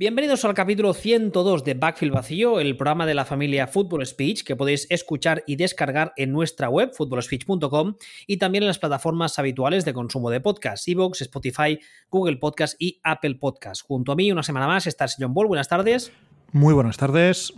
Bienvenidos 0.00 0.44
al 0.44 0.54
capítulo 0.54 0.94
102 0.94 1.64
de 1.64 1.74
Backfield 1.74 2.14
Vacío, 2.14 2.60
el 2.60 2.76
programa 2.76 3.04
de 3.04 3.14
la 3.14 3.24
familia 3.24 3.66
Football 3.66 4.06
Speech 4.06 4.44
que 4.44 4.54
podéis 4.54 4.86
escuchar 4.90 5.42
y 5.44 5.56
descargar 5.56 6.12
en 6.16 6.30
nuestra 6.30 6.68
web, 6.68 6.92
footballspeech.com, 6.94 7.96
y 8.28 8.36
también 8.36 8.62
en 8.62 8.68
las 8.68 8.78
plataformas 8.78 9.40
habituales 9.40 9.84
de 9.84 9.92
consumo 9.92 10.30
de 10.30 10.40
podcast, 10.40 10.86
Evox, 10.86 11.22
Spotify, 11.22 11.80
Google 12.10 12.36
Podcast 12.36 12.76
y 12.78 13.00
Apple 13.02 13.34
Podcast. 13.40 13.82
Junto 13.84 14.12
a 14.12 14.14
mí, 14.14 14.30
una 14.30 14.44
semana 14.44 14.68
más, 14.68 14.86
está 14.86 15.02
el 15.02 15.10
señor 15.10 15.32
Ball. 15.32 15.48
Buenas 15.48 15.66
tardes. 15.66 16.12
Muy 16.52 16.74
buenas 16.74 16.96
tardes. 16.96 17.52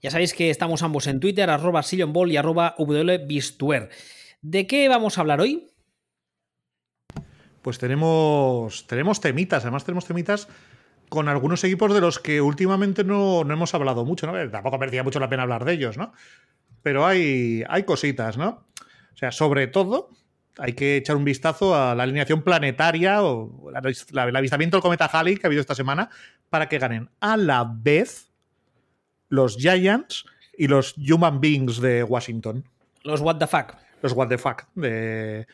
Ya 0.00 0.10
sabéis 0.10 0.32
que 0.32 0.48
estamos 0.48 0.82
ambos 0.82 1.06
en 1.06 1.20
Twitter, 1.20 1.50
arroba 1.50 1.82
Ball 2.08 2.32
y 2.32 2.38
arroba 2.38 2.74
WBistuer. 2.78 3.90
¿De 4.40 4.66
qué 4.66 4.88
vamos 4.88 5.18
a 5.18 5.20
hablar 5.20 5.42
hoy? 5.42 5.66
Pues 7.60 7.76
tenemos, 7.78 8.86
tenemos 8.86 9.20
temitas, 9.20 9.64
además 9.64 9.84
tenemos 9.84 10.06
temitas 10.06 10.48
con 11.08 11.28
algunos 11.28 11.62
equipos 11.64 11.94
de 11.94 12.00
los 12.00 12.18
que 12.18 12.40
últimamente 12.40 13.04
no, 13.04 13.40
hemos 13.40 13.74
hablado 13.74 14.04
mucho, 14.04 14.26
¿no? 14.26 14.50
Tampoco 14.50 14.78
merecía 14.78 15.02
mucho 15.02 15.20
la 15.20 15.28
pena 15.28 15.42
hablar 15.42 15.64
de 15.64 15.72
ellos, 15.72 15.96
¿no? 15.96 16.12
Pero 16.82 17.06
hay, 17.06 17.64
hay 17.68 17.84
cositas, 17.84 18.36
¿no? 18.36 18.66
O 19.14 19.16
sea, 19.16 19.32
sobre 19.32 19.66
todo, 19.66 20.10
hay 20.58 20.72
que 20.72 20.96
echar 20.96 21.16
un 21.16 21.24
vistazo 21.24 21.74
a 21.74 21.94
la 21.94 22.02
alineación 22.02 22.42
planetaria 22.42 23.22
o 23.22 23.70
el 23.70 24.36
avistamiento 24.36 24.76
del 24.76 24.82
cometa 24.82 25.06
Halley 25.06 25.36
que 25.36 25.46
ha 25.46 25.48
habido 25.48 25.60
esta 25.60 25.74
semana 25.74 26.10
para 26.50 26.68
que 26.68 26.78
ganen 26.78 27.10
a 27.20 27.36
la 27.36 27.64
vez 27.64 28.30
los 29.28 29.56
Giants 29.56 30.24
y 30.56 30.68
los 30.68 30.94
Human 30.96 31.40
Beings 31.40 31.80
de 31.80 32.02
Washington. 32.02 32.64
Los 33.02 33.20
What 33.20 33.38
the 33.38 33.46
Fuck. 33.46 33.74
Los 34.02 34.12
What 34.12 34.28
the 34.28 34.38
Fuck 34.38 34.64
de, 34.74 35.46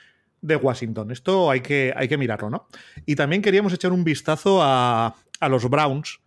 de 0.43 0.57
Washington. 0.57 1.11
Esto 1.11 1.51
hay 1.51 1.61
que, 1.61 1.95
hay 1.97 2.09
que 2.09 2.19
mirarlo, 2.19 2.51
¿no? 2.51 2.69
Y 3.07 3.17
también 3.17 3.41
queríamos 3.41 3.73
echar 3.73 3.93
un 3.93 4.05
vistazo 4.05 4.63
a, 4.63 5.17
a 5.41 5.49
los 5.49 5.69
Browns, 5.69 6.21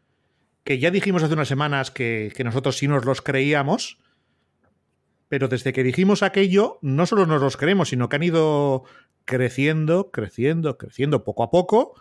que 0.66 0.80
ya 0.80 0.90
dijimos 0.92 1.24
hace 1.24 1.36
unas 1.36 1.48
semanas 1.48 1.92
que, 1.92 2.34
nosotros 2.44 2.78
sí 2.78 2.88
nos 2.88 3.06
los 3.06 3.22
creíamos, 3.22 4.00
pero 5.30 5.48
desde 5.48 5.72
que 5.72 5.84
dijimos 5.84 6.24
aquello, 6.24 6.80
no 6.82 7.06
solo 7.06 7.26
nos 7.28 7.42
los 7.42 7.56
creemos, 7.56 7.90
sino 7.90 8.10
que 8.10 8.16
han 8.16 8.24
ido 8.24 8.84
creciendo, 9.26 10.12
creciendo, 10.12 10.78
creciendo 10.78 11.24
poco 11.24 11.44
a 11.44 11.52
poco. 11.52 11.94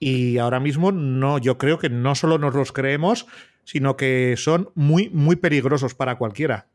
Y 0.00 0.38
ahora 0.38 0.58
mismo 0.58 0.90
no, 0.90 1.38
yo 1.38 1.58
creo 1.58 1.78
que 1.78 1.90
no 1.90 2.16
solo 2.16 2.38
nos 2.38 2.54
los 2.54 2.72
creemos, 2.72 3.26
sino 3.64 3.96
que 3.96 4.34
son 4.36 4.70
muy, 4.74 5.08
muy 5.10 5.36
peligrosos 5.36 5.94
para 5.94 6.18
cualquiera. 6.18 6.66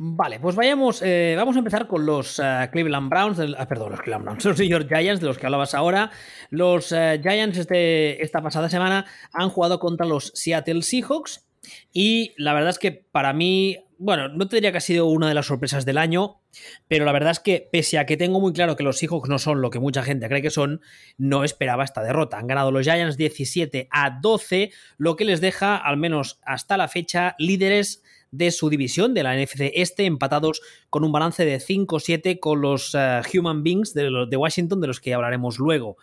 Vale, 0.00 0.38
pues 0.38 0.54
vayamos, 0.54 1.02
eh, 1.02 1.34
vamos 1.36 1.56
a 1.56 1.58
empezar 1.58 1.88
con 1.88 2.06
los 2.06 2.38
eh, 2.38 2.68
Cleveland 2.70 3.10
Browns, 3.10 3.40
ah, 3.58 3.66
perdón, 3.66 3.90
los 3.90 4.00
Cleveland 4.00 4.24
Browns, 4.26 4.44
los 4.44 4.58
New 4.58 4.68
York 4.68 4.86
Giants 4.88 5.20
de 5.20 5.26
los 5.26 5.38
que 5.38 5.46
hablabas 5.46 5.74
ahora. 5.74 6.12
Los 6.50 6.92
eh, 6.92 7.18
Giants 7.20 7.58
este, 7.58 8.22
esta 8.22 8.40
pasada 8.40 8.68
semana 8.68 9.06
han 9.32 9.48
jugado 9.48 9.80
contra 9.80 10.06
los 10.06 10.30
Seattle 10.36 10.82
Seahawks 10.82 11.48
y 11.92 12.32
la 12.36 12.54
verdad 12.54 12.70
es 12.70 12.78
que 12.78 12.92
para 12.92 13.32
mí, 13.32 13.76
bueno, 13.98 14.28
no 14.28 14.46
te 14.46 14.58
diría 14.58 14.70
que 14.70 14.78
ha 14.78 14.82
sido 14.82 15.06
una 15.06 15.26
de 15.26 15.34
las 15.34 15.46
sorpresas 15.46 15.84
del 15.84 15.98
año, 15.98 16.42
pero 16.86 17.04
la 17.04 17.10
verdad 17.10 17.32
es 17.32 17.40
que 17.40 17.68
pese 17.72 17.98
a 17.98 18.06
que 18.06 18.16
tengo 18.16 18.38
muy 18.38 18.52
claro 18.52 18.76
que 18.76 18.84
los 18.84 18.98
Seahawks 18.98 19.28
no 19.28 19.40
son 19.40 19.60
lo 19.60 19.70
que 19.70 19.80
mucha 19.80 20.04
gente 20.04 20.28
cree 20.28 20.42
que 20.42 20.50
son, 20.50 20.80
no 21.16 21.42
esperaba 21.42 21.82
esta 21.82 22.04
derrota. 22.04 22.38
Han 22.38 22.46
ganado 22.46 22.70
los 22.70 22.84
Giants 22.84 23.16
17 23.16 23.88
a 23.90 24.20
12, 24.22 24.70
lo 24.96 25.16
que 25.16 25.24
les 25.24 25.40
deja, 25.40 25.76
al 25.76 25.96
menos 25.96 26.38
hasta 26.44 26.76
la 26.76 26.86
fecha, 26.86 27.34
líderes 27.36 28.04
de 28.30 28.50
su 28.50 28.68
división, 28.68 29.14
de 29.14 29.22
la 29.22 29.36
NFC 29.36 29.72
Este, 29.74 30.04
empatados 30.04 30.60
con 30.90 31.04
un 31.04 31.12
balance 31.12 31.44
de 31.44 31.58
5-7 31.58 32.38
con 32.38 32.60
los 32.60 32.94
eh, 32.94 33.20
Human 33.34 33.62
Beings 33.62 33.94
de, 33.94 34.26
de, 34.28 34.36
Washington, 34.36 34.80
de 34.80 34.86
los 34.86 35.00
que 35.00 35.14
hablaremos 35.14 35.58
luego. 35.58 35.96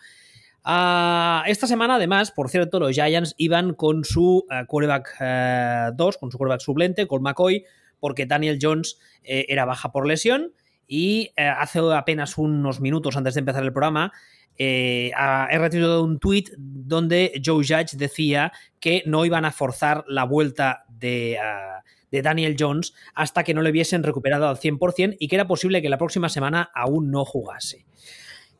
Ah, 0.64 1.44
esta 1.46 1.68
semana, 1.68 1.94
además, 1.94 2.32
por 2.32 2.50
cierto, 2.50 2.80
los 2.80 2.92
Giants 2.92 3.34
iban 3.38 3.74
con 3.74 4.04
su 4.04 4.44
uh, 4.50 4.66
quarterback 4.66 5.94
2, 5.94 6.14
eh, 6.14 6.18
con 6.18 6.32
su 6.32 6.38
quarterback 6.38 6.60
suplente, 6.60 7.06
con 7.06 7.22
McCoy, 7.22 7.64
porque 8.00 8.26
Daniel 8.26 8.58
Jones 8.60 8.98
era 9.22 9.64
baja 9.64 9.90
por 9.90 10.06
lesión. 10.06 10.52
Y 10.86 11.32
hace 11.36 11.80
apenas 11.92 12.38
unos 12.38 12.80
minutos 12.80 13.16
antes 13.16 13.34
de 13.34 13.40
empezar 13.40 13.64
el 13.64 13.72
programa, 13.72 14.12
he 14.56 15.10
retirado 15.58 16.04
un 16.04 16.20
tweet 16.20 16.44
donde 16.58 17.40
Joe 17.44 17.64
Judge 17.64 17.96
decía 17.96 18.52
que 18.78 19.02
no 19.06 19.24
iban 19.24 19.44
a 19.44 19.50
forzar 19.50 20.04
la 20.06 20.24
vuelta 20.24 20.84
de, 20.88 21.38
ah, 21.38 21.82
de 22.10 22.22
Daniel 22.22 22.56
Jones 22.58 22.94
hasta 23.14 23.44
que 23.44 23.54
no 23.54 23.62
le 23.62 23.70
hubiesen 23.70 24.02
recuperado 24.02 24.48
al 24.48 24.58
100% 24.58 25.16
y 25.18 25.28
que 25.28 25.36
era 25.36 25.46
posible 25.46 25.82
que 25.82 25.88
la 25.88 25.98
próxima 25.98 26.28
semana 26.28 26.70
aún 26.74 27.10
no 27.10 27.24
jugase. 27.24 27.86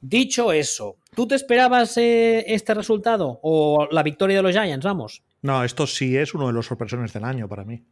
Dicho 0.00 0.52
eso, 0.52 0.96
¿tú 1.14 1.26
te 1.26 1.34
esperabas 1.34 1.96
eh, 1.96 2.44
este 2.46 2.74
resultado 2.74 3.40
o 3.42 3.88
la 3.90 4.02
victoria 4.02 4.36
de 4.36 4.42
los 4.42 4.52
Giants? 4.52 4.84
Vamos. 4.84 5.22
No, 5.42 5.64
esto 5.64 5.86
sí 5.86 6.16
es 6.16 6.34
uno 6.34 6.46
de 6.46 6.52
los 6.52 6.66
sorpresones 6.66 7.12
del 7.12 7.24
año 7.24 7.48
para 7.48 7.64
mí. 7.64 7.82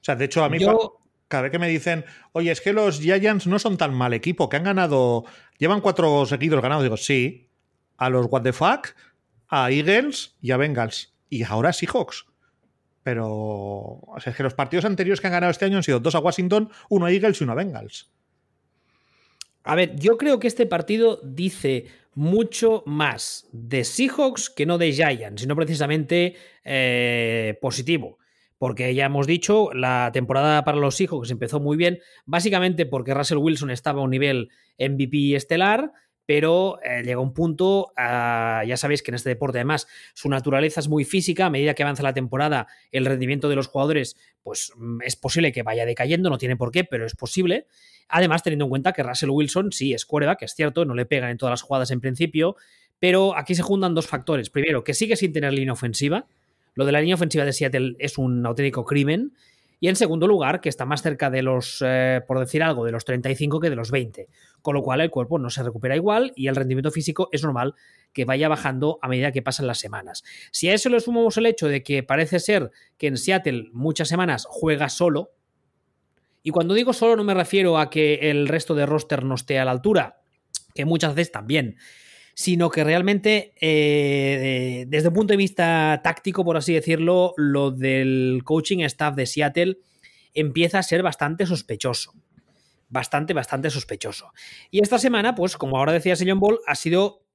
O 0.00 0.02
sea, 0.04 0.16
de 0.16 0.24
hecho, 0.24 0.42
a 0.42 0.48
mí 0.48 0.58
cada 1.28 1.44
vez 1.44 1.52
que 1.52 1.58
me 1.60 1.68
dicen, 1.68 2.04
oye, 2.32 2.50
es 2.50 2.60
que 2.60 2.72
los 2.72 2.98
Giants 2.98 3.46
no 3.46 3.60
son 3.60 3.76
tan 3.76 3.94
mal 3.94 4.12
equipo, 4.14 4.48
que 4.48 4.56
han 4.56 4.64
ganado, 4.64 5.24
llevan 5.58 5.80
cuatro 5.80 6.26
seguidos 6.26 6.60
ganados, 6.60 6.82
digo, 6.82 6.96
sí, 6.96 7.48
a 7.96 8.10
los 8.10 8.26
What 8.28 8.42
the 8.42 8.52
Fuck, 8.52 8.88
a 9.48 9.70
Eagles 9.70 10.36
y 10.40 10.50
a 10.50 10.56
Bengals. 10.56 11.14
Y 11.28 11.44
ahora 11.44 11.72
Seahawks. 11.72 12.26
Pero 13.02 13.28
o 13.28 14.16
sea, 14.18 14.30
es 14.30 14.36
que 14.36 14.42
los 14.42 14.54
partidos 14.54 14.84
anteriores 14.84 15.20
que 15.20 15.26
han 15.26 15.32
ganado 15.32 15.50
este 15.50 15.64
año 15.64 15.78
han 15.78 15.82
sido 15.82 16.00
dos 16.00 16.14
a 16.14 16.20
Washington, 16.20 16.70
uno 16.88 17.06
a 17.06 17.12
Eagles 17.12 17.40
y 17.40 17.44
uno 17.44 17.52
a 17.52 17.56
Bengals. 17.56 18.10
A 19.62 19.74
ver, 19.74 19.96
yo 19.96 20.16
creo 20.16 20.38
que 20.38 20.48
este 20.48 20.66
partido 20.66 21.20
dice 21.22 21.86
mucho 22.14 22.82
más 22.86 23.48
de 23.52 23.84
Seahawks 23.84 24.50
que 24.50 24.66
no 24.66 24.78
de 24.78 24.92
Giants, 24.92 25.42
sino 25.42 25.56
precisamente 25.56 26.34
eh, 26.64 27.58
positivo. 27.60 28.18
Porque 28.58 28.94
ya 28.94 29.06
hemos 29.06 29.26
dicho, 29.26 29.72
la 29.72 30.10
temporada 30.12 30.64
para 30.64 30.76
los 30.76 30.94
Seahawks 30.96 31.30
empezó 31.30 31.60
muy 31.60 31.78
bien, 31.78 32.00
básicamente 32.26 32.84
porque 32.84 33.14
Russell 33.14 33.38
Wilson 33.38 33.70
estaba 33.70 34.00
a 34.00 34.04
un 34.04 34.10
nivel 34.10 34.50
MVP 34.78 35.34
estelar, 35.34 35.92
pero 36.30 36.78
eh, 36.84 37.02
llega 37.02 37.18
un 37.18 37.34
punto, 37.34 37.92
ah, 37.96 38.62
ya 38.64 38.76
sabéis 38.76 39.02
que 39.02 39.10
en 39.10 39.16
este 39.16 39.30
deporte 39.30 39.58
además 39.58 39.88
su 40.14 40.28
naturaleza 40.28 40.78
es 40.78 40.86
muy 40.86 41.04
física, 41.04 41.46
a 41.46 41.50
medida 41.50 41.74
que 41.74 41.82
avanza 41.82 42.04
la 42.04 42.14
temporada 42.14 42.68
el 42.92 43.04
rendimiento 43.04 43.48
de 43.48 43.56
los 43.56 43.66
jugadores 43.66 44.14
pues 44.44 44.72
mm, 44.76 45.00
es 45.04 45.16
posible 45.16 45.50
que 45.50 45.64
vaya 45.64 45.84
decayendo, 45.84 46.30
no 46.30 46.38
tiene 46.38 46.56
por 46.56 46.70
qué, 46.70 46.84
pero 46.84 47.04
es 47.04 47.16
posible. 47.16 47.66
Además, 48.08 48.44
teniendo 48.44 48.66
en 48.66 48.68
cuenta 48.68 48.92
que 48.92 49.02
Russell 49.02 49.30
Wilson 49.30 49.72
sí 49.72 49.92
es 49.92 50.06
que 50.06 50.44
es 50.44 50.54
cierto, 50.54 50.84
no 50.84 50.94
le 50.94 51.04
pegan 51.04 51.30
en 51.30 51.36
todas 51.36 51.50
las 51.50 51.62
jugadas 51.62 51.90
en 51.90 52.00
principio, 52.00 52.54
pero 53.00 53.36
aquí 53.36 53.56
se 53.56 53.62
juntan 53.62 53.96
dos 53.96 54.06
factores. 54.06 54.50
Primero, 54.50 54.84
que 54.84 54.94
sigue 54.94 55.16
sin 55.16 55.32
tener 55.32 55.52
línea 55.52 55.72
ofensiva. 55.72 56.26
Lo 56.74 56.84
de 56.84 56.92
la 56.92 57.00
línea 57.00 57.16
ofensiva 57.16 57.44
de 57.44 57.52
Seattle 57.52 57.96
es 57.98 58.18
un 58.18 58.46
auténtico 58.46 58.84
crimen. 58.84 59.32
Y 59.80 59.88
en 59.88 59.96
segundo 59.96 60.28
lugar, 60.28 60.60
que 60.60 60.68
está 60.68 60.84
más 60.84 61.00
cerca 61.00 61.30
de 61.30 61.42
los, 61.42 61.82
eh, 61.84 62.20
por 62.28 62.38
decir 62.38 62.62
algo, 62.62 62.84
de 62.84 62.92
los 62.92 63.06
35 63.06 63.60
que 63.60 63.70
de 63.70 63.76
los 63.76 63.90
20. 63.90 64.28
Con 64.60 64.74
lo 64.74 64.82
cual 64.82 65.00
el 65.00 65.10
cuerpo 65.10 65.38
no 65.38 65.48
se 65.48 65.62
recupera 65.62 65.96
igual 65.96 66.32
y 66.36 66.48
el 66.48 66.56
rendimiento 66.56 66.90
físico 66.90 67.30
es 67.32 67.42
normal 67.42 67.74
que 68.12 68.26
vaya 68.26 68.48
bajando 68.48 68.98
a 69.00 69.08
medida 69.08 69.32
que 69.32 69.40
pasan 69.40 69.66
las 69.66 69.78
semanas. 69.78 70.22
Si 70.50 70.68
a 70.68 70.74
eso 70.74 70.90
le 70.90 71.00
sumamos 71.00 71.38
el 71.38 71.46
hecho 71.46 71.66
de 71.66 71.82
que 71.82 72.02
parece 72.02 72.40
ser 72.40 72.70
que 72.98 73.06
en 73.06 73.16
Seattle 73.16 73.68
muchas 73.72 74.08
semanas 74.08 74.46
juega 74.48 74.90
solo, 74.90 75.32
y 76.42 76.50
cuando 76.50 76.74
digo 76.74 76.92
solo 76.92 77.16
no 77.16 77.24
me 77.24 77.34
refiero 77.34 77.78
a 77.78 77.88
que 77.88 78.30
el 78.30 78.48
resto 78.48 78.74
de 78.74 78.86
roster 78.86 79.24
no 79.24 79.34
esté 79.34 79.58
a 79.58 79.64
la 79.64 79.70
altura, 79.70 80.20
que 80.74 80.84
muchas 80.84 81.14
veces 81.14 81.32
también, 81.32 81.76
sino 82.40 82.70
que 82.70 82.84
realmente 82.84 83.52
eh, 83.60 84.86
desde 84.88 85.08
un 85.08 85.14
punto 85.14 85.34
de 85.34 85.36
vista 85.36 86.00
táctico, 86.02 86.42
por 86.42 86.56
así 86.56 86.72
decirlo, 86.72 87.34
lo 87.36 87.70
del 87.70 88.40
coaching 88.44 88.78
staff 88.78 89.14
de 89.14 89.26
Seattle 89.26 89.76
empieza 90.32 90.78
a 90.78 90.82
ser 90.82 91.02
bastante 91.02 91.44
sospechoso. 91.44 92.14
Bastante, 92.88 93.34
bastante 93.34 93.68
sospechoso. 93.68 94.32
Y 94.70 94.82
esta 94.82 94.98
semana, 94.98 95.34
pues 95.34 95.58
como 95.58 95.76
ahora 95.76 95.92
decía 95.92 96.16
Señor 96.16 96.38
Ball, 96.38 96.60
ha 96.66 96.76
sido 96.76 97.26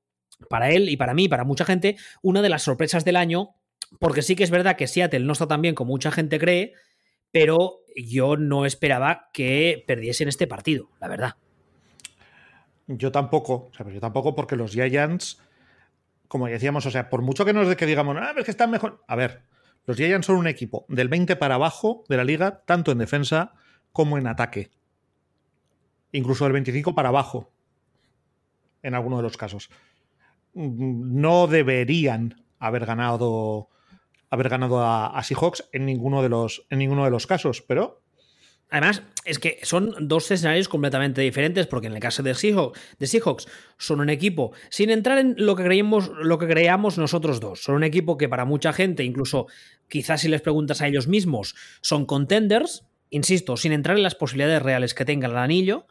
para 0.50 0.72
él 0.72 0.90
y 0.90 0.98
para 0.98 1.14
mí, 1.14 1.30
para 1.30 1.44
mucha 1.44 1.66
gente, 1.66 1.98
una 2.24 2.42
de 2.42 2.50
las 2.50 2.64
sorpresas 2.64 3.06
del 3.06 3.18
año, 3.18 3.52
porque 4.00 4.24
sí 4.24 4.36
que 4.36 4.44
es 4.44 4.50
verdad 4.50 4.76
que 4.76 4.88
Seattle 4.88 5.20
no 5.20 5.34
está 5.34 5.46
tan 5.46 5.62
bien 5.62 5.76
como 5.76 5.92
mucha 5.92 6.10
gente 6.10 6.40
cree, 6.40 6.74
pero 7.30 7.82
yo 7.96 8.38
no 8.38 8.66
esperaba 8.66 9.30
que 9.34 9.84
perdiesen 9.86 10.30
este 10.30 10.48
partido, 10.48 10.90
la 11.00 11.08
verdad. 11.10 11.36
Yo 12.88 13.12
tampoco, 13.12 13.70
o 13.72 13.72
sea, 13.76 13.90
yo 13.90 14.00
tampoco 14.00 14.36
porque 14.36 14.56
los 14.56 14.72
Giants, 14.72 15.42
como 16.28 16.48
decíamos, 16.48 16.86
o 16.86 16.92
sea, 16.92 17.10
por 17.10 17.22
mucho 17.22 17.46
que 17.46 17.54
nos 17.54 17.68
de 17.68 17.76
que 17.76 17.86
digamos, 17.86 18.16
ah, 18.20 18.34
es 18.38 18.46
que 18.46 18.52
están 18.52 18.72
mejor. 18.72 19.04
A 19.08 19.16
ver, 19.16 19.44
los 19.86 19.98
Giants 19.98 20.28
son 20.28 20.38
un 20.38 20.48
equipo 20.48 20.86
del 20.88 21.10
20 21.10 21.36
para 21.36 21.56
abajo 21.56 22.04
de 22.10 22.18
la 22.18 22.24
liga, 22.24 22.64
tanto 22.66 22.92
en 22.92 23.00
defensa 23.00 23.54
como 23.92 24.18
en 24.18 24.28
ataque. 24.28 24.72
Incluso 26.12 26.46
del 26.46 26.54
25 26.54 26.94
para 26.96 27.10
abajo, 27.10 27.52
en 28.84 28.94
alguno 28.94 29.18
de 29.18 29.24
los 29.24 29.38
casos. 29.38 29.70
No 30.54 31.48
deberían 31.48 32.44
haber 32.60 32.86
ganado 32.86 33.70
haber 34.30 34.50
ganado 34.50 34.84
a, 34.84 35.22
Seahawks 35.24 35.70
en 35.72 35.86
ninguno 35.86 36.22
de 36.22 36.30
los 36.30 36.66
en 36.70 36.80
ninguno 36.80 37.04
de 37.06 37.12
los 37.12 37.28
casos, 37.28 37.62
pero 37.62 38.02
Además, 38.70 39.04
es 39.26 39.40
que 39.40 39.60
son 39.64 39.94
dos 40.08 40.30
escenarios 40.32 40.68
completamente 40.68 41.22
diferentes, 41.22 41.68
porque 41.68 41.88
en 41.88 41.94
el 41.94 42.00
caso 42.00 42.24
de 42.24 42.34
Seahawks, 42.34 42.80
de 43.00 43.08
Seahawks 43.08 43.48
son 43.78 44.00
un 44.02 44.10
equipo, 44.10 44.54
sin 44.70 44.90
entrar 44.90 45.18
en 45.18 45.36
lo 45.38 45.56
que, 45.56 45.64
creíamos, 45.64 46.12
lo 46.22 46.38
que 46.38 46.48
creamos 46.48 46.98
nosotros 46.98 47.40
dos, 47.40 47.62
son 47.64 47.76
un 47.76 47.84
equipo 47.84 48.18
que 48.18 48.28
para 48.28 48.46
mucha 48.46 48.74
gente, 48.74 49.04
incluso 49.04 49.48
quizás 49.88 50.22
si 50.22 50.30
les 50.30 50.42
preguntas 50.42 50.82
a 50.82 50.88
ellos 50.88 51.08
mismos, 51.08 51.56
son 51.82 52.06
contenders, 52.06 52.86
insisto, 53.10 53.56
sin 53.56 53.72
entrar 53.72 53.98
en 53.98 54.04
las 54.04 54.16
posibilidades 54.16 54.62
reales 54.62 54.94
que 54.94 55.06
tenga 55.06 55.28
el 55.28 55.38
anillo, 55.38 55.86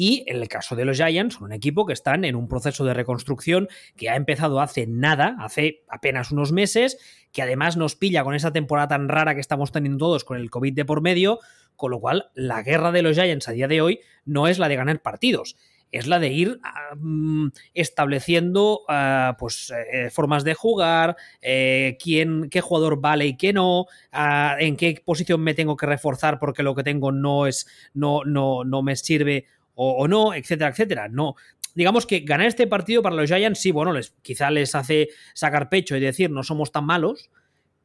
y 0.00 0.22
en 0.28 0.36
el 0.36 0.46
caso 0.46 0.76
de 0.76 0.84
los 0.84 0.96
Giants, 0.96 1.34
son 1.34 1.44
un 1.44 1.52
equipo 1.52 1.84
que 1.84 1.92
están 1.92 2.24
en 2.24 2.36
un 2.36 2.46
proceso 2.46 2.84
de 2.84 2.94
reconstrucción 2.94 3.68
que 3.96 4.08
ha 4.08 4.14
empezado 4.14 4.60
hace 4.60 4.86
nada, 4.86 5.34
hace 5.40 5.82
apenas 5.88 6.30
unos 6.30 6.52
meses, 6.52 6.98
que 7.32 7.42
además 7.42 7.76
nos 7.76 7.96
pilla 7.96 8.22
con 8.22 8.36
esa 8.36 8.52
temporada 8.52 8.86
tan 8.88 9.08
rara 9.08 9.34
que 9.34 9.40
estamos 9.40 9.72
teniendo 9.72 9.98
todos 9.98 10.22
con 10.22 10.36
el 10.36 10.50
COVID 10.50 10.72
de 10.72 10.84
por 10.84 11.00
medio, 11.00 11.40
con 11.78 11.92
lo 11.92 12.00
cual 12.00 12.30
la 12.34 12.62
guerra 12.62 12.92
de 12.92 13.02
los 13.02 13.16
Giants 13.16 13.48
a 13.48 13.52
día 13.52 13.68
de 13.68 13.80
hoy 13.80 14.00
no 14.26 14.48
es 14.48 14.58
la 14.58 14.68
de 14.68 14.74
ganar 14.76 15.00
partidos, 15.00 15.56
es 15.92 16.08
la 16.08 16.18
de 16.18 16.28
ir 16.28 16.60
um, 17.00 17.50
estableciendo 17.72 18.80
uh, 18.88 19.36
pues, 19.38 19.72
eh, 19.92 20.10
formas 20.10 20.42
de 20.42 20.54
jugar, 20.54 21.16
eh, 21.40 21.96
quién, 22.02 22.50
qué 22.50 22.60
jugador 22.60 23.00
vale 23.00 23.26
y 23.26 23.36
qué 23.36 23.52
no, 23.52 23.82
uh, 23.82 24.58
en 24.58 24.76
qué 24.76 25.00
posición 25.04 25.40
me 25.40 25.54
tengo 25.54 25.76
que 25.76 25.86
reforzar 25.86 26.40
porque 26.40 26.64
lo 26.64 26.74
que 26.74 26.82
tengo 26.82 27.12
no 27.12 27.46
es, 27.46 27.68
no, 27.94 28.24
no, 28.24 28.64
no 28.64 28.82
me 28.82 28.96
sirve 28.96 29.46
o, 29.80 30.08
no, 30.08 30.34
etcétera, 30.34 30.70
etcétera. 30.70 31.08
No. 31.08 31.36
Digamos 31.76 32.04
que 32.04 32.20
ganar 32.20 32.48
este 32.48 32.66
partido 32.66 33.00
para 33.00 33.14
los 33.14 33.30
Giants, 33.30 33.60
sí, 33.60 33.70
bueno, 33.70 33.92
les, 33.92 34.10
quizá 34.22 34.50
les 34.50 34.74
hace 34.74 35.10
sacar 35.32 35.68
pecho 35.68 35.96
y 35.96 36.00
decir 36.00 36.28
no 36.28 36.42
somos 36.42 36.72
tan 36.72 36.84
malos, 36.84 37.30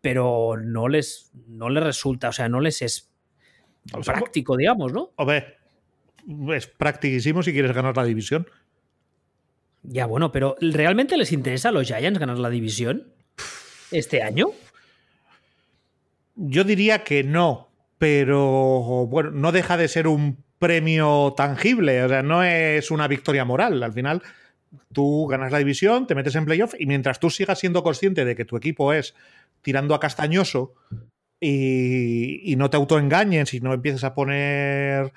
pero 0.02 0.58
no 0.58 0.88
les, 0.88 1.32
no 1.48 1.70
les 1.70 1.84
resulta, 1.84 2.30
o 2.30 2.32
sea, 2.32 2.50
no 2.50 2.60
les 2.60 2.82
es 2.82 3.13
práctico, 4.06 4.58
digamos, 4.58 4.94
¿no? 4.94 5.12
Ver, 5.26 5.58
es 6.54 6.68
practicísimo 6.68 7.44
si 7.44 7.54
quieres 7.54 7.74
ganar 7.74 7.96
la 7.96 8.06
división. 8.06 8.48
Ya, 9.84 10.06
bueno, 10.06 10.32
pero 10.32 10.56
¿realmente 10.62 11.18
les 11.18 11.32
interesa 11.32 11.70
a 11.70 11.72
los 11.72 11.88
Giants 11.88 12.20
ganar 12.20 12.40
la 12.40 12.50
división 12.50 13.08
este 13.92 14.24
año? 14.24 14.48
Yo 16.36 16.64
diría 16.64 17.04
que 17.04 17.24
no, 17.24 17.70
pero 17.98 19.06
bueno, 19.08 19.32
no 19.32 19.52
deja 19.52 19.78
de 19.78 19.88
ser 19.88 20.08
un 20.08 20.38
premio 20.58 21.34
tangible, 21.36 22.04
o 22.04 22.10
sea, 22.10 22.24
no 22.24 22.44
es 22.44 22.90
una 22.90 23.08
victoria 23.10 23.44
moral. 23.44 23.84
Al 23.84 23.92
final, 23.92 24.24
tú 24.94 25.28
ganas 25.28 25.52
la 25.52 25.58
división, 25.58 26.08
te 26.08 26.16
metes 26.16 26.36
en 26.36 26.46
playoff 26.46 26.74
y 26.80 26.86
mientras 26.86 27.20
tú 27.20 27.30
sigas 27.30 27.60
siendo 27.60 27.84
consciente 27.84 28.24
de 28.24 28.36
que 28.36 28.46
tu 28.46 28.56
equipo 28.56 28.94
es 28.94 29.14
tirando 29.62 29.94
a 29.94 30.00
castañoso 30.00 30.74
y, 31.44 32.56
no 32.56 32.70
te 32.70 32.78
autoengañes 32.78 33.54
y 33.54 33.60
no 33.60 33.74
empieces 33.74 34.04
a 34.04 34.14
poner 34.14 35.12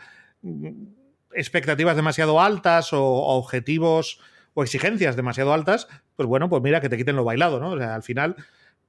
expectativas 1.33 1.97
demasiado 1.97 2.41
altas 2.41 2.93
o, 2.93 3.05
objetivos 3.05 4.21
o 4.55 4.63
exigencias 4.63 5.17
demasiado 5.17 5.53
altas, 5.53 5.87
pues 6.17 6.27
bueno, 6.27 6.49
pues 6.49 6.63
mira 6.63 6.81
que 6.81 6.89
te 6.89 6.97
quiten 6.97 7.17
lo 7.17 7.25
bailado, 7.25 7.61
¿no? 7.61 7.71
O 7.71 7.79
sea, 7.79 7.95
al 7.95 8.03
final 8.03 8.37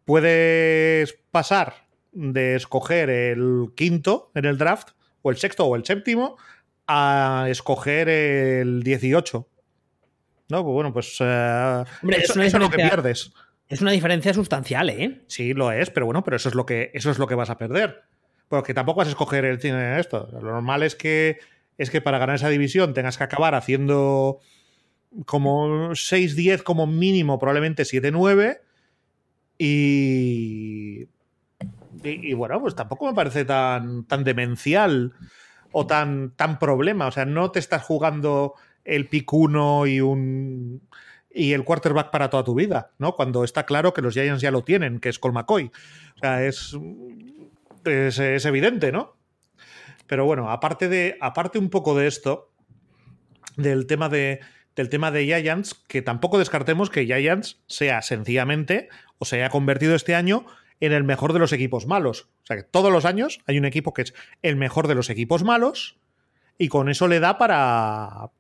puedes 0.05 1.19
pasar 1.31 1.87
de 2.13 2.55
escoger 2.55 3.09
el 3.09 3.67
quinto 3.75 4.31
en 4.33 4.45
el 4.45 4.57
draft 4.57 4.89
o 5.21 5.29
el 5.29 5.37
sexto 5.37 5.65
o 5.65 5.75
el 5.75 5.85
séptimo 5.85 6.37
a 6.87 7.47
escoger 7.49 8.09
el 8.09 8.81
18. 8.81 9.47
¿No? 10.49 10.63
Pues 10.63 10.73
bueno, 10.73 10.93
pues 10.93 11.17
eh, 11.19 11.83
eso, 12.09 12.41
es 12.41 12.53
lo 12.53 12.69
que 12.69 12.77
pierdes. 12.77 13.33
Es 13.69 13.81
una 13.81 13.91
diferencia 13.91 14.33
sustancial, 14.33 14.89
¿eh? 14.89 15.21
Sí, 15.27 15.53
lo 15.53 15.71
es, 15.71 15.89
pero 15.89 16.05
bueno, 16.05 16.23
pero 16.23 16.37
eso 16.37 16.49
es 16.49 16.55
lo 16.55 16.65
que, 16.65 16.91
eso 16.93 17.11
es 17.11 17.19
lo 17.19 17.27
que 17.27 17.35
vas 17.35 17.49
a 17.49 17.57
perder. 17.57 18.03
Porque 18.47 18.73
tampoco 18.73 18.99
vas 18.99 19.07
a 19.07 19.11
escoger 19.11 19.43
el 19.45 19.59
cine 19.59 19.99
esto. 19.99 20.29
Lo 20.31 20.39
normal 20.41 20.83
es 20.83 20.95
que, 20.95 21.39
es 21.77 21.89
que 21.89 22.01
para 22.01 22.17
ganar 22.17 22.37
esa 22.37 22.49
división 22.49 22.93
tengas 22.93 23.17
que 23.17 23.25
acabar 23.25 23.55
haciendo 23.55 24.39
como 25.25 25.89
6-10 25.91 26.63
como 26.63 26.87
mínimo, 26.87 27.39
probablemente 27.39 27.83
7-9. 27.83 28.61
Y 29.57 31.07
y, 32.03 32.33
bueno, 32.33 32.61
pues 32.61 32.75
tampoco 32.75 33.07
me 33.07 33.13
parece 33.13 33.45
tan, 33.45 34.05
tan 34.05 34.23
demencial 34.23 35.13
o 35.71 35.87
tan, 35.87 36.31
tan 36.35 36.59
problema. 36.59 37.07
O 37.07 37.11
sea, 37.11 37.25
no 37.25 37.51
te 37.51 37.59
estás 37.59 37.83
jugando 37.83 38.53
el 38.83 39.07
pick 39.07 39.31
1 39.31 39.87
y 39.87 40.01
un 40.01 40.81
y 41.37 41.53
el 41.53 41.63
quarterback 41.63 42.09
para 42.09 42.29
toda 42.29 42.43
tu 42.43 42.55
vida, 42.55 42.91
¿no? 42.97 43.15
Cuando 43.15 43.43
está 43.43 43.65
claro 43.65 43.93
que 43.93 44.01
los 44.01 44.15
Giants 44.15 44.41
ya 44.41 44.49
lo 44.49 44.63
tienen, 44.63 44.99
que 44.99 45.09
es 45.09 45.19
Col 45.19 45.33
McCoy. 45.33 45.71
O 46.15 46.19
sea, 46.19 46.43
es, 46.43 46.75
es, 47.85 48.45
evidente, 48.45 48.91
¿no? 48.91 49.15
Pero 50.07 50.25
bueno, 50.25 50.49
aparte, 50.49 50.89
de, 50.89 51.17
aparte 51.21 51.59
un 51.59 51.69
poco 51.69 51.95
de 51.95 52.07
esto, 52.07 52.51
del 53.55 53.85
tema 53.85 54.09
de, 54.09 54.39
del 54.75 54.89
tema 54.89 55.11
de 55.11 55.25
Giants, 55.25 55.75
que 55.87 56.01
tampoco 56.01 56.39
descartemos 56.39 56.89
que 56.89 57.05
Giants 57.05 57.61
sea 57.67 58.01
sencillamente 58.01 58.89
o 59.19 59.25
se 59.25 59.35
haya 59.35 59.49
convertido 59.49 59.95
este 59.95 60.15
año 60.15 60.45
en 60.79 60.91
el 60.91 61.03
mejor 61.03 61.33
de 61.33 61.39
los 61.39 61.53
equipos 61.53 61.85
malos. 61.85 62.29
O 62.43 62.45
sea 62.45 62.57
que 62.57 62.63
todos 62.63 62.91
los 62.91 63.05
años 63.05 63.39
hay 63.45 63.59
un 63.59 63.65
equipo 63.65 63.93
que 63.93 64.03
es 64.03 64.13
el 64.41 64.55
mejor 64.55 64.87
de 64.87 64.95
los 64.95 65.09
equipos 65.09 65.43
malos 65.43 65.97
y 66.57 66.67
con 66.69 66.89
eso 66.89 67.07
le 67.07 67.19
da 67.19 67.37
para, 67.37 68.31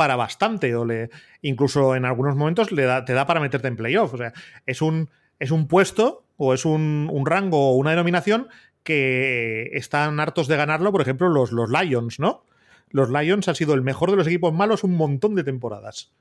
para 0.00 0.16
bastante 0.16 0.74
o 0.74 0.86
le 0.86 1.10
incluso 1.42 1.94
en 1.94 2.06
algunos 2.06 2.34
momentos 2.34 2.68
te 2.68 3.12
da 3.12 3.26
para 3.26 3.38
meterte 3.38 3.68
en 3.68 3.76
playoff. 3.76 4.14
O 4.14 4.16
sea, 4.16 4.32
es 4.64 4.80
un, 4.80 5.10
es 5.38 5.50
un 5.50 5.68
puesto 5.68 6.24
o 6.38 6.54
es 6.54 6.64
un, 6.64 7.06
un 7.12 7.26
rango 7.26 7.68
o 7.68 7.76
una 7.76 7.90
denominación 7.90 8.48
que 8.82 9.68
están 9.74 10.18
hartos 10.18 10.48
de 10.48 10.56
ganarlo, 10.56 10.90
por 10.90 11.02
ejemplo, 11.02 11.28
los, 11.28 11.52
los 11.52 11.68
Lions, 11.68 12.18
¿no? 12.18 12.46
Los 12.88 13.10
Lions 13.10 13.46
han 13.48 13.54
sido 13.56 13.74
el 13.74 13.82
mejor 13.82 14.10
de 14.10 14.16
los 14.16 14.26
equipos 14.26 14.54
malos 14.54 14.84
un 14.84 14.96
montón 14.96 15.34
de 15.34 15.44
temporadas. 15.44 16.14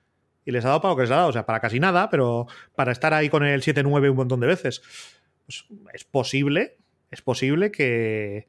Y 0.43 0.51
les 0.51 0.65
ha 0.65 0.67
dado 0.67 0.81
para 0.81 0.91
lo 0.91 0.97
que 0.97 1.03
les 1.03 1.11
ha 1.11 1.15
dado, 1.15 1.29
o 1.29 1.31
sea, 1.31 1.45
para 1.45 1.61
casi 1.61 1.79
nada, 1.79 2.09
pero 2.09 2.47
para 2.75 2.91
estar 2.91 3.13
ahí 3.13 3.29
con 3.29 3.45
el 3.45 3.61
7-9 3.61 4.09
un 4.09 4.17
montón 4.17 4.41
de 4.41 4.47
veces. 4.47 4.81
Pues, 5.45 5.63
es 5.93 6.03
posible, 6.03 6.75
es 7.11 7.21
posible 7.21 7.71
que, 7.71 8.45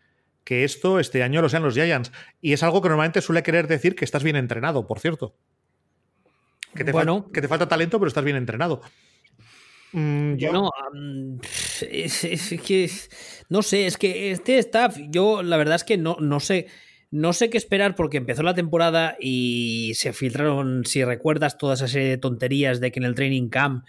esto 0.50 1.00
este 1.00 1.22
año 1.22 1.42
lo 1.42 1.48
sean 1.48 1.62
los 1.62 1.74
Giants. 1.74 2.12
Y 2.40 2.52
es 2.52 2.62
algo 2.62 2.82
que 2.82 2.88
normalmente 2.88 3.20
suele 3.20 3.42
querer 3.42 3.68
decir 3.68 3.94
que 3.94 4.04
estás 4.04 4.22
bien 4.22 4.36
entrenado, 4.36 4.86
por 4.86 4.98
cierto. 4.98 5.34
Que 6.74 6.84
te, 6.84 6.92
bueno, 6.92 7.30
que 7.32 7.40
te 7.40 7.48
falta 7.48 7.68
talento, 7.68 7.98
pero 7.98 8.08
estás 8.08 8.24
bien 8.24 8.36
entrenado. 8.36 8.80
Mm, 9.92 10.36
yo... 10.36 10.70
es, 11.90 12.54
que 12.64 12.90
no 13.48 13.62
sé, 13.62 13.86
es 13.86 13.96
que 13.96 14.30
este 14.30 14.58
staff, 14.58 14.96
yo 15.08 15.42
la 15.42 15.56
verdad 15.56 15.76
es 15.76 15.84
que 15.84 15.96
no, 15.96 16.16
no 16.20 16.40
sé. 16.40 16.66
No 17.12 17.32
sé 17.32 17.50
qué 17.50 17.58
esperar 17.58 17.96
porque 17.96 18.18
empezó 18.18 18.44
la 18.44 18.54
temporada 18.54 19.16
y 19.18 19.94
se 19.96 20.12
filtraron, 20.12 20.84
si 20.84 21.02
recuerdas, 21.02 21.58
todas 21.58 21.82
esas 21.82 22.20
tonterías 22.20 22.78
de 22.78 22.92
que 22.92 23.00
en 23.00 23.04
el 23.04 23.16
training 23.16 23.48
camp 23.48 23.84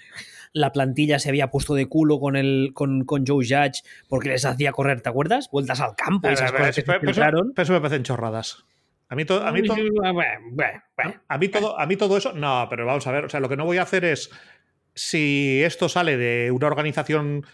la 0.53 0.71
plantilla 0.71 1.19
se 1.19 1.29
había 1.29 1.49
puesto 1.49 1.75
de 1.75 1.87
culo 1.87 2.19
con, 2.19 2.35
el, 2.35 2.71
con, 2.73 3.05
con 3.05 3.25
Joe 3.25 3.45
Judge 3.45 3.83
porque 4.07 4.29
les 4.29 4.45
hacía 4.45 4.71
correr, 4.71 5.01
¿te 5.01 5.09
acuerdas? 5.09 5.49
Vueltas 5.51 5.79
al 5.79 5.95
campo 5.95 6.29
y 6.29 6.33
esas 6.33 6.51
cosas 6.51 6.83
pero, 6.85 7.51
eso, 7.55 7.73
me 7.73 7.81
parecen 7.81 8.03
chorradas. 8.03 8.65
A 9.09 9.15
mí, 9.15 9.25
todo, 9.25 9.45
a, 9.45 9.51
mí 9.51 9.61
todo, 9.61 9.75
a, 11.27 11.37
mí 11.37 11.49
todo, 11.49 11.77
a 11.77 11.85
mí 11.85 11.97
todo 11.97 12.17
eso, 12.17 12.31
no, 12.31 12.67
pero 12.69 12.85
vamos 12.85 13.05
a 13.07 13.11
ver, 13.11 13.25
o 13.25 13.29
sea, 13.29 13.41
lo 13.41 13.49
que 13.49 13.57
no 13.57 13.65
voy 13.65 13.77
a 13.77 13.81
hacer 13.81 14.05
es, 14.05 14.31
si 14.93 15.61
esto 15.63 15.89
sale 15.89 16.15
de 16.15 16.49
una 16.49 16.67
organización 16.67 17.45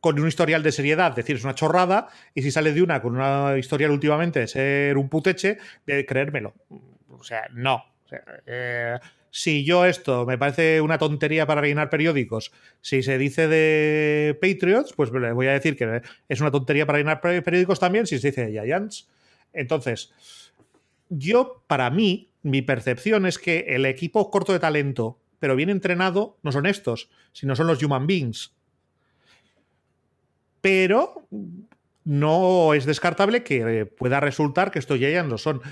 con 0.00 0.18
un 0.18 0.26
historial 0.26 0.62
de 0.62 0.72
seriedad, 0.72 1.14
decir, 1.14 1.36
es 1.36 1.44
una 1.44 1.54
chorrada, 1.54 2.08
y 2.34 2.42
si 2.42 2.50
sale 2.50 2.72
de 2.72 2.82
una 2.82 3.02
con 3.02 3.14
una 3.14 3.58
historial 3.58 3.90
últimamente 3.90 4.40
de 4.40 4.48
ser 4.48 4.96
un 4.96 5.08
puteche, 5.08 5.58
de 5.86 6.06
creérmelo. 6.06 6.54
O 7.08 7.22
sea, 7.22 7.46
no. 7.52 7.76
O 8.04 8.08
sea, 8.08 8.22
eh, 8.46 8.98
si 9.34 9.64
yo 9.64 9.86
esto 9.86 10.26
me 10.26 10.36
parece 10.36 10.82
una 10.82 10.98
tontería 10.98 11.46
para 11.46 11.62
rellenar 11.62 11.88
periódicos, 11.88 12.52
si 12.82 13.02
se 13.02 13.16
dice 13.16 13.48
de 13.48 14.38
Patriots, 14.38 14.92
pues 14.92 15.10
le 15.10 15.32
voy 15.32 15.46
a 15.46 15.52
decir 15.52 15.74
que 15.74 16.02
es 16.28 16.40
una 16.42 16.50
tontería 16.50 16.84
para 16.84 16.98
rellenar 16.98 17.22
periódicos 17.22 17.80
también 17.80 18.06
si 18.06 18.18
se 18.18 18.28
dice 18.28 18.44
de 18.44 18.52
Giants. 18.52 19.08
Entonces, 19.54 20.12
yo, 21.08 21.64
para 21.66 21.88
mí, 21.88 22.30
mi 22.42 22.60
percepción 22.60 23.24
es 23.24 23.38
que 23.38 23.60
el 23.68 23.86
equipo 23.86 24.30
corto 24.30 24.52
de 24.52 24.58
talento, 24.58 25.18
pero 25.38 25.56
bien 25.56 25.70
entrenado, 25.70 26.36
no 26.42 26.52
son 26.52 26.66
estos, 26.66 27.08
sino 27.32 27.56
son 27.56 27.68
los 27.68 27.82
human 27.82 28.06
beings. 28.06 28.54
Pero 30.60 31.26
no 32.04 32.74
es 32.74 32.84
descartable 32.84 33.42
que 33.42 33.86
pueda 33.86 34.20
resultar 34.20 34.70
que 34.70 34.78
estos 34.78 34.98
Giants 34.98 35.30
lo 35.30 35.38
son. 35.38 35.62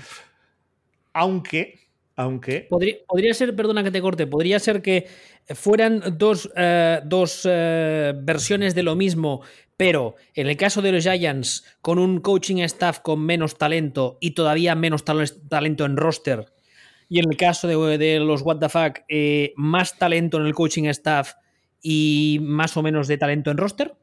Aunque 1.13 1.90
aunque. 2.15 2.67
Podría, 2.69 3.33
ser, 3.33 3.55
perdona 3.55 3.83
que 3.83 3.91
te 3.91 4.01
corte, 4.01 4.27
podría 4.27 4.59
ser 4.59 4.81
que 4.81 5.07
fueran 5.49 6.01
dos, 6.17 6.49
eh, 6.55 7.01
eh, 7.45 8.13
versiones 8.15 8.75
de 8.75 8.83
lo 8.83 8.95
mismo, 8.95 9.41
pero 9.77 10.15
en 10.33 10.47
el 10.47 10.57
caso 10.57 10.81
de 10.81 10.91
los 10.91 11.03
Giants, 11.03 11.65
con 11.81 11.99
un 11.99 12.19
coaching 12.19 12.57
staff 12.57 12.99
con 12.99 13.21
menos 13.21 13.57
talento 13.57 14.17
y 14.19 14.31
todavía 14.31 14.75
menos 14.75 15.03
talento 15.03 15.85
en 15.85 15.97
roster, 15.97 16.45
y 17.09 17.19
en 17.19 17.25
el 17.29 17.37
caso 17.37 17.67
de, 17.67 18.19
los 18.19 18.41
What 18.41 18.59
the 18.59 18.69
Fuck, 18.69 18.99
eh, 19.09 19.53
más 19.57 19.97
talento 19.97 20.37
en 20.37 20.45
el 20.45 20.53
coaching 20.53 20.85
staff 20.85 21.33
y 21.81 22.39
más 22.41 22.77
o 22.77 22.83
menos 22.83 23.07
de 23.07 23.17
talento 23.17 23.51
en 23.51 23.57
roster. 23.57 23.95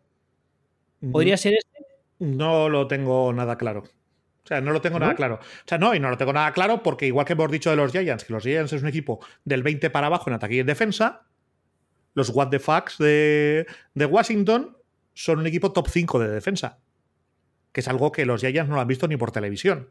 ¿Podría 1.12 1.36
ser 1.36 1.54
este? 1.54 1.86
No 2.18 2.68
lo 2.68 2.86
tengo 2.86 3.32
nada 3.32 3.56
claro. 3.56 3.84
O 4.48 4.54
sea, 4.54 4.62
no 4.62 4.72
lo 4.72 4.80
tengo 4.80 4.98
nada 4.98 5.14
claro. 5.14 5.34
O 5.42 5.68
sea, 5.68 5.76
no, 5.76 5.94
y 5.94 6.00
no 6.00 6.08
lo 6.08 6.16
tengo 6.16 6.32
nada 6.32 6.50
claro 6.52 6.82
porque 6.82 7.06
igual 7.06 7.26
que 7.26 7.34
hemos 7.34 7.50
dicho 7.50 7.68
de 7.68 7.76
los 7.76 7.92
Giants, 7.92 8.24
que 8.24 8.32
los 8.32 8.42
Giants 8.42 8.72
es 8.72 8.80
un 8.80 8.88
equipo 8.88 9.20
del 9.44 9.62
20 9.62 9.90
para 9.90 10.06
abajo 10.06 10.30
en 10.30 10.36
ataque 10.36 10.54
y 10.54 10.60
en 10.60 10.66
defensa, 10.66 11.26
los 12.14 12.30
What 12.30 12.48
the 12.48 12.58
Fucks 12.58 12.96
de, 12.96 13.66
de 13.92 14.06
Washington 14.06 14.74
son 15.12 15.40
un 15.40 15.46
equipo 15.46 15.70
top 15.72 15.88
5 15.88 16.18
de 16.20 16.28
defensa. 16.30 16.78
Que 17.72 17.80
es 17.80 17.88
algo 17.88 18.10
que 18.10 18.24
los 18.24 18.40
Giants 18.40 18.70
no 18.70 18.76
lo 18.76 18.80
han 18.80 18.88
visto 18.88 19.06
ni 19.06 19.18
por 19.18 19.32
televisión. 19.32 19.90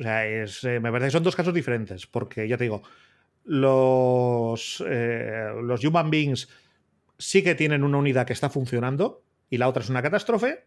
O 0.00 0.02
sea, 0.02 0.26
es, 0.26 0.64
eh, 0.64 0.80
me 0.80 0.90
parece 0.90 1.06
que 1.06 1.12
son 1.12 1.22
dos 1.22 1.36
casos 1.36 1.54
diferentes, 1.54 2.08
porque 2.08 2.48
ya 2.48 2.56
te 2.56 2.64
digo, 2.64 2.82
los, 3.44 4.82
eh, 4.84 5.52
los 5.62 5.84
Human 5.84 6.10
Beings 6.10 6.48
sí 7.16 7.44
que 7.44 7.54
tienen 7.54 7.84
una 7.84 7.98
unidad 7.98 8.26
que 8.26 8.32
está 8.32 8.50
funcionando 8.50 9.22
y 9.48 9.58
la 9.58 9.68
otra 9.68 9.84
es 9.84 9.88
una 9.88 10.02
catástrofe, 10.02 10.66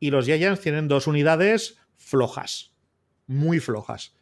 y 0.00 0.10
los 0.10 0.26
Giants 0.26 0.60
tienen 0.60 0.88
dos 0.88 1.06
unidades 1.06 1.78
flojas, 1.96 2.72
muy 3.26 3.60
flojas. 3.60 4.14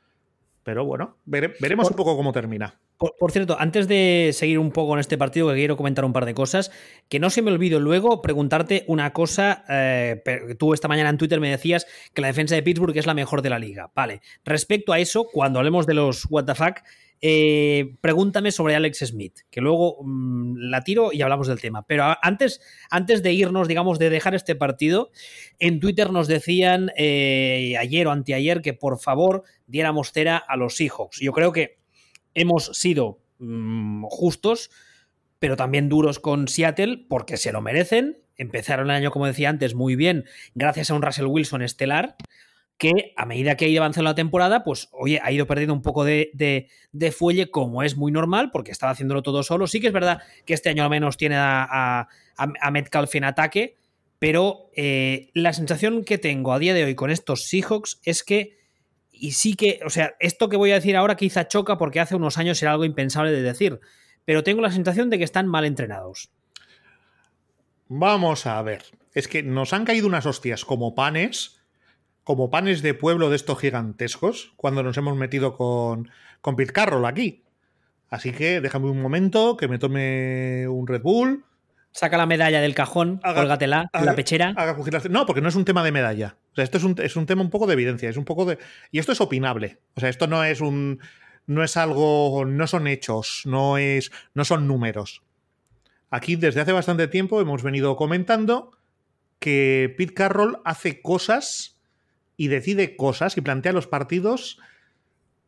Pero 0.62 0.84
bueno, 0.84 1.16
veremos 1.24 1.90
un 1.90 1.96
poco 1.96 2.16
cómo 2.16 2.32
termina. 2.32 2.80
Por, 2.98 3.30
cierto, 3.30 3.56
antes 3.58 3.88
de 3.88 4.30
seguir 4.32 4.58
un 4.58 4.72
poco 4.72 4.94
en 4.94 5.00
este 5.00 5.18
partido, 5.18 5.48
que 5.48 5.54
quiero 5.54 5.76
comentar 5.76 6.06
un 6.06 6.14
par 6.14 6.24
de 6.24 6.32
cosas, 6.32 6.72
que 7.10 7.20
no 7.20 7.28
se 7.28 7.42
me 7.42 7.52
olvido 7.52 7.78
luego 7.78 8.22
preguntarte 8.22 8.84
una 8.88 9.12
cosa. 9.12 9.64
Eh, 9.68 10.22
tú 10.58 10.72
esta 10.72 10.88
mañana 10.88 11.10
en 11.10 11.18
Twitter 11.18 11.38
me 11.38 11.50
decías 11.50 11.86
que 12.14 12.22
la 12.22 12.28
defensa 12.28 12.54
de 12.54 12.62
Pittsburgh 12.62 12.96
es 12.96 13.06
la 13.06 13.12
mejor 13.12 13.42
de 13.42 13.50
la 13.50 13.58
liga. 13.58 13.90
Vale, 13.94 14.22
respecto 14.46 14.94
a 14.94 14.98
eso, 14.98 15.28
cuando 15.30 15.58
hablemos 15.58 15.86
de 15.86 15.92
los 15.92 16.24
WTF, 16.30 16.62
eh, 17.20 17.94
pregúntame 18.00 18.52
sobre 18.52 18.74
Alex 18.74 18.98
Smith, 19.06 19.40
que 19.50 19.60
luego 19.60 19.98
mm, 20.02 20.56
la 20.58 20.82
tiro 20.82 21.12
y 21.12 21.22
hablamos 21.22 21.48
del 21.48 21.60
tema. 21.60 21.86
Pero 21.86 22.14
antes, 22.22 22.60
antes 22.90 23.22
de 23.22 23.32
irnos, 23.32 23.68
digamos, 23.68 23.98
de 23.98 24.10
dejar 24.10 24.34
este 24.34 24.54
partido, 24.54 25.10
en 25.58 25.80
Twitter 25.80 26.10
nos 26.12 26.28
decían 26.28 26.92
eh, 26.96 27.76
ayer 27.78 28.06
o 28.06 28.10
anteayer 28.10 28.60
que 28.60 28.74
por 28.74 28.98
favor 28.98 29.44
diéramos 29.66 30.12
cera 30.12 30.36
a 30.36 30.56
los 30.56 30.76
Seahawks. 30.76 31.20
Yo 31.20 31.32
creo 31.32 31.52
que 31.52 31.78
hemos 32.34 32.66
sido 32.78 33.20
mm, 33.38 34.04
justos, 34.04 34.70
pero 35.38 35.56
también 35.56 35.88
duros 35.88 36.18
con 36.18 36.48
Seattle 36.48 37.06
porque 37.08 37.36
se 37.36 37.52
lo 37.52 37.60
merecen. 37.60 38.18
Empezaron 38.36 38.90
el 38.90 38.96
año, 38.96 39.10
como 39.10 39.26
decía 39.26 39.48
antes, 39.48 39.74
muy 39.74 39.96
bien, 39.96 40.26
gracias 40.54 40.90
a 40.90 40.94
un 40.94 41.00
Russell 41.00 41.26
Wilson 41.26 41.62
estelar 41.62 42.16
que 42.78 43.14
a 43.16 43.24
medida 43.24 43.56
que 43.56 43.64
ha 43.64 43.68
ido 43.68 43.82
avanzando 43.82 44.10
la 44.10 44.14
temporada, 44.14 44.62
pues 44.62 44.88
oye, 44.92 45.20
ha 45.22 45.32
ido 45.32 45.46
perdiendo 45.46 45.72
un 45.72 45.82
poco 45.82 46.04
de, 46.04 46.30
de, 46.92 47.12
fuelle, 47.12 47.50
como 47.50 47.82
es 47.82 47.96
muy 47.96 48.12
normal, 48.12 48.50
porque 48.52 48.70
estaba 48.70 48.92
haciéndolo 48.92 49.22
todo 49.22 49.42
solo. 49.42 49.66
Sí 49.66 49.80
que 49.80 49.86
es 49.86 49.92
verdad 49.92 50.22
que 50.44 50.54
este 50.54 50.68
año 50.68 50.84
al 50.84 50.90
menos 50.90 51.16
tiene 51.16 51.36
a, 51.38 52.08
a, 52.36 52.70
Metcalf 52.70 53.14
en 53.14 53.24
ataque, 53.24 53.76
pero 54.18 54.70
eh, 54.74 55.30
la 55.32 55.52
sensación 55.52 56.04
que 56.04 56.18
tengo 56.18 56.52
a 56.52 56.58
día 56.58 56.74
de 56.74 56.84
hoy 56.84 56.94
con 56.94 57.10
estos 57.10 57.48
Seahawks 57.48 58.00
es 58.04 58.22
que, 58.22 58.58
y 59.10 59.32
sí 59.32 59.54
que, 59.54 59.80
o 59.84 59.90
sea, 59.90 60.14
esto 60.20 60.50
que 60.50 60.58
voy 60.58 60.72
a 60.72 60.74
decir 60.74 60.96
ahora 60.96 61.16
quizá 61.16 61.48
choca 61.48 61.78
porque 61.78 62.00
hace 62.00 62.14
unos 62.14 62.36
años 62.36 62.62
era 62.62 62.72
algo 62.72 62.84
impensable 62.84 63.32
de 63.32 63.42
decir, 63.42 63.80
pero 64.26 64.42
tengo 64.42 64.60
la 64.60 64.70
sensación 64.70 65.08
de 65.08 65.16
que 65.16 65.24
están 65.24 65.46
mal 65.46 65.64
entrenados. 65.64 66.30
Vamos 67.88 68.46
a 68.46 68.60
ver, 68.60 68.82
es 69.14 69.28
que 69.28 69.42
nos 69.42 69.72
han 69.72 69.86
caído 69.86 70.06
unas 70.06 70.26
hostias 70.26 70.66
como 70.66 70.94
panes 70.94 71.56
como 72.26 72.50
panes 72.50 72.82
de 72.82 72.92
pueblo 72.92 73.30
de 73.30 73.36
estos 73.36 73.60
gigantescos 73.60 74.52
cuando 74.56 74.82
nos 74.82 74.96
hemos 74.96 75.16
metido 75.16 75.56
con, 75.56 76.10
con 76.40 76.56
Pete 76.56 76.72
Carroll 76.72 77.06
aquí. 77.06 77.44
Así 78.10 78.32
que 78.32 78.60
déjame 78.60 78.90
un 78.90 79.00
momento 79.00 79.56
que 79.56 79.68
me 79.68 79.78
tome 79.78 80.66
un 80.66 80.88
Red 80.88 81.02
Bull. 81.02 81.44
Saca 81.92 82.16
la 82.16 82.26
medalla 82.26 82.60
del 82.60 82.74
cajón, 82.74 83.20
haga, 83.22 83.44
la 83.44 84.16
pechera. 84.16 84.56
no, 85.08 85.24
porque 85.24 85.40
no 85.40 85.48
es 85.48 85.54
un 85.54 85.64
tema 85.64 85.84
de 85.84 85.92
medalla. 85.92 86.36
O 86.50 86.56
sea, 86.56 86.64
esto 86.64 86.78
es 86.78 86.82
un, 86.82 86.96
es 86.98 87.14
un, 87.14 87.26
tema 87.26 87.42
un 87.42 87.50
poco 87.50 87.68
de 87.68 87.74
evidencia, 87.74 88.10
es 88.10 88.16
un 88.16 88.24
poco 88.24 88.44
de. 88.44 88.58
Y 88.90 88.98
esto 88.98 89.12
es 89.12 89.20
opinable. 89.20 89.78
O 89.94 90.00
sea, 90.00 90.08
esto 90.08 90.26
no 90.26 90.42
es 90.42 90.60
un. 90.60 90.98
No 91.46 91.62
es 91.62 91.76
algo. 91.76 92.44
No 92.44 92.66
son 92.66 92.88
hechos, 92.88 93.42
no 93.44 93.78
es. 93.78 94.10
no 94.34 94.44
son 94.44 94.66
números. 94.66 95.22
Aquí 96.10 96.34
desde 96.34 96.60
hace 96.60 96.72
bastante 96.72 97.06
tiempo 97.06 97.40
hemos 97.40 97.62
venido 97.62 97.94
comentando 97.94 98.72
que 99.38 99.94
Pete 99.96 100.12
Carroll 100.12 100.58
hace 100.64 101.00
cosas 101.00 101.75
y 102.36 102.48
decide 102.48 102.96
cosas 102.96 103.36
y 103.36 103.40
plantea 103.40 103.72
los 103.72 103.86
partidos 103.86 104.58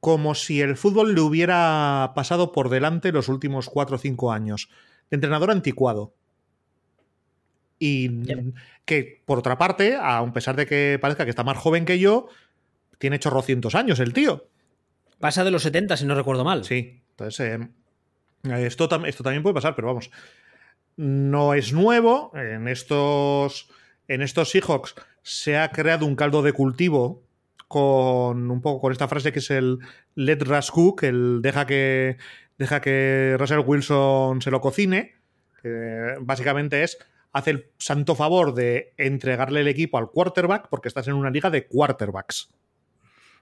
como 0.00 0.34
si 0.34 0.60
el 0.60 0.76
fútbol 0.76 1.14
le 1.14 1.20
hubiera 1.20 2.12
pasado 2.14 2.52
por 2.52 2.68
delante 2.68 3.12
los 3.12 3.28
últimos 3.28 3.68
cuatro 3.68 3.96
o 3.96 3.98
cinco 3.98 4.32
años. 4.32 4.70
De 5.10 5.16
entrenador 5.16 5.50
anticuado. 5.50 6.14
Y 7.80 8.10
que, 8.84 9.22
por 9.24 9.38
otra 9.38 9.58
parte, 9.58 9.96
a 10.00 10.24
pesar 10.32 10.56
de 10.56 10.66
que 10.66 10.98
parezca 11.00 11.24
que 11.24 11.30
está 11.30 11.44
más 11.44 11.56
joven 11.56 11.84
que 11.84 11.98
yo, 11.98 12.28
tiene 12.98 13.18
chorrocientos 13.18 13.74
años 13.74 14.00
el 14.00 14.12
tío. 14.12 14.48
Pasa 15.20 15.44
de 15.44 15.50
los 15.50 15.62
70, 15.62 15.96
si 15.96 16.04
no 16.04 16.14
recuerdo 16.14 16.44
mal. 16.44 16.64
Sí. 16.64 17.02
Entonces, 17.10 17.60
eh, 18.44 18.66
esto, 18.66 18.88
esto 19.06 19.24
también 19.24 19.42
puede 19.42 19.54
pasar, 19.54 19.74
pero 19.74 19.88
vamos. 19.88 20.10
No 20.96 21.54
es 21.54 21.72
nuevo. 21.72 22.32
En 22.34 22.68
estos, 22.68 23.68
en 24.06 24.22
estos 24.22 24.50
Seahawks 24.50 24.94
se 25.28 25.58
ha 25.58 25.70
creado 25.70 26.06
un 26.06 26.16
caldo 26.16 26.42
de 26.42 26.54
cultivo 26.54 27.22
con 27.68 28.50
un 28.50 28.62
poco 28.62 28.80
con 28.80 28.92
esta 28.92 29.08
frase 29.08 29.30
que 29.30 29.40
es 29.40 29.50
el 29.50 29.78
let 30.14 30.42
Russ 30.42 30.70
cook, 30.70 31.02
el 31.02 31.42
deja 31.42 31.66
que 31.66 32.16
deja 32.56 32.80
que 32.80 33.36
Russell 33.38 33.60
Wilson 33.64 34.40
se 34.40 34.50
lo 34.50 34.62
cocine, 34.62 35.16
que 35.62 36.14
básicamente 36.20 36.82
es 36.82 36.96
hace 37.32 37.50
el 37.50 37.70
santo 37.76 38.14
favor 38.14 38.54
de 38.54 38.94
entregarle 38.96 39.60
el 39.60 39.68
equipo 39.68 39.98
al 39.98 40.10
quarterback 40.10 40.68
porque 40.70 40.88
estás 40.88 41.06
en 41.08 41.14
una 41.14 41.30
liga 41.30 41.50
de 41.50 41.66
quarterbacks. 41.66 42.48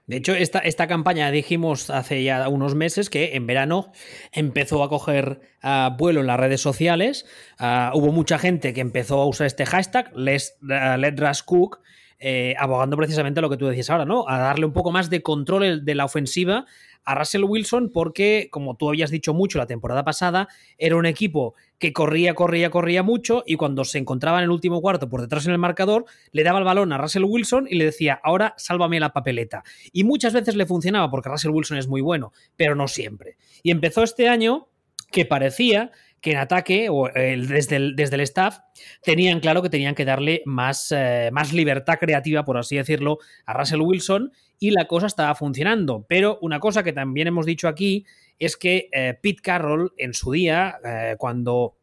De 0.07 0.15
hecho, 0.15 0.33
esta, 0.33 0.59
esta, 0.59 0.87
campaña 0.87 1.29
dijimos 1.31 1.89
hace 1.89 2.23
ya 2.23 2.47
unos 2.47 2.75
meses 2.75 3.09
que 3.09 3.35
en 3.35 3.45
verano 3.45 3.91
empezó 4.31 4.81
a 4.81 4.87
coger 4.87 5.41
ah, 5.61 5.95
vuelo 5.97 6.21
en 6.21 6.27
las 6.27 6.39
redes 6.39 6.61
sociales. 6.61 7.25
Ah, 7.59 7.91
hubo 7.93 8.13
mucha 8.13 8.39
gente 8.39 8.73
que 8.73 8.79
empezó 8.79 9.21
a 9.21 9.25
usar 9.25 9.47
este 9.47 9.65
hashtag, 9.65 10.09
Let's, 10.15 10.55
uh, 10.61 11.45
Cook, 11.45 11.81
eh, 12.19 12.55
abogando 12.57 12.97
precisamente 12.97 13.41
lo 13.41 13.49
que 13.49 13.57
tú 13.57 13.67
decías 13.67 13.89
ahora, 13.89 14.05
¿no? 14.05 14.27
A 14.27 14.39
darle 14.39 14.65
un 14.65 14.73
poco 14.73 14.91
más 14.91 15.09
de 15.09 15.21
control 15.21 15.85
de 15.85 15.95
la 15.95 16.05
ofensiva 16.05 16.65
a 17.07 17.15
Russell 17.15 17.43
Wilson 17.43 17.89
porque, 17.93 18.49
como 18.51 18.75
tú 18.75 18.89
habías 18.89 19.11
dicho 19.11 19.33
mucho 19.33 19.57
la 19.57 19.65
temporada 19.65 20.03
pasada, 20.03 20.49
era 20.77 20.97
un 20.97 21.05
equipo 21.05 21.55
que 21.79 21.93
corría, 21.93 22.33
corría, 22.33 22.69
corría 22.69 23.01
mucho 23.01 23.43
y 23.45 23.55
cuando 23.55 23.85
se 23.85 23.97
encontraba 23.97 24.39
en 24.39 24.45
el 24.45 24.49
último 24.49 24.81
cuarto 24.81 25.07
por 25.07 25.21
detrás 25.21 25.45
en 25.45 25.53
el 25.53 25.57
marcador, 25.57 26.05
le 26.31 26.43
daba 26.43 26.59
el 26.59 26.65
balón 26.65 26.91
a 26.91 26.97
Russell 26.97 27.23
Wilson 27.23 27.67
y 27.69 27.75
le 27.75 27.85
decía, 27.85 28.19
ahora 28.23 28.55
sálvame 28.57 28.99
la 28.99 29.13
papeleta. 29.13 29.63
Y 29.93 30.03
muchas 30.03 30.33
veces 30.33 30.55
le 30.55 30.65
funcionaba 30.65 31.09
porque 31.09 31.29
Russell 31.29 31.51
Wilson 31.51 31.77
es 31.77 31.87
muy 31.87 32.01
bueno, 32.01 32.33
pero 32.55 32.75
no 32.75 32.87
siempre. 32.87 33.37
Y 33.63 33.71
empezó 33.71 34.03
este 34.03 34.27
año 34.27 34.67
que 35.11 35.25
parecía 35.25 35.91
que 36.21 36.31
en 36.31 36.37
ataque 36.37 36.89
o 36.89 37.09
desde, 37.13 37.75
el, 37.75 37.95
desde, 37.95 38.15
el, 38.15 38.21
staff 38.21 38.59
tenían 39.03 39.39
claro 39.39 39.61
que 39.61 39.69
tenían 39.69 39.95
que 39.95 40.05
darle 40.05 40.41
más, 40.45 40.91
eh, 40.91 41.29
más 41.31 41.53
libertad 41.53 41.99
creativa, 41.99 42.43
por 42.43 42.57
así 42.57 42.75
decirlo, 42.75 43.19
a 43.45 43.53
Russell 43.53 43.81
Wilson 43.81 44.31
y 44.59 44.71
la 44.71 44.85
cosa 44.85 45.07
estaba 45.07 45.35
funcionando. 45.35 46.05
Pero 46.07 46.39
una 46.41 46.59
cosa 46.59 46.83
que 46.83 46.93
también 46.93 47.27
hemos 47.27 47.45
dicho 47.45 47.67
aquí 47.67 48.05
es 48.39 48.57
que 48.57 48.89
eh, 48.91 49.17
Pete 49.21 49.41
Carroll 49.41 49.93
en 49.97 50.13
su 50.13 50.31
día, 50.31 50.79
eh, 50.83 51.15
cuando 51.17 51.76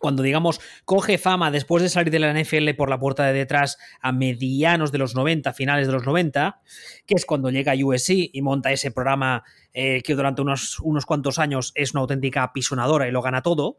cuando 0.00 0.24
digamos 0.24 0.60
coge 0.84 1.18
fama 1.18 1.52
después 1.52 1.84
de 1.84 1.88
salir 1.88 2.10
de 2.10 2.18
la 2.18 2.32
NFL 2.32 2.70
por 2.76 2.90
la 2.90 2.98
puerta 2.98 3.24
de 3.26 3.32
detrás 3.32 3.78
a 4.00 4.10
medianos 4.10 4.90
de 4.90 4.98
los 4.98 5.14
90, 5.14 5.52
finales 5.52 5.86
de 5.86 5.92
los 5.92 6.04
90, 6.04 6.60
que 7.06 7.14
es 7.14 7.24
cuando 7.24 7.50
llega 7.50 7.72
a 7.72 7.76
USC 7.76 8.30
y 8.32 8.42
monta 8.42 8.72
ese 8.72 8.90
programa 8.90 9.44
eh, 9.72 10.02
que 10.02 10.16
durante 10.16 10.42
unos, 10.42 10.80
unos 10.80 11.06
cuantos 11.06 11.38
años 11.38 11.70
es 11.76 11.92
una 11.92 12.00
auténtica 12.00 12.42
apisonadora 12.42 13.06
y 13.06 13.12
lo 13.12 13.22
gana 13.22 13.42
todo, 13.42 13.78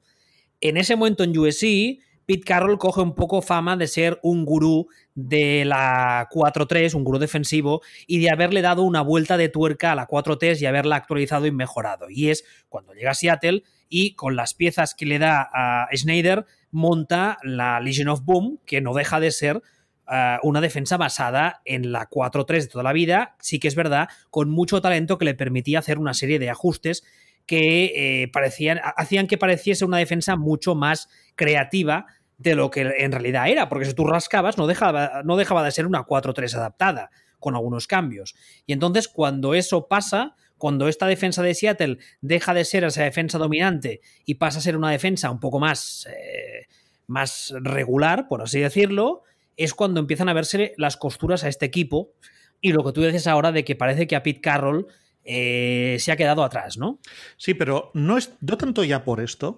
en 0.62 0.78
ese 0.78 0.96
momento 0.96 1.25
en 1.25 1.38
USC 1.38 2.00
Pete 2.25 2.46
Carroll 2.46 2.78
coge 2.78 3.01
un 3.01 3.13
poco 3.13 3.42
fama 3.42 3.75
de 3.75 3.88
ser 3.88 4.20
un 4.24 4.46
gurú 4.46 4.88
de 5.16 5.66
la 5.66 6.30
4-3, 6.32 6.94
un 6.94 7.04
gurú 7.04 7.20
defensivo, 7.20 7.82
y 8.08 8.20
de 8.20 8.30
haberle 8.30 8.62
dado 8.62 8.84
una 8.84 9.01
vuelta 9.01 9.38
de 9.38 9.50
tuerca 9.50 9.92
a 9.92 9.96
la 9.96 10.08
4-3 10.08 10.62
y 10.62 10.66
haberla 10.66 10.96
actualizado 10.96 11.46
y 11.46 11.51
mejorado. 11.51 12.10
Y 12.10 12.30
es 12.30 12.46
cuando 12.70 12.94
llega 12.94 13.12
a 13.12 13.16
Seattle 13.16 13.63
y 13.91 14.15
con 14.15 14.36
las 14.36 14.55
piezas 14.55 14.95
que 14.95 15.05
le 15.05 15.19
da 15.19 15.50
a 15.53 15.88
Schneider 15.93 16.45
monta 16.71 17.38
la 17.43 17.79
Legion 17.81 18.07
of 18.07 18.24
Boom, 18.24 18.60
que 18.65 18.81
no 18.81 18.93
deja 18.93 19.19
de 19.19 19.29
ser 19.31 19.62
eh, 20.10 20.38
una 20.41 20.62
defensa 20.62 20.95
basada 20.95 21.62
en 21.65 21.91
la 21.91 22.10
4-3 22.10 22.62
de 22.62 22.67
toda 22.67 22.83
la 22.83 22.93
vida, 22.93 23.36
sí 23.39 23.60
que 23.60 23.67
es 23.67 23.75
verdad, 23.75 24.07
con 24.29 24.50
mucho 24.50 24.81
talento 24.81 25.17
que 25.17 25.25
le 25.25 25.36
permitía 25.36 25.79
hacer 25.79 26.00
una 26.00 26.13
serie 26.13 26.39
de 26.39 26.50
ajustes 26.50 27.03
que 27.45 27.91
eh, 28.24 28.29
parecían, 28.29 28.79
hacían 28.95 29.27
que 29.27 29.38
pareciese 29.38 29.83
una 29.83 29.98
defensa 29.98 30.38
mucho 30.38 30.74
más 30.74 31.10
creativa 31.36 32.05
de 32.38 32.55
lo 32.55 32.71
que 32.71 32.81
en 32.98 33.12
realidad 33.12 33.50
era, 33.50 33.67
porque 33.67 33.86
si 33.86 33.93
tú 33.93 34.07
rascabas 34.07 34.57
no 34.57 34.67
dejaba, 34.67 35.21
no 35.25 35.36
dejaba 35.36 35.63
de 35.63 35.71
ser 35.71 35.86
una 35.86 36.05
4-3 36.05 36.55
adaptada, 36.55 37.12
con 37.39 37.55
algunos 37.55 37.88
cambios. 37.88 38.36
Y 38.65 38.71
entonces 38.71 39.10
cuando 39.10 39.53
eso 39.53 39.88
pasa, 39.88 40.36
cuando 40.62 40.88
esta 40.88 41.08
defensa 41.08 41.41
de 41.41 41.56
Seattle 41.56 41.98
deja 42.22 42.53
de 42.53 42.65
ser 42.65 42.84
esa 42.84 43.01
defensa 43.01 43.39
dominante 43.39 44.00
y 44.25 44.36
pasa 44.36 44.60
a 44.60 44.62
ser 44.62 44.77
una 44.77 44.91
defensa 44.91 45.32
un 45.32 45.39
poco 45.39 45.60
más, 45.60 46.08
eh, 46.15 46.68
más 47.08 47.51
regular, 47.62 48.27
por 48.27 48.44
así 48.44 48.60
decirlo, 48.60 49.24
es 49.58 49.74
cuando 49.74 50.00
empiezan 50.00 50.30
a 50.30 50.34
verse 50.34 50.75
las 50.77 50.98
costuras 50.98 51.44
a 51.44 51.48
este 51.48 51.65
equipo 51.65 52.13
y 52.62 52.74
lo 52.74 52.84
que 52.84 52.91
tú 52.91 53.01
dices 53.01 53.25
ahora 53.25 53.51
de 53.51 53.65
que 53.65 53.75
parece 53.75 54.06
que 54.06 54.15
a 54.15 54.22
Pete 54.22 54.39
Carroll 54.39 54.86
eh, 55.24 55.98
se 56.00 56.12
ha 56.12 56.15
quedado 56.15 56.44
atrás, 56.44 56.77
¿no? 56.77 57.00
Sí, 57.38 57.56
pero 57.56 57.89
no 57.96 58.20
es 58.20 58.32
no 58.41 58.56
tanto 58.56 58.84
ya 58.84 59.03
por 59.03 59.20
esto 59.20 59.58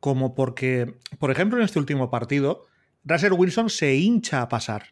como 0.00 0.34
porque, 0.34 0.96
por 1.20 1.30
ejemplo, 1.30 1.58
en 1.60 1.64
este 1.64 1.78
último 1.78 2.10
partido, 2.10 2.66
Russell 3.04 3.34
Wilson 3.34 3.70
se 3.70 3.94
hincha 3.94 4.42
a 4.42 4.48
pasar. 4.48 4.86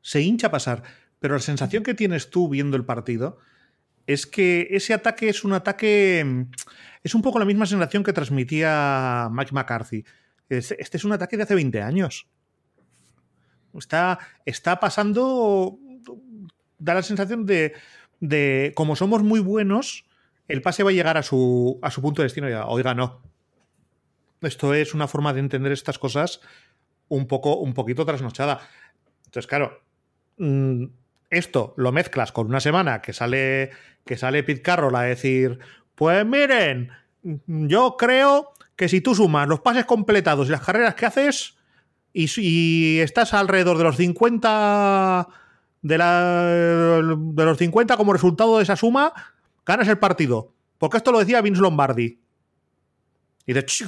Se 0.00 0.22
hincha 0.22 0.46
a 0.46 0.50
pasar. 0.50 0.82
Pero 1.18 1.34
la 1.34 1.40
sensación 1.40 1.82
que 1.82 1.92
tienes 1.92 2.30
tú 2.30 2.48
viendo 2.48 2.78
el 2.78 2.86
partido 2.86 3.38
es 4.08 4.26
que 4.26 4.68
ese 4.70 4.94
ataque 4.94 5.28
es 5.28 5.44
un 5.44 5.52
ataque. 5.52 6.46
Es 7.04 7.14
un 7.14 7.20
poco 7.20 7.38
la 7.38 7.44
misma 7.44 7.66
sensación 7.66 8.02
que 8.02 8.14
transmitía 8.14 9.28
Mike 9.30 9.52
McCarthy. 9.52 10.02
Este 10.48 10.96
es 10.96 11.04
un 11.04 11.12
ataque 11.12 11.36
de 11.36 11.42
hace 11.42 11.54
20 11.54 11.82
años. 11.82 12.26
Está, 13.74 14.18
está 14.46 14.80
pasando. 14.80 15.78
Da 16.78 16.94
la 16.94 17.02
sensación 17.02 17.44
de, 17.44 17.74
de. 18.18 18.72
Como 18.74 18.96
somos 18.96 19.22
muy 19.22 19.40
buenos, 19.40 20.06
el 20.48 20.62
pase 20.62 20.82
va 20.82 20.88
a 20.88 20.94
llegar 20.94 21.18
a 21.18 21.22
su, 21.22 21.78
a 21.82 21.90
su 21.90 22.00
punto 22.00 22.22
de 22.22 22.26
destino 22.26 22.46
oiga, 22.66 22.94
no. 22.94 23.20
Esto 24.40 24.72
es 24.72 24.94
una 24.94 25.06
forma 25.06 25.34
de 25.34 25.40
entender 25.40 25.70
estas 25.70 25.98
cosas 25.98 26.40
un 27.08 27.26
poco, 27.26 27.56
un 27.56 27.74
poquito 27.74 28.06
trasnochada. 28.06 28.66
Entonces, 29.26 29.46
claro, 29.46 29.82
mm, 30.38 30.84
esto 31.30 31.74
lo 31.76 31.92
mezclas 31.92 32.32
con 32.32 32.46
una 32.46 32.60
semana 32.60 33.02
que 33.02 33.12
sale, 33.12 33.70
que 34.04 34.16
sale 34.16 34.42
Pete 34.42 34.62
Carroll 34.62 34.96
a 34.96 35.02
decir, 35.02 35.58
pues 35.94 36.24
miren, 36.24 36.90
yo 37.22 37.96
creo 37.98 38.52
que 38.76 38.88
si 38.88 39.00
tú 39.00 39.14
sumas 39.14 39.48
los 39.48 39.60
pases 39.60 39.84
completados 39.84 40.48
y 40.48 40.52
las 40.52 40.62
carreras 40.62 40.94
que 40.94 41.06
haces 41.06 41.56
y, 42.12 42.98
estás 43.00 43.34
alrededor 43.34 43.78
de 43.78 43.84
los 43.84 43.96
50 43.96 45.28
de, 45.82 45.98
la, 45.98 46.44
de 46.44 47.44
los 47.44 47.58
50 47.58 47.96
como 47.96 48.12
resultado 48.12 48.56
de 48.56 48.62
esa 48.62 48.76
suma, 48.76 49.12
ganas 49.64 49.88
el 49.88 49.98
partido. 49.98 50.52
Porque 50.78 50.96
esto 50.96 51.12
lo 51.12 51.18
decía 51.18 51.40
Vince 51.40 51.60
Lombardi. 51.60 52.18
Y 53.46 53.52
de 53.52 53.60
aquí, 53.60 53.84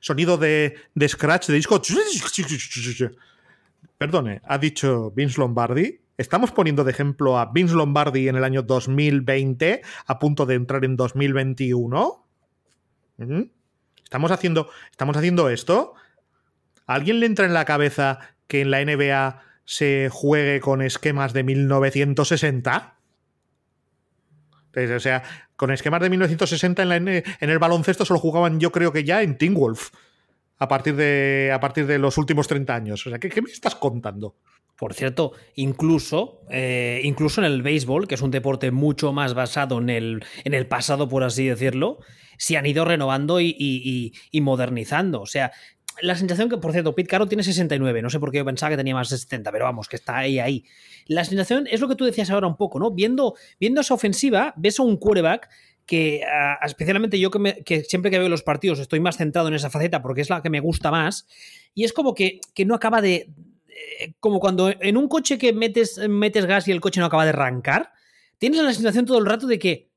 sonido 0.00 0.38
de 0.38 1.08
scratch 1.08 1.48
de 1.48 1.54
disco. 1.54 1.80
Perdone, 3.98 4.40
ha 4.44 4.58
dicho 4.58 5.12
Vince 5.12 5.40
Lombardi. 5.40 6.00
Estamos 6.16 6.52
poniendo 6.52 6.84
de 6.84 6.92
ejemplo 6.92 7.38
a 7.38 7.46
Vince 7.46 7.74
Lombardi 7.74 8.28
en 8.28 8.36
el 8.36 8.44
año 8.44 8.62
2020, 8.62 9.82
a 10.06 10.18
punto 10.18 10.46
de 10.46 10.54
entrar 10.54 10.84
en 10.84 10.96
2021. 10.96 12.26
¿Estamos 14.04 14.30
haciendo, 14.30 14.68
¿Estamos 14.90 15.16
haciendo 15.16 15.48
esto? 15.48 15.94
¿A 16.86 16.94
alguien 16.94 17.20
le 17.20 17.26
entra 17.26 17.46
en 17.46 17.54
la 17.54 17.64
cabeza 17.64 18.20
que 18.46 18.60
en 18.60 18.70
la 18.70 18.84
NBA 18.84 19.42
se 19.64 20.08
juegue 20.10 20.60
con 20.60 20.82
esquemas 20.82 21.32
de 21.32 21.42
1960? 21.42 22.94
Pues, 24.72 24.90
o 24.90 25.00
sea, 25.00 25.22
con 25.56 25.70
esquemas 25.70 26.00
de 26.00 26.10
1960 26.10 26.82
en, 26.82 27.08
en, 27.08 27.24
el 27.40 27.58
baloncesto 27.58 28.04
solo 28.04 28.18
jugaban 28.18 28.58
yo 28.58 28.72
creo 28.72 28.92
que 28.92 29.04
ya 29.04 29.22
en 29.22 29.38
Team 29.38 29.54
Wolf 29.54 29.90
a 30.58 30.68
partir 30.68 30.96
de, 30.96 31.50
a 31.52 31.60
partir 31.60 31.86
de 31.86 31.98
los 31.98 32.18
últimos 32.18 32.46
30 32.46 32.74
años. 32.74 33.06
O 33.06 33.10
sea, 33.10 33.18
¿qué, 33.18 33.42
me 33.42 33.50
estás 33.50 33.74
contando? 33.74 34.36
Por 34.76 34.94
cierto, 34.94 35.32
incluso, 35.54 36.40
eh, 36.50 37.00
incluso 37.04 37.40
en 37.40 37.46
el 37.46 37.62
béisbol, 37.62 38.08
que 38.08 38.16
es 38.16 38.22
un 38.22 38.30
deporte 38.30 38.70
mucho 38.70 39.12
más 39.12 39.34
basado 39.34 39.78
en 39.78 39.90
el, 39.90 40.24
en 40.42 40.54
el 40.54 40.66
pasado, 40.66 41.08
por 41.08 41.22
así 41.22 41.46
decirlo, 41.46 41.98
se 42.38 42.56
han 42.56 42.66
ido 42.66 42.84
renovando 42.84 43.40
y, 43.40 44.12
modernizando. 44.42 45.20
O 45.20 45.26
sea, 45.26 45.52
la 46.02 46.16
sensación 46.16 46.48
que, 46.48 46.56
por 46.56 46.72
cierto, 46.72 46.94
Pete 46.94 47.08
Caro 47.08 47.28
tiene 47.28 47.44
69, 47.44 48.02
no 48.02 48.10
sé 48.10 48.18
por 48.18 48.32
qué 48.32 48.38
yo 48.38 48.44
pensaba 48.44 48.70
que 48.70 48.76
tenía 48.76 48.94
más 48.94 49.10
de 49.10 49.18
70, 49.18 49.52
pero 49.52 49.64
vamos, 49.64 49.88
que 49.88 49.94
está 49.94 50.18
ahí, 50.18 50.40
ahí. 50.40 50.64
La 51.06 51.24
sensación 51.24 51.68
es 51.70 51.80
lo 51.80 51.88
que 51.88 51.94
tú 51.94 52.04
decías 52.04 52.30
ahora 52.30 52.48
un 52.48 52.56
poco, 52.56 52.80
¿no? 52.80 52.90
Viendo, 52.90 53.34
viendo 53.60 53.80
esa 53.80 53.94
ofensiva, 53.94 54.54
ves 54.56 54.80
a 54.80 54.82
un 54.82 54.96
quarterback 54.96 55.48
que 55.86 56.22
especialmente 56.62 57.18
yo 57.18 57.30
que, 57.30 57.84
siempre 57.84 58.10
que 58.10 58.18
veo 58.18 58.28
los 58.28 58.42
partidos 58.42 58.78
estoy 58.78 59.00
más 59.00 59.16
centrado 59.16 59.48
en 59.48 59.54
esa 59.54 59.70
faceta 59.70 60.02
porque 60.02 60.22
es 60.22 60.30
la 60.30 60.42
que 60.42 60.50
me 60.50 60.60
gusta 60.60 60.90
más 60.90 61.26
y 61.74 61.84
es 61.84 61.92
como 61.92 62.14
que, 62.14 62.40
no 62.64 62.74
acaba 62.74 63.00
de... 63.00 63.30
Eh, 64.00 64.14
como 64.20 64.38
cuando 64.38 64.70
en 64.70 64.96
un 64.96 65.08
coche 65.08 65.36
que 65.36 65.52
metes, 65.52 65.98
metes 66.08 66.46
gas 66.46 66.68
y 66.68 66.72
el 66.72 66.80
coche 66.80 67.00
no 67.00 67.06
acaba 67.06 67.24
de 67.24 67.30
arrancar, 67.30 67.92
tienes 68.38 68.62
la 68.62 68.72
sensación 68.72 69.04
todo 69.04 69.18
el 69.18 69.26
rato 69.26 69.46
de 69.46 69.58
que 69.58 69.88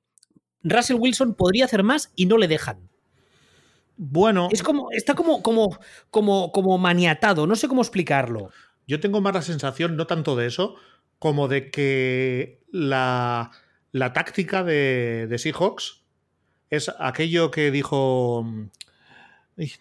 Russell 0.64 0.98
Wilson 1.00 1.36
podría 1.36 1.66
hacer 1.66 1.84
más 1.84 2.12
y 2.16 2.26
no 2.26 2.38
le 2.38 2.48
dejan. 2.48 2.90
Bueno. 3.98 4.50
Es 4.52 4.64
como. 4.64 4.92
Está 4.92 5.16
como, 5.16 5.42
como, 5.42 5.78
como, 6.10 6.52
como 6.52 6.78
maniatado. 6.78 7.48
No 7.48 7.56
sé 7.56 7.68
cómo 7.68 7.82
explicarlo. 7.82 8.52
Yo 8.88 9.00
tengo 9.00 9.22
más 9.22 9.34
la 9.34 9.42
sensación, 9.42 9.98
no 9.98 10.08
tanto 10.08 10.36
de 10.36 10.48
eso, 10.48 10.76
como 11.20 11.48
de 11.48 11.70
que 11.72 12.62
la 12.72 13.52
la 13.92 14.14
táctica 14.14 14.64
de, 14.64 15.34
Seahawks 15.38 16.04
es 16.70 16.92
aquello 17.00 17.52
que 17.52 17.72
dijo. 17.72 18.44
Mm, 18.46 18.70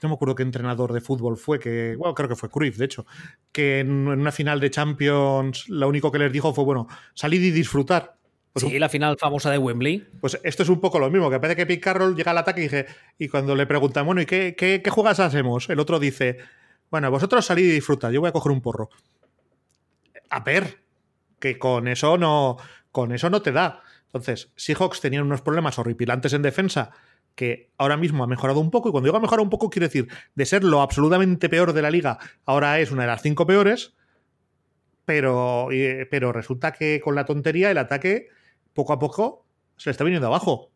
no 0.02 0.08
me 0.08 0.14
acuerdo 0.14 0.34
qué 0.34 0.42
entrenador 0.42 0.92
de 0.92 1.00
fútbol 1.00 1.36
fue, 1.36 1.58
que. 1.58 1.96
Bueno, 1.96 2.14
creo 2.14 2.28
que 2.28 2.36
fue 2.36 2.50
Cruyff, 2.50 2.76
de 2.76 2.86
hecho. 2.86 3.06
Que 3.52 3.80
en, 3.80 4.08
una 4.08 4.32
final 4.32 4.60
de 4.60 4.70
Champions, 4.70 5.68
lo 5.68 5.88
único 5.88 6.10
que 6.10 6.18
les 6.18 6.32
dijo 6.32 6.54
fue: 6.54 6.64
bueno, 6.64 6.88
salid 7.14 7.42
y 7.42 7.50
disfrutar. 7.50 8.16
Pues 8.52 8.64
sí, 8.64 8.78
la 8.78 8.88
final 8.88 9.18
famosa 9.18 9.50
de 9.50 9.58
Wembley. 9.58 10.06
Pues 10.18 10.40
esto 10.42 10.62
es 10.62 10.70
un 10.70 10.80
poco 10.80 10.98
lo 10.98 11.10
mismo, 11.10 11.28
que 11.28 11.38
parece 11.38 11.56
que 11.56 11.66
Pete 11.66 11.80
Carroll 11.80 12.16
llega 12.16 12.30
al 12.30 12.38
ataque 12.38 12.60
y, 12.60 12.62
dije, 12.64 12.86
y 13.18 13.28
cuando 13.28 13.54
le 13.54 13.66
preguntan, 13.66 14.06
bueno, 14.06 14.22
¿y 14.22 14.26
qué, 14.26 14.54
qué, 14.56 14.80
qué 14.82 14.90
jugadas 14.90 15.20
hacemos? 15.20 15.68
El 15.68 15.78
otro 15.78 15.98
dice, 15.98 16.38
bueno, 16.90 17.10
vosotros 17.10 17.44
salid 17.44 17.64
y 17.64 17.72
disfrutad, 17.72 18.10
yo 18.10 18.20
voy 18.22 18.28
a 18.28 18.32
coger 18.32 18.52
un 18.52 18.62
porro. 18.62 18.88
A 20.30 20.40
ver, 20.40 20.78
que 21.38 21.58
con 21.58 21.86
eso 21.86 22.16
no, 22.16 22.56
con 22.90 23.12
eso 23.12 23.28
no 23.28 23.42
te 23.42 23.52
da. 23.52 23.82
Entonces, 24.16 24.52
Seahawks 24.56 25.00
tenían 25.00 25.24
unos 25.24 25.42
problemas 25.42 25.78
horripilantes 25.78 26.32
en 26.32 26.42
defensa 26.42 26.90
que 27.34 27.70
ahora 27.76 27.96
mismo 27.96 28.24
ha 28.24 28.26
mejorado 28.26 28.60
un 28.60 28.70
poco, 28.70 28.88
y 28.88 28.92
cuando 28.92 29.06
digo 29.06 29.18
ha 29.18 29.20
mejorado 29.20 29.44
un 29.44 29.50
poco, 29.50 29.68
quiero 29.68 29.86
decir, 29.86 30.08
de 30.34 30.46
ser 30.46 30.64
lo 30.64 30.80
absolutamente 30.80 31.48
peor 31.48 31.74
de 31.74 31.82
la 31.82 31.90
liga, 31.90 32.18
ahora 32.46 32.80
es 32.80 32.90
una 32.90 33.02
de 33.02 33.08
las 33.08 33.22
cinco 33.22 33.46
peores, 33.46 33.94
pero, 35.04 35.68
pero 36.10 36.32
resulta 36.32 36.72
que 36.72 37.00
con 37.00 37.14
la 37.14 37.26
tontería 37.26 37.70
el 37.70 37.78
ataque, 37.78 38.28
poco 38.72 38.92
a 38.94 38.98
poco, 38.98 39.46
se 39.76 39.90
le 39.90 39.92
está 39.92 40.04
viniendo 40.04 40.26
abajo. 40.26 40.70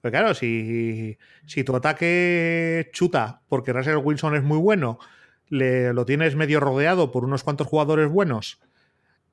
Pues 0.00 0.12
claro, 0.12 0.32
si, 0.32 1.18
si 1.44 1.64
tu 1.64 1.74
ataque 1.74 2.88
chuta 2.92 3.42
porque 3.48 3.72
Russell 3.72 3.96
Wilson 3.96 4.36
es 4.36 4.44
muy 4.44 4.58
bueno, 4.58 5.00
le, 5.48 5.92
lo 5.92 6.04
tienes 6.04 6.36
medio 6.36 6.60
rodeado 6.60 7.10
por 7.10 7.24
unos 7.24 7.42
cuantos 7.42 7.66
jugadores 7.66 8.08
buenos 8.08 8.60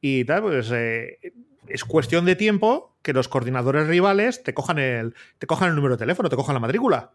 y 0.02 0.26
tal, 0.26 0.42
pues 0.42 0.72
eh, 0.74 1.20
es 1.68 1.84
cuestión 1.84 2.26
de 2.26 2.36
tiempo 2.36 2.96
que 3.02 3.14
los 3.14 3.28
coordinadores 3.28 3.88
rivales 3.88 4.44
te 4.44 4.54
cojan 4.54 4.80
el, 4.80 5.16
te 5.38 5.48
cojan 5.48 5.70
el 5.70 5.76
número 5.76 5.96
de 5.96 6.00
teléfono, 6.00 6.30
te 6.30 6.36
cojan 6.36 6.56
la 6.56 6.60
matrícula. 6.60 7.14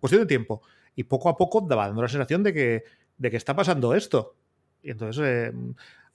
Cuestión 0.00 0.22
de 0.22 0.26
tiempo. 0.26 0.62
Y 0.96 1.04
poco 1.04 1.28
a 1.28 1.36
poco 1.36 1.66
va 1.66 1.86
dando 1.86 2.02
la 2.02 2.08
sensación 2.08 2.42
de 2.42 2.52
que, 2.52 2.84
de 3.18 3.30
que 3.30 3.36
está 3.36 3.54
pasando 3.54 3.94
esto. 3.94 4.36
Y 4.82 4.90
entonces, 4.90 5.22
eh, 5.24 5.52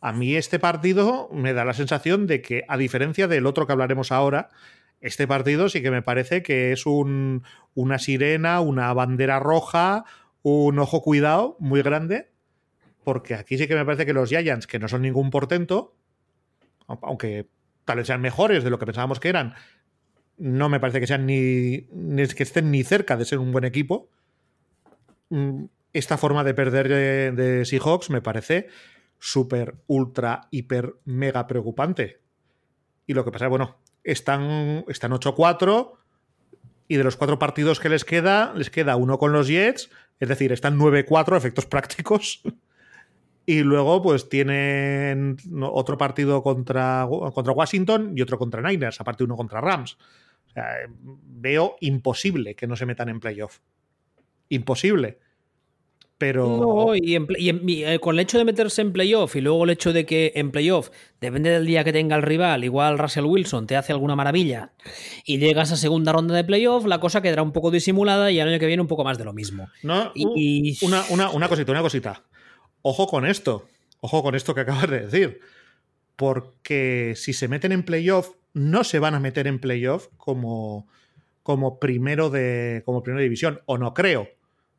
a 0.01 0.11
mí 0.11 0.35
este 0.35 0.59
partido 0.59 1.29
me 1.31 1.53
da 1.53 1.65
la 1.65 1.73
sensación 1.73 2.27
de 2.27 2.41
que, 2.41 2.63
a 2.67 2.77
diferencia 2.77 3.27
del 3.27 3.45
otro 3.45 3.65
que 3.65 3.73
hablaremos 3.73 4.11
ahora, 4.11 4.49
este 5.01 5.27
partido 5.27 5.69
sí 5.69 5.81
que 5.81 5.91
me 5.91 6.01
parece 6.01 6.41
que 6.41 6.71
es 6.71 6.85
un, 6.85 7.43
una 7.73 7.99
sirena, 7.99 8.59
una 8.61 8.93
bandera 8.93 9.39
roja, 9.39 10.05
un 10.41 10.79
ojo 10.79 11.01
cuidado 11.01 11.57
muy 11.59 11.81
grande, 11.81 12.31
porque 13.03 13.35
aquí 13.35 13.57
sí 13.57 13.67
que 13.67 13.75
me 13.75 13.85
parece 13.85 14.05
que 14.05 14.13
los 14.13 14.29
Giants, 14.29 14.67
que 14.67 14.79
no 14.79 14.87
son 14.87 15.03
ningún 15.03 15.29
portento, 15.29 15.94
aunque 16.87 17.47
tal 17.85 17.97
vez 17.97 18.07
sean 18.07 18.21
mejores 18.21 18.63
de 18.63 18.69
lo 18.69 18.79
que 18.79 18.85
pensábamos 18.85 19.19
que 19.19 19.29
eran, 19.29 19.53
no 20.37 20.69
me 20.69 20.79
parece 20.79 20.99
que 20.99 21.07
sean 21.07 21.25
ni, 21.25 21.81
que 21.81 22.43
estén 22.43 22.71
ni 22.71 22.83
cerca 22.83 23.15
de 23.15 23.25
ser 23.25 23.39
un 23.39 23.51
buen 23.51 23.63
equipo. 23.63 24.09
Mm, 25.29 25.65
esta 25.93 26.17
forma 26.17 26.43
de 26.43 26.53
perder 26.53 27.35
de, 27.35 27.65
Seahawks 27.65 28.09
me 28.09 28.21
parece 28.21 28.67
súper, 29.17 29.75
ultra, 29.87 30.47
hiper, 30.51 30.95
mega 31.05 31.47
preocupante. 31.47 32.21
Y 33.07 33.13
lo 33.13 33.23
que 33.23 33.31
pasa 33.31 33.45
es, 33.45 33.49
bueno, 33.49 33.77
están, 34.03 34.83
están 34.89 35.11
8-4 35.11 35.93
y 36.87 36.97
de 36.97 37.03
los 37.03 37.15
cuatro 37.15 37.39
partidos 37.39 37.79
que 37.79 37.89
les 37.89 38.03
queda, 38.03 38.53
les 38.53 38.69
queda 38.69 38.97
uno 38.97 39.17
con 39.17 39.31
los 39.31 39.47
Jets, 39.47 39.89
es 40.19 40.29
decir, 40.29 40.51
están 40.51 40.77
9-4 40.77 41.37
efectos 41.37 41.65
prácticos. 41.65 42.41
Y 43.45 43.61
luego, 43.61 44.01
pues 44.01 44.27
tienen 44.27 45.37
otro 45.61 45.97
partido 45.97 46.41
contra, 46.41 47.07
contra 47.33 47.53
Washington 47.53 48.13
y 48.15 48.21
otro 48.21 48.39
contra 48.39 48.61
Niners, 48.61 48.99
aparte 48.99 49.23
uno 49.23 49.35
contra 49.35 49.61
Rams. 49.61 49.97
O 50.47 50.49
sea, 50.49 50.65
veo 50.99 51.75
imposible 51.81 52.55
que 52.55 52.65
no 52.65 52.75
se 52.75 52.85
metan 52.85 53.09
en 53.09 53.19
playoff. 53.19 53.59
Imposible. 54.49 55.19
Pero. 56.17 56.47
No, 56.47 56.95
y, 56.95 57.15
eh, 57.15 57.99
con 57.99 58.15
el 58.15 58.21
hecho 58.21 58.37
de 58.37 58.45
meterse 58.45 58.81
en 58.81 58.93
playoff 58.93 59.35
y 59.35 59.41
luego 59.41 59.65
el 59.65 59.71
hecho 59.71 59.91
de 59.91 60.05
que 60.05 60.31
en 60.35 60.51
playoff, 60.51 60.89
depende 61.19 61.49
del 61.49 61.65
día 61.65 61.83
que 61.83 61.91
tenga 61.91 62.15
el 62.15 62.21
rival, 62.21 62.63
igual 62.63 62.97
Russell 62.97 63.25
Wilson 63.25 63.67
te 63.67 63.75
hace 63.75 63.91
alguna 63.91 64.15
maravilla 64.15 64.71
y 65.25 65.39
llegas 65.39 65.73
a 65.73 65.75
segunda 65.75 66.13
ronda 66.13 66.33
de 66.33 66.45
playoff, 66.45 66.85
la 66.85 66.99
cosa 66.99 67.21
quedará 67.21 67.43
un 67.43 67.51
poco 67.51 67.69
disimulada 67.69 68.31
y 68.31 68.39
el 68.39 68.47
año 68.47 68.59
que 68.59 68.65
viene 68.65 68.81
un 68.81 68.87
poco 68.87 69.03
más 69.03 69.17
de 69.17 69.25
lo 69.25 69.33
mismo. 69.33 69.67
No, 69.83 70.13
y, 70.15 70.77
una, 70.85 71.03
una, 71.09 71.29
una 71.31 71.49
cosita, 71.49 71.73
una 71.73 71.81
cosita. 71.81 72.23
Ojo 72.87 73.07
con 73.07 73.25
esto. 73.25 73.67
Ojo 73.99 74.21
con 74.21 74.35
esto 74.35 74.53
que 74.53 74.61
acabas 74.61 74.89
de 74.89 74.99
decir. 75.07 75.39
Porque 76.15 77.13
si 77.15 77.33
se 77.33 77.47
meten 77.47 77.71
en 77.71 77.83
playoff, 77.83 78.31
no 78.53 78.83
se 78.83 78.99
van 78.99 79.15
a 79.15 79.19
meter 79.19 79.47
en 79.47 79.59
playoff 79.59 80.07
como, 80.17 80.87
como 81.41 81.79
primero 81.79 82.29
de 82.29 82.83
como 82.85 83.01
primera 83.01 83.23
división. 83.23 83.61
O 83.65 83.77
no 83.77 83.93
creo 83.93 84.27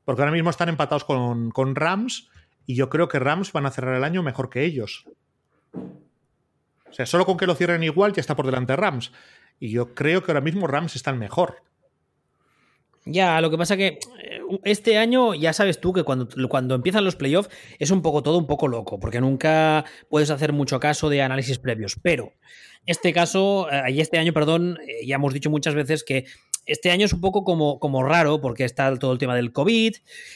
porque 0.07 0.23
ahora 0.23 0.33
mismo 0.33 0.51
están 0.51 0.69
empatados 0.69 1.05
con, 1.05 1.75
Rams 1.75 2.31
y 2.65 2.77
yo 2.77 2.89
creo 2.89 3.09
que 3.09 3.19
Rams 3.19 3.53
van 3.53 3.67
a 3.67 3.73
cerrar 3.73 3.97
el 3.97 4.05
año 4.05 4.23
mejor 4.23 4.49
que 4.49 4.65
ellos. 4.65 5.05
O 5.75 6.93
sea, 6.93 7.07
solo 7.07 7.27
con 7.27 7.37
que 7.37 7.47
lo 7.47 7.57
cierren 7.57 7.83
igual 7.83 8.13
ya 8.13 8.21
está 8.21 8.37
por 8.37 8.47
delante 8.47 8.77
Rams. 8.77 9.13
Y 9.59 9.71
yo 9.71 9.95
creo 9.95 10.23
que 10.23 10.31
ahora 10.31 10.41
mismo 10.41 10.69
Rams 10.69 10.95
están 10.95 11.19
mejor. 11.19 11.57
Ya, 13.09 13.41
lo 13.41 13.51
que 13.51 13.57
pasa 13.57 13.77
que 13.77 13.87
eh, 13.87 14.41
este 14.65 14.99
año 14.99 15.33
ya 15.35 15.53
sabes 15.53 15.81
tú 15.81 15.93
que 15.93 16.03
cuando, 16.03 16.29
cuando 16.49 16.75
empiezan 16.75 17.05
los 17.05 17.15
playoffs 17.15 17.49
es 17.79 17.93
un 17.93 18.03
poco 18.03 18.25
todo 18.25 18.37
un 18.37 18.49
poco 18.49 18.67
loco, 18.67 18.99
porque 18.99 19.21
nunca 19.21 19.85
puedes 20.11 20.31
hacer 20.31 20.53
mucho 20.53 20.81
caso 20.81 21.09
de 21.09 21.23
análisis 21.23 21.61
previos. 21.61 21.97
Pero 22.03 22.33
este 22.85 23.13
caso, 23.13 23.69
eh, 23.71 23.93
y 23.93 24.01
este 24.01 24.19
año, 24.19 24.33
perdón, 24.33 24.79
eh, 24.87 25.07
ya 25.07 25.17
hemos 25.17 25.33
dicho 25.33 25.51
muchas 25.51 25.75
veces 25.75 26.03
que 26.03 26.27
este 26.67 26.91
año 26.91 27.07
es 27.07 27.13
un 27.13 27.21
poco 27.21 27.45
como, 27.45 27.79
como 27.79 28.03
raro 28.03 28.41
porque 28.41 28.65
está 28.65 28.93
todo 28.99 29.13
el 29.13 29.19
tema 29.19 29.37
del 29.37 29.53
COVID 29.53 29.95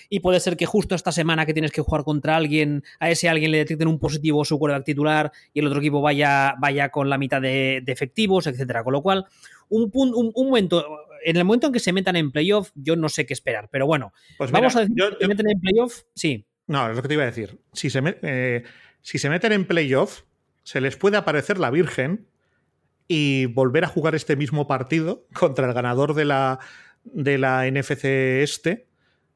y 0.09 0.21
puede 0.21 0.39
ser 0.39 0.57
que 0.57 0.65
justo 0.65 0.95
esta 0.95 1.11
semana 1.11 1.45
que 1.45 1.53
tienes 1.53 1.73
que 1.73 1.83
jugar 1.83 2.05
contra 2.05 2.37
alguien, 2.37 2.85
a 3.01 3.11
ese 3.11 3.29
alguien 3.29 3.51
le 3.51 3.59
detecten 3.59 3.89
un 3.89 3.99
positivo 3.99 4.45
su 4.45 4.57
quarterback 4.61 4.87
titular 4.87 5.33
y 5.53 5.59
el 5.59 5.67
otro 5.67 5.81
equipo 5.81 6.01
vaya, 6.01 6.55
vaya 6.61 6.91
con 6.91 7.11
la 7.11 7.19
mitad 7.19 7.43
de, 7.43 7.83
efectivos, 7.85 8.47
etcétera. 8.47 8.85
Con 8.85 8.93
lo 8.93 9.03
cual, 9.03 9.27
un, 9.69 9.91
un, 9.93 10.31
un, 10.33 10.47
momento, 10.47 10.85
en 11.25 11.37
el 11.37 11.45
momento 11.45 11.67
en 11.67 11.73
que 11.73 11.81
se 11.81 11.93
metan 11.93 12.17
en 12.17 12.31
playoff, 12.31 12.71
yo 12.75 12.97
no 12.97 13.09
sé 13.09 13.27
qué 13.27 13.35
esperar. 13.35 13.69
Pero 13.71 13.87
bueno, 13.87 14.13
pues 14.39 14.51
vamos 14.51 14.77
a 14.77 14.81
decir 14.81 14.97
que 14.97 15.17
se 15.21 15.29
meten 15.29 15.51
en 15.51 15.61
playoff, 15.61 16.03
sí. 16.15 16.47
No, 16.67 16.89
es 16.89 16.97
lo 16.97 17.03
que 17.03 17.09
te 17.09 17.15
iba 17.15 17.25
a 17.25 17.27
decir. 17.27 17.61
Si 17.73 17.91
se, 17.91 18.01
eh, 18.23 18.63
si 19.03 19.19
se 19.19 19.29
meten 19.29 19.53
en 19.53 19.67
playoff, 19.67 20.23
se 20.63 20.81
les 20.81 20.97
puede 20.97 21.17
aparecer 21.17 21.59
la 21.59 21.71
Virgen 21.71 22.29
y 23.09 23.47
volver 23.47 23.85
a 23.85 23.89
jugar 23.89 24.15
este 24.15 24.37
mismo 24.37 24.69
partido 24.69 25.27
contra 25.33 25.67
el 25.67 25.75
ganador 25.75 26.15
de 26.15 26.25
la, 26.25 26.61
de 27.03 27.39
la 27.39 27.69
NFC 27.69 28.05
este, 28.05 28.89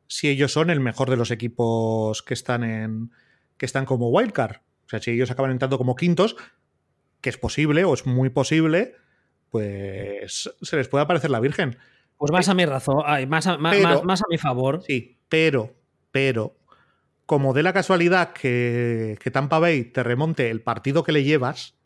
si 0.07 0.29
ellos 0.29 0.53
son 0.53 0.71
el 0.71 0.81
mejor 0.81 1.11
de 1.11 1.17
los 1.17 1.31
equipos 1.31 2.23
que 2.23 2.35
están 2.35 2.63
en 2.63 3.11
que 3.57 3.67
están 3.67 3.85
como 3.85 4.11
wildcard. 4.11 4.57
O 4.87 4.89
sea, 4.89 5.01
si 5.01 5.13
ellos 5.13 5.31
acaban 5.31 5.51
entrando 5.51 5.79
como 5.79 5.97
quintos, 5.97 6.37
que 7.21 7.31
es 7.31 7.39
posible 7.39 7.85
o 7.85 7.95
es 7.95 8.07
muy 8.07 8.31
posible, 8.31 8.95
pues 9.55 10.51
se 10.63 10.77
les 10.77 10.89
puede 10.89 11.05
aparecer 11.05 11.31
la 11.31 11.39
Virgen. 11.39 11.79
Pues 12.17 12.33
más 12.33 12.49
a 12.49 12.55
mi 12.55 12.67
razón, 12.67 13.05
más, 13.29 13.47
a, 13.47 13.57
más, 13.57 14.21
a 14.21 14.25
mi 14.29 14.37
favor. 14.37 14.83
Sí, 14.83 15.17
pero, 15.29 15.73
pero, 16.11 16.57
como 17.25 17.53
de 17.53 17.63
la 17.63 17.73
casualidad 17.73 18.33
que, 18.33 19.17
que 19.23 19.31
Tampa 19.31 19.61
Bay 19.61 19.85
te 19.85 20.03
remonte 20.03 20.51
el 20.51 20.61
partido 20.61 21.05
que 21.05 21.13
le 21.13 21.23
llevas, 21.23 21.77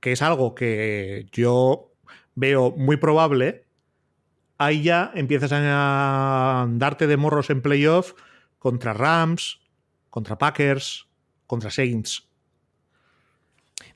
que 0.00 0.10
es 0.10 0.22
algo 0.22 0.56
que 0.56 1.26
yo 1.30 1.92
veo 2.34 2.72
muy 2.76 2.96
probable, 2.96 3.66
ahí 4.58 4.82
ya 4.82 5.12
empiezas 5.14 5.52
a 5.54 6.66
darte 6.68 7.06
de 7.06 7.16
morros 7.16 7.48
en 7.50 7.62
playoff 7.62 8.14
contra 8.58 8.92
Rams, 8.92 9.60
contra 10.10 10.36
Packers, 10.36 11.06
contra 11.46 11.70
Saints. 11.70 12.25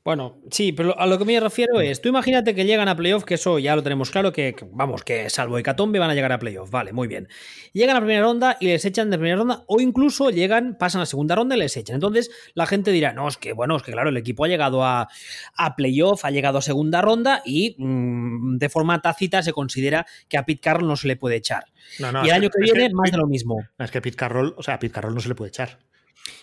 Bueno, 0.03 0.41
sí, 0.51 0.73
pero 0.73 0.99
a 0.99 1.07
lo 1.07 1.19
que 1.19 1.27
me 1.27 1.39
refiero 1.39 1.79
es, 1.79 2.01
tú 2.01 2.09
imagínate 2.09 2.55
que 2.55 2.65
llegan 2.65 2.89
a 2.89 2.97
playoff, 2.97 3.25
que 3.25 3.35
eso 3.35 3.59
ya 3.59 3.77
lo 3.77 3.83
tenemos 3.83 4.11
claro, 4.11 4.33
que 4.33 4.57
vamos, 4.73 5.05
que 5.05 5.29
salvo 5.29 5.59
Hecatombe 5.59 5.99
van 5.99 6.09
a 6.09 6.15
llegar 6.15 6.33
a 6.33 6.39
playoff, 6.39 6.71
vale, 6.71 6.95
muy 6.95 7.07
bien. 7.07 7.29
Llegan 7.75 7.97
a 7.97 8.01
primera 8.01 8.23
ronda 8.23 8.57
y 8.61 8.67
les 8.69 8.83
echan 8.87 9.11
de 9.11 9.19
primera 9.19 9.37
ronda, 9.37 9.63
o 9.67 9.79
incluso 9.79 10.31
llegan, 10.31 10.79
pasan 10.79 11.03
a 11.03 11.07
segunda 11.07 11.35
ronda 11.35 11.55
y 11.55 11.59
les 11.59 11.77
echan. 11.77 11.97
Entonces 11.97 12.31
la 12.55 12.65
gente 12.65 12.93
dirá, 12.93 13.13
no, 13.13 13.29
es 13.29 13.37
que 13.37 13.53
bueno, 13.53 13.77
es 13.77 13.83
que 13.83 13.93
claro, 13.93 14.09
el 14.09 14.17
equipo 14.17 14.45
ha 14.45 14.49
llegado 14.49 14.85
a, 14.85 15.07
a 15.55 15.77
playoff, 15.77 16.25
ha 16.25 16.31
llegado 16.31 16.57
a 16.57 16.63
segunda 16.63 17.03
ronda 17.03 17.43
y 17.45 17.77
mm, 17.77 18.57
de 18.57 18.69
forma 18.71 19.03
tácita 19.03 19.43
se 19.43 19.53
considera 19.53 20.07
que 20.29 20.39
a 20.39 20.47
Pete 20.47 20.61
Carroll 20.61 20.89
no 20.89 20.97
se 20.97 21.09
le 21.09 21.17
puede 21.17 21.37
echar. 21.37 21.67
y 21.99 22.03
el 22.03 22.33
año 22.33 22.49
que, 22.49 22.63
viene, 22.63 22.89
más 22.95 23.11
de 23.11 23.19
lo 23.19 23.27
mismo. 23.27 23.67
Es 23.79 23.91
que 23.91 24.01
Pete 24.01 24.17
Carroll, 24.17 24.55
o 24.57 24.63
sea, 24.63 24.75
a 24.75 24.79
Pete 24.79 24.95
Carroll 24.95 25.15
no 25.15 25.21
se 25.21 25.29
le 25.29 25.35
puede 25.35 25.51
echar. 25.51 25.79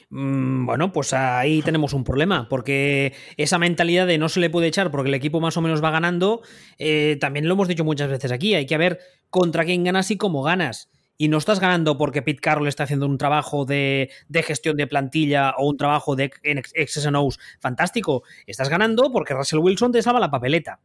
Mm, 0.09 0.65
bueno, 0.65 0.93
pues 0.93 1.13
ahí 1.13 1.61
tenemos 1.61 1.93
un 1.93 2.03
problema, 2.03 2.47
porque 2.49 3.13
esa 3.35 3.59
mentalidad 3.59 4.07
de 4.07 4.17
no 4.17 4.29
se 4.29 4.39
le 4.39 4.49
puede 4.49 4.67
echar 4.67 4.89
porque 4.89 5.09
el 5.09 5.15
equipo 5.15 5.41
más 5.41 5.57
o 5.57 5.61
menos 5.61 5.83
va 5.83 5.91
ganando, 5.91 6.41
eh, 6.77 7.17
también 7.19 7.47
lo 7.47 7.53
hemos 7.55 7.67
dicho 7.67 7.83
muchas 7.83 8.09
veces 8.09 8.31
aquí, 8.31 8.55
hay 8.55 8.65
que 8.65 8.77
ver 8.77 8.99
contra 9.29 9.65
quién 9.65 9.83
ganas 9.83 10.09
y 10.11 10.17
cómo 10.17 10.43
ganas. 10.43 10.89
Y 11.19 11.29
no 11.29 11.39
estás 11.39 11.59
ganando 11.59 11.97
porque 11.97 12.21
Pete 12.21 12.39
Carroll 12.39 12.67
está 12.67 12.83
haciendo 12.83 13.07
un 13.07 13.17
trabajo 13.17 13.65
de, 13.65 14.11
gestión 14.31 14.77
de 14.77 14.85
plantilla 14.85 15.55
o 15.57 15.67
un 15.67 15.75
trabajo 15.75 16.15
de 16.15 16.31
XSNOs 16.43 17.39
fantástico. 17.59 18.23
Estás 18.45 18.69
ganando 18.69 19.11
porque 19.11 19.33
Russell 19.33 19.59
Wilson 19.59 19.91
te 19.91 20.03
salva 20.03 20.19
la 20.19 20.29
papeleta. 20.29 20.79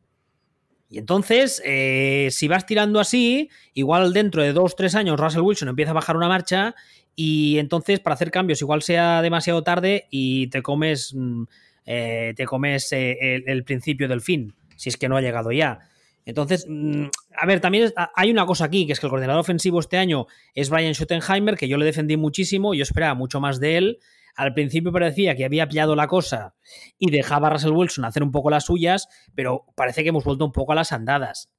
Y 0.89 0.99
entonces, 0.99 1.63
eh, 1.67 2.29
si 2.31 2.49
vas 2.49 2.65
tirando 2.65 2.99
así, 2.99 3.51
igual 3.75 4.15
dentro 4.15 4.43
de 4.43 4.55
dos, 4.55 4.75
tres 4.75 4.95
años 4.95 5.21
Russell 5.21 5.43
Wilson 5.43 5.69
empieza 5.69 5.91
a 5.91 5.95
bajar 5.95 6.17
una 6.17 6.29
marcha 6.29 6.75
y 7.15 7.59
entonces 7.59 8.01
para 8.01 8.15
hacer 8.15 8.31
cambios 8.31 8.61
igual 8.63 8.83
sea 8.83 9.23
demasiado 9.23 9.63
tarde 9.63 10.07
y 10.11 10.49
te 10.49 10.63
comes, 10.63 11.15
mm, 11.15 11.43
eh, 11.87 12.35
te 12.37 12.47
comes 12.47 12.93
eh, 12.93 13.43
el, 13.47 13.65
principio 13.65 14.09
del 14.09 14.21
fin, 14.21 14.55
si 14.77 14.89
es 14.89 14.97
que 14.97 15.09
no 15.09 15.17
ha 15.17 15.21
llegado 15.21 15.53
ya. 15.53 15.81
Entonces, 16.25 16.67
mm, 16.69 17.07
a 17.37 17.47
ver, 17.47 17.61
también 17.61 17.93
hay 18.15 18.31
una 18.31 18.47
cosa 18.47 18.67
aquí, 18.67 18.87
que 18.87 18.93
es 18.93 19.01
que 19.01 19.07
el 19.07 19.11
coordinador 19.11 19.41
ofensivo 19.41 19.81
este 19.81 19.99
año 19.99 20.27
es 20.55 20.71
Brian 20.71 20.95
Schottenheimer, 20.95 21.57
que 21.57 21.69
yo 21.69 21.77
le 21.77 21.85
defendí 21.85 22.17
muchísimo, 22.17 22.75
yo 22.75 22.83
esperaba 22.83 23.15
mucho 23.15 23.41
más 23.41 23.61
de 23.61 23.77
él. 23.77 23.99
Al 24.35 24.55
principio 24.55 24.93
parecía 24.93 25.37
que 25.37 25.45
había 25.45 25.69
pillado 25.69 25.95
la 25.95 26.07
cosa 26.07 26.55
y 26.99 27.11
dejaba 27.11 27.49
a 27.49 27.51
Russell 27.51 27.73
Wilson 27.73 28.05
hacer 28.07 28.23
un 28.23 28.31
poco 28.31 28.49
las 28.49 28.65
suyas, 28.65 29.09
pero 29.35 29.67
parece 29.75 30.03
que 30.03 30.09
hemos 30.09 30.25
vuelto 30.25 30.45
un 30.47 30.53
poco 30.53 30.73
a 30.73 30.77
las 30.77 30.93
andadas. 30.93 31.51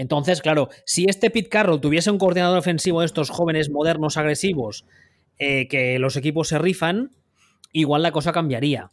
Entonces, 0.00 0.40
claro, 0.40 0.70
si 0.86 1.04
este 1.10 1.28
Pete 1.28 1.50
Carroll 1.50 1.82
tuviese 1.82 2.10
un 2.10 2.16
coordinador 2.16 2.56
ofensivo 2.56 3.00
de 3.00 3.06
estos 3.06 3.28
jóvenes 3.28 3.68
modernos 3.68 4.16
agresivos 4.16 4.86
eh, 5.38 5.68
que 5.68 5.98
los 5.98 6.16
equipos 6.16 6.48
se 6.48 6.58
rifan, 6.58 7.10
igual 7.70 8.02
la 8.02 8.10
cosa 8.10 8.32
cambiaría. 8.32 8.88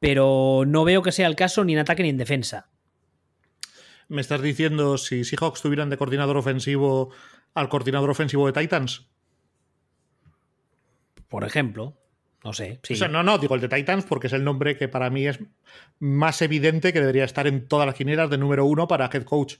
Pero 0.00 0.64
no 0.66 0.84
veo 0.84 1.02
que 1.02 1.12
sea 1.12 1.26
el 1.26 1.36
caso 1.36 1.62
ni 1.62 1.74
en 1.74 1.80
ataque 1.80 2.04
ni 2.04 2.08
en 2.08 2.16
defensa. 2.16 2.70
¿Me 4.08 4.22
estás 4.22 4.40
diciendo 4.40 4.96
si 4.96 5.24
Seahawks 5.24 5.60
tuvieran 5.60 5.90
de 5.90 5.98
coordinador 5.98 6.38
ofensivo 6.38 7.10
al 7.52 7.68
coordinador 7.68 8.08
ofensivo 8.08 8.50
de 8.50 8.58
Titans? 8.58 9.08
Por 11.28 11.44
ejemplo. 11.44 11.98
No 12.42 12.54
sé. 12.54 12.80
O 12.90 12.94
sea, 12.94 13.08
no, 13.08 13.22
no, 13.22 13.36
digo 13.36 13.56
el 13.56 13.60
de 13.60 13.68
Titans 13.68 14.06
porque 14.06 14.28
es 14.28 14.32
el 14.32 14.42
nombre 14.42 14.78
que 14.78 14.88
para 14.88 15.10
mí 15.10 15.26
es 15.26 15.38
más 15.98 16.40
evidente 16.40 16.94
que 16.94 17.00
debería 17.00 17.24
estar 17.24 17.46
en 17.46 17.68
todas 17.68 17.86
las 17.86 17.94
quinielas 17.94 18.30
de 18.30 18.38
número 18.38 18.64
uno 18.64 18.88
para 18.88 19.10
head 19.12 19.24
coach. 19.24 19.56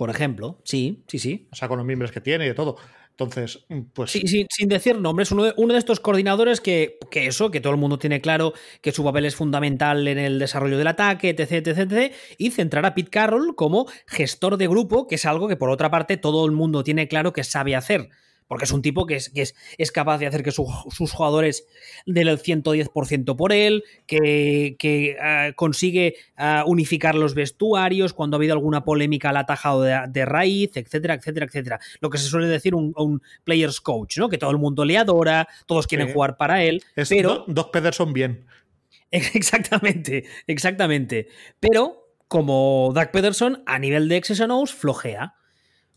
Por 0.00 0.08
ejemplo, 0.08 0.62
sí, 0.64 1.04
sí, 1.08 1.18
sí. 1.18 1.46
O 1.52 1.54
sea, 1.54 1.68
con 1.68 1.76
los 1.76 1.86
miembros 1.86 2.10
que 2.10 2.22
tiene 2.22 2.46
y 2.46 2.48
de 2.48 2.54
todo. 2.54 2.76
Entonces, 3.10 3.66
pues. 3.92 4.10
Sí, 4.10 4.46
sin 4.48 4.68
decir 4.70 4.98
nombres, 4.98 5.30
uno 5.30 5.44
de, 5.44 5.52
uno 5.58 5.74
de 5.74 5.78
estos 5.78 6.00
coordinadores 6.00 6.62
que, 6.62 6.96
que, 7.10 7.26
eso, 7.26 7.50
que 7.50 7.60
todo 7.60 7.74
el 7.74 7.78
mundo 7.78 7.98
tiene 7.98 8.22
claro 8.22 8.54
que 8.80 8.92
su 8.92 9.04
papel 9.04 9.26
es 9.26 9.36
fundamental 9.36 10.08
en 10.08 10.16
el 10.16 10.38
desarrollo 10.38 10.78
del 10.78 10.86
ataque, 10.86 11.28
etc, 11.28 11.66
etc, 11.66 11.78
etc, 11.92 12.14
y 12.38 12.50
centrar 12.50 12.86
a 12.86 12.94
Pete 12.94 13.10
Carroll 13.10 13.54
como 13.54 13.88
gestor 14.06 14.56
de 14.56 14.68
grupo, 14.68 15.06
que 15.06 15.16
es 15.16 15.26
algo 15.26 15.48
que 15.48 15.56
por 15.56 15.68
otra 15.68 15.90
parte 15.90 16.16
todo 16.16 16.46
el 16.46 16.52
mundo 16.52 16.82
tiene 16.82 17.06
claro 17.06 17.34
que 17.34 17.44
sabe 17.44 17.76
hacer 17.76 18.08
porque 18.50 18.64
es 18.64 18.72
un 18.72 18.82
tipo 18.82 19.06
que 19.06 19.14
es, 19.14 19.30
es, 19.32 19.92
capaz 19.92 20.18
de 20.18 20.26
hacer 20.26 20.42
que 20.42 20.50
sus 20.50 21.12
jugadores 21.12 21.68
den 22.04 22.26
el 22.26 22.36
110% 22.36 23.36
por 23.36 23.52
él, 23.52 23.84
que, 24.08 25.16
ah, 25.22 25.52
consigue 25.54 26.16
ah, 26.36 26.64
unificar 26.66 27.14
los 27.14 27.34
vestuarios 27.34 28.12
cuando 28.12 28.34
ha 28.34 28.38
habido 28.38 28.54
alguna 28.54 28.82
polémica 28.82 29.28
al 29.28 29.36
atajado 29.36 29.82
de, 29.82 30.24
raíz, 30.24 30.76
etcétera, 30.76 31.14
etcétera, 31.14 31.46
etcétera. 31.46 31.80
Lo 32.00 32.10
que 32.10 32.18
se 32.18 32.24
suele 32.24 32.48
decir 32.48 32.74
un, 32.74 32.92
un 32.96 33.22
player's 33.44 33.80
coach, 33.80 34.18
¿no? 34.18 34.28
Que 34.28 34.36
todo 34.36 34.50
el 34.50 34.58
mundo 34.58 34.84
le 34.84 34.98
adora, 34.98 35.46
todos 35.66 35.86
quieren 35.86 36.12
jugar 36.12 36.36
para 36.36 36.64
él. 36.64 36.82
pero 37.08 37.44
Doc 37.46 37.70
Pederson 37.70 38.12
bien. 38.12 38.46
Exactamente, 39.12 40.24
exactamente. 40.48 41.28
Pero 41.60 42.16
como 42.26 42.90
Doug 42.92 43.12
Pederson, 43.12 43.62
a 43.66 43.78
nivel 43.78 44.08
de 44.08 44.20
XSNOs, 44.24 44.74
flojea. 44.74 45.34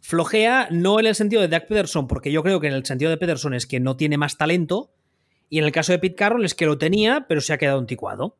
Flojea 0.03 0.67
no 0.69 0.99
en 0.99 1.05
el 1.05 1.15
sentido 1.15 1.41
de 1.41 1.47
Doug 1.47 1.65
Pederson, 1.67 2.07
porque 2.07 2.29
yo 2.31 2.43
creo 2.43 2.59
que 2.59 2.67
en 2.67 2.73
el 2.73 2.85
sentido 2.85 3.09
de 3.09 3.17
Pederson 3.17 3.53
es 3.53 3.65
que 3.65 3.79
no 3.79 3.95
tiene 3.95 4.17
más 4.17 4.37
talento, 4.37 4.91
y 5.49 5.59
en 5.59 5.65
el 5.65 5.71
caso 5.71 5.93
de 5.93 5.99
Pete 5.99 6.15
Carroll 6.15 6.43
es 6.43 6.55
que 6.55 6.65
lo 6.65 6.77
tenía, 6.77 7.25
pero 7.27 7.39
se 7.39 7.53
ha 7.53 7.57
quedado 7.57 7.79
anticuado. 7.79 8.37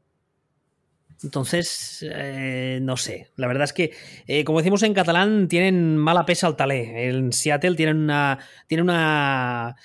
Entonces, 1.24 2.06
eh, 2.10 2.80
no 2.82 2.98
sé. 2.98 3.32
La 3.38 3.48
verdad 3.48 3.64
es 3.64 3.72
que, 3.72 3.92
eh, 4.28 4.44
como 4.44 4.58
decimos 4.58 4.84
en 4.84 4.94
catalán, 4.94 5.48
tienen 5.48 5.96
mala 5.96 6.26
pesa 6.26 6.48
al 6.48 6.58
talé. 6.58 7.08
En 7.08 7.32
Seattle 7.32 7.76
tienen 7.76 7.98
una. 7.98 8.40
Una 8.70 9.76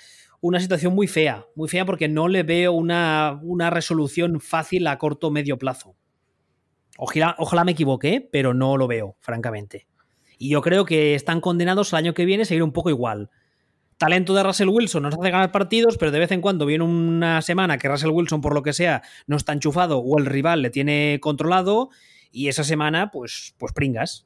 una 0.41 0.59
situación 0.59 0.93
muy 0.93 1.07
fea, 1.07 1.45
muy 1.55 1.67
fea 1.67 1.85
porque 1.85 2.07
no 2.07 2.27
le 2.27 2.43
veo 2.43 2.71
una, 2.71 3.39
una 3.43 3.69
resolución 3.69 4.39
fácil 4.39 4.87
a 4.87 4.97
corto 4.97 5.27
o 5.27 5.31
medio 5.31 5.57
plazo. 5.57 5.95
Ojalá, 6.97 7.35
ojalá 7.39 7.63
me 7.63 7.73
equivoque, 7.73 8.27
pero 8.31 8.53
no 8.53 8.77
lo 8.77 8.87
veo, 8.87 9.15
francamente. 9.19 9.87
Y 10.39 10.49
yo 10.49 10.61
creo 10.61 10.85
que 10.85 11.13
están 11.13 11.41
condenados 11.41 11.93
al 11.93 11.99
año 11.99 12.13
que 12.15 12.25
viene 12.25 12.43
a 12.43 12.45
seguir 12.45 12.63
un 12.63 12.71
poco 12.71 12.89
igual. 12.89 13.29
Talento 13.97 14.33
de 14.33 14.41
Russell 14.41 14.69
Wilson 14.69 15.03
nos 15.03 15.13
hace 15.13 15.29
ganar 15.29 15.51
partidos, 15.51 15.97
pero 15.97 16.11
de 16.11 16.19
vez 16.19 16.31
en 16.31 16.39
cuando 16.39 16.65
viene 16.65 16.85
una 16.85 17.41
semana 17.41 17.77
que 17.77 17.89
Russell 17.89 18.11
Wilson, 18.11 18.39
por 18.39 18.53
lo 18.53 18.63
que 18.63 18.71
sea, 18.71 19.03
no 19.27 19.35
está 19.35 19.51
enchufado 19.51 19.99
o 19.99 20.17
el 20.17 20.25
rival 20.25 20.61
le 20.61 20.69
tiene 20.69 21.19
controlado 21.21 21.89
y 22.31 22.47
esa 22.47 22.63
semana, 22.63 23.11
pues, 23.11 23.53
pues 23.57 23.73
pringas. 23.73 24.25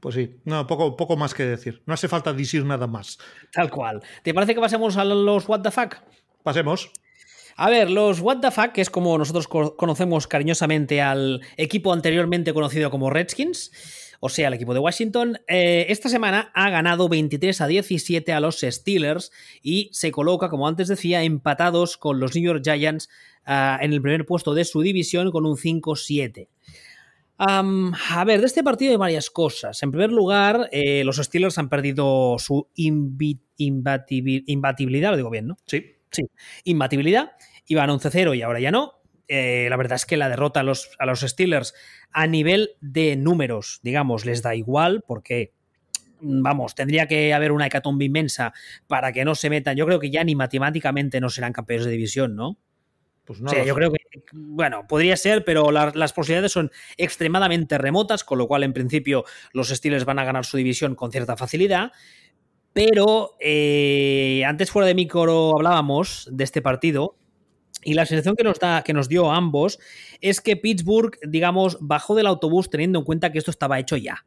Pues 0.00 0.16
sí, 0.16 0.40
no, 0.44 0.66
poco, 0.66 0.96
poco 0.96 1.16
más 1.16 1.34
que 1.34 1.44
decir. 1.44 1.82
No 1.86 1.94
hace 1.94 2.08
falta 2.08 2.32
decir 2.32 2.64
nada 2.64 2.88
más. 2.88 3.18
Tal 3.52 3.70
cual. 3.70 4.02
¿Te 4.24 4.34
parece 4.34 4.56
que 4.56 4.60
pasemos 4.60 4.96
a 4.96 5.04
los 5.04 5.48
What 5.48 5.62
the 5.62 5.70
Fuck? 5.70 5.98
Pasemos. 6.42 6.90
A 7.56 7.70
ver, 7.70 7.90
los 7.90 8.20
What 8.20 8.40
the 8.40 8.50
Fuck, 8.50 8.72
que 8.72 8.82
es 8.82 8.90
como 8.90 9.16
nosotros 9.16 9.48
conocemos 9.48 10.26
cariñosamente 10.26 11.00
al 11.00 11.40
equipo 11.56 11.92
anteriormente 11.92 12.52
conocido 12.52 12.90
como 12.90 13.08
Redskins, 13.08 13.72
o 14.26 14.28
sea, 14.28 14.48
el 14.48 14.54
equipo 14.54 14.74
de 14.74 14.80
Washington, 14.80 15.38
eh, 15.46 15.86
esta 15.88 16.08
semana 16.08 16.50
ha 16.54 16.70
ganado 16.70 17.08
23 17.08 17.60
a 17.60 17.66
17 17.66 18.32
a 18.32 18.40
los 18.40 18.60
Steelers 18.60 19.32
y 19.62 19.88
se 19.92 20.10
coloca, 20.10 20.50
como 20.50 20.68
antes 20.68 20.88
decía, 20.88 21.22
empatados 21.22 21.96
con 21.96 22.20
los 22.20 22.34
New 22.34 22.44
York 22.44 22.62
Giants 22.64 23.08
uh, 23.46 23.80
en 23.80 23.92
el 23.92 24.02
primer 24.02 24.26
puesto 24.26 24.54
de 24.54 24.64
su 24.64 24.82
división 24.82 25.30
con 25.30 25.46
un 25.46 25.56
5-7. 25.56 26.48
Um, 27.38 27.92
a 28.10 28.24
ver, 28.24 28.40
de 28.40 28.46
este 28.46 28.64
partido 28.64 28.90
hay 28.90 28.96
varias 28.96 29.30
cosas. 29.30 29.80
En 29.82 29.92
primer 29.92 30.10
lugar, 30.10 30.68
eh, 30.72 31.04
los 31.04 31.16
Steelers 31.16 31.58
han 31.58 31.68
perdido 31.68 32.36
su 32.38 32.66
imbatibilidad, 32.74 35.10
lo 35.10 35.16
digo 35.16 35.30
bien, 35.30 35.46
¿no? 35.46 35.56
Sí. 35.66 35.92
Sí, 36.10 36.22
imbatibilidad. 36.64 37.32
Iban 37.66 37.90
11-0 37.90 38.36
y 38.36 38.42
ahora 38.42 38.60
ya 38.60 38.70
no. 38.70 38.95
Eh, 39.28 39.66
la 39.70 39.76
verdad 39.76 39.96
es 39.96 40.06
que 40.06 40.16
la 40.16 40.28
derrota 40.28 40.60
a 40.60 40.62
los, 40.62 40.90
a 40.98 41.06
los 41.06 41.20
Steelers 41.20 41.74
a 42.12 42.26
nivel 42.26 42.70
de 42.80 43.16
números, 43.16 43.80
digamos, 43.82 44.24
les 44.24 44.42
da 44.42 44.54
igual 44.54 45.02
porque 45.06 45.52
vamos, 46.20 46.74
tendría 46.74 47.06
que 47.08 47.34
haber 47.34 47.52
una 47.52 47.66
hecatombe 47.66 48.04
inmensa 48.06 48.54
para 48.86 49.12
que 49.12 49.24
no 49.24 49.34
se 49.34 49.50
metan. 49.50 49.76
Yo 49.76 49.84
creo 49.86 50.00
que 50.00 50.10
ya 50.10 50.24
ni 50.24 50.34
matemáticamente 50.34 51.20
no 51.20 51.28
serán 51.28 51.52
campeones 51.52 51.84
de 51.86 51.92
división, 51.92 52.36
¿no? 52.36 52.56
Pues 53.24 53.40
no 53.40 53.48
o 53.48 53.50
sea, 53.50 53.58
lo 53.60 53.66
yo 53.66 53.74
sé. 53.74 53.78
creo 53.78 53.90
que, 53.92 53.98
bueno, 54.32 54.86
podría 54.86 55.16
ser, 55.16 55.44
pero 55.44 55.72
la- 55.72 55.92
las 55.94 56.12
posibilidades 56.12 56.52
son 56.52 56.70
extremadamente 56.96 57.76
remotas, 57.76 58.22
con 58.22 58.38
lo 58.38 58.46
cual, 58.46 58.62
en 58.62 58.72
principio, 58.72 59.24
los 59.52 59.68
Steelers 59.68 60.04
van 60.04 60.20
a 60.20 60.24
ganar 60.24 60.44
su 60.44 60.56
división 60.56 60.94
con 60.94 61.10
cierta 61.10 61.36
facilidad. 61.36 61.90
Pero 62.72 63.36
eh, 63.40 64.42
antes 64.46 64.70
fuera 64.70 64.86
de 64.86 64.94
micro 64.94 65.52
hablábamos 65.56 66.28
de 66.30 66.44
este 66.44 66.62
partido 66.62 67.16
y 67.82 67.94
la 67.94 68.06
sensación 68.06 68.36
que 68.36 68.44
nos, 68.44 68.58
da, 68.58 68.82
que 68.82 68.92
nos 68.92 69.08
dio 69.08 69.30
a 69.30 69.36
ambos 69.36 69.78
es 70.20 70.40
que 70.40 70.56
Pittsburgh, 70.56 71.16
digamos, 71.26 71.78
bajó 71.80 72.14
del 72.14 72.26
autobús 72.26 72.70
teniendo 72.70 72.98
en 72.98 73.04
cuenta 73.04 73.30
que 73.30 73.38
esto 73.38 73.50
estaba 73.50 73.78
hecho 73.78 73.96
ya. 73.96 74.24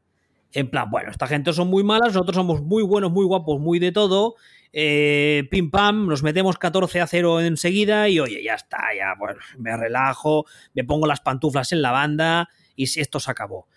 En 0.52 0.70
plan, 0.70 0.90
bueno, 0.90 1.12
esta 1.12 1.28
gente 1.28 1.54
son 1.54 1.68
muy 1.68 1.84
malas, 1.84 2.14
nosotros 2.14 2.36
somos 2.36 2.62
muy 2.62 2.84
buenos, 2.84 3.12
muy 3.12 3.26
guapos, 3.26 3.60
muy 3.60 3.80
de 3.80 3.92
todo. 3.92 4.36
eh, 4.72 5.48
pim 5.50 5.72
pam, 5.72 6.08
nos 6.08 6.24
metemos 6.24 6.58
14 6.58 7.02
a 7.02 7.08
0 7.08 7.42
enseguida 7.42 8.08
y 8.08 8.20
oye, 8.20 8.44
ya 8.44 8.54
está, 8.54 8.78
ya, 8.96 9.14
bueno, 9.18 9.40
me 9.58 9.76
relajo, 9.76 10.46
me 10.74 10.84
pongo 10.84 11.08
las 11.08 11.22
pantuflas 11.22 11.72
en 11.72 11.82
la 11.82 11.92
banda 11.92 12.50
y 12.76 12.84
esto 12.84 13.20
se 13.20 13.32
acabó. 13.32 13.68